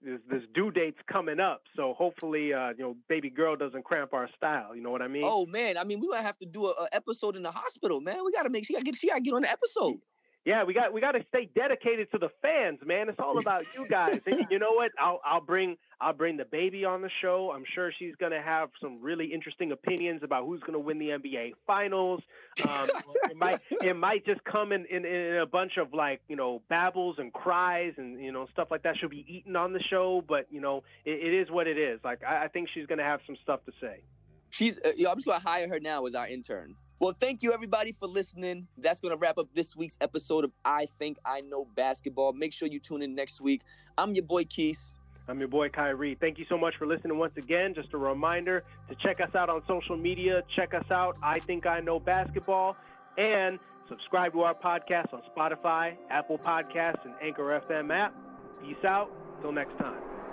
this, 0.03 0.20
this 0.31 0.43
due 0.55 0.70
date's 0.70 0.99
coming 1.11 1.41
up, 1.41 1.62
so 1.77 1.95
hopefully, 1.95 2.55
uh, 2.55 2.70
you 2.70 2.85
know, 2.85 2.97
baby 3.09 3.29
girl 3.29 3.57
doesn't 3.57 3.85
cramp 3.85 4.14
our 4.14 4.29
style. 4.37 4.75
You 4.75 4.83
know 4.83 4.91
what 4.91 5.03
I 5.03 5.09
mean? 5.09 5.25
Oh 5.27 5.45
man, 5.47 5.77
I 5.77 5.85
mean, 5.85 6.01
we 6.01 6.09
gonna 6.09 6.22
have 6.22 6.39
to 6.39 6.47
do 6.47 6.66
a, 6.66 6.70
a 6.70 6.89
episode 6.93 7.37
in 7.37 7.43
the 7.43 7.51
hospital, 7.51 8.01
man. 8.01 8.25
We 8.25 8.33
gotta 8.33 8.51
make 8.51 8.64
sure 8.64 8.68
she 8.68 8.75
gotta 8.75 8.85
get 8.85 8.97
she 8.97 9.09
gotta 9.09 9.20
get 9.20 9.35
on 9.35 9.43
the 9.43 9.51
episode 9.51 9.99
yeah, 10.45 10.64
we 10.64 10.74
got 10.74 10.92
we 10.92 11.01
got 11.01 11.12
to 11.12 11.24
stay 11.28 11.49
dedicated 11.55 12.11
to 12.12 12.18
the 12.18 12.28
fans, 12.42 12.80
man. 12.84 13.09
It's 13.09 13.18
all 13.18 13.38
about 13.38 13.64
you 13.74 13.88
guys. 13.88 14.20
and 14.26 14.47
you 14.51 14.59
know 14.59 14.72
what? 14.72 14.90
I'll 14.99 15.20
I'll 15.24 15.40
bring 15.40 15.76
I'll 16.01 16.12
bring 16.12 16.36
the 16.36 16.45
baby 16.45 16.84
on 16.84 17.01
the 17.01 17.11
show. 17.22 17.51
I'm 17.55 17.64
sure 17.74 17.90
she's 17.99 18.14
gonna 18.16 18.42
have 18.42 18.68
some 18.80 19.01
really 19.01 19.32
interesting 19.32 19.72
opinions 19.72 20.22
about 20.22 20.45
who's 20.45 20.61
gonna 20.61 20.78
win 20.78 20.99
the 20.99 21.09
NBA 21.09 21.53
Finals. 21.66 22.20
Um, 22.68 22.90
it 23.30 23.36
might 23.38 23.61
it 23.70 23.97
might 23.97 24.26
just 24.26 24.45
come 24.45 24.72
in, 24.72 24.84
in, 24.90 25.07
in 25.07 25.36
a 25.36 25.47
bunch 25.47 25.78
of 25.78 25.95
like 25.95 26.20
you 26.28 26.36
know 26.36 26.61
babbles 26.68 27.16
and 27.18 27.32
cries 27.32 27.95
and 27.97 28.20
you 28.22 28.30
know 28.30 28.47
stuff 28.53 28.68
like 28.70 28.82
that. 28.82 28.97
She'll 28.99 29.09
be 29.09 29.24
eaten 29.26 29.57
on 29.57 29.72
the 29.72 29.82
show, 29.88 30.22
but 30.28 30.47
you 30.51 30.61
know 30.61 30.82
it, 31.07 31.12
it 31.12 31.34
is 31.34 31.51
what 31.51 31.66
it 31.66 31.78
is. 31.78 32.01
Like 32.05 32.22
I, 32.22 32.45
I 32.45 32.49
think 32.49 32.68
she's 32.74 32.86
gonna 32.86 33.03
have 33.03 33.20
some 33.26 33.36
stuff 33.42 33.61
to 33.64 33.72
say. 33.80 34.03
She's 34.51 34.78
uh, 34.84 34.92
yo, 34.95 35.11
I'm 35.11 35.16
just 35.16 35.26
gonna 35.26 35.38
hire 35.38 35.68
her 35.68 35.80
now 35.80 36.05
as 36.05 36.14
our 36.14 36.28
intern. 36.28 36.76
Well, 37.01 37.14
thank 37.20 37.42
you 37.42 37.53
everybody 37.53 37.90
for 37.92 38.07
listening. 38.07 38.68
That's 38.78 39.01
going 39.01 39.11
to 39.11 39.18
wrap 39.18 39.36
up 39.36 39.49
this 39.53 39.76
week's 39.76 39.99
episode 40.01 40.45
of 40.45 40.53
I 40.64 40.86
Think 40.99 41.18
I 41.24 41.40
Know 41.40 41.66
Basketball. 41.74 42.32
Make 42.32 42.53
sure 42.53 42.68
you 42.68 42.78
tune 42.78 43.03
in 43.03 43.14
next 43.14 43.40
week. 43.40 43.62
I'm 43.99 44.14
your 44.14 44.24
boy 44.24 44.45
Keys. 44.45 44.95
I'm 45.26 45.38
your 45.38 45.49
boy 45.49 45.70
Kyrie. 45.70 46.16
Thank 46.20 46.38
you 46.38 46.45
so 46.49 46.57
much 46.57 46.74
for 46.78 46.86
listening 46.86 47.18
once 47.18 47.36
again. 47.36 47.74
Just 47.74 47.92
a 47.95 47.99
reminder 47.99 48.62
to 48.88 48.95
check 48.95 49.20
us 49.20 49.34
out 49.34 49.49
on 49.49 49.62
social 49.66 49.97
media. 49.97 50.42
Check 50.55 50.72
us 50.72 50.88
out, 50.90 51.18
I 51.22 51.40
Think 51.40 51.66
I 51.66 51.80
Know 51.80 51.99
Basketball, 51.99 52.76
and 53.18 53.59
subscribe 53.88 54.32
to 54.32 54.42
our 54.42 54.55
podcast 54.55 55.12
on 55.12 55.22
Spotify, 55.36 55.97
Apple 56.11 56.38
Podcasts, 56.38 57.05
and 57.05 57.14
Anchor 57.20 57.61
FM 57.68 57.92
app. 57.92 58.14
Peace 58.62 58.84
out. 58.84 59.11
Till 59.42 59.53
next 59.53 59.76
time. 59.78 60.24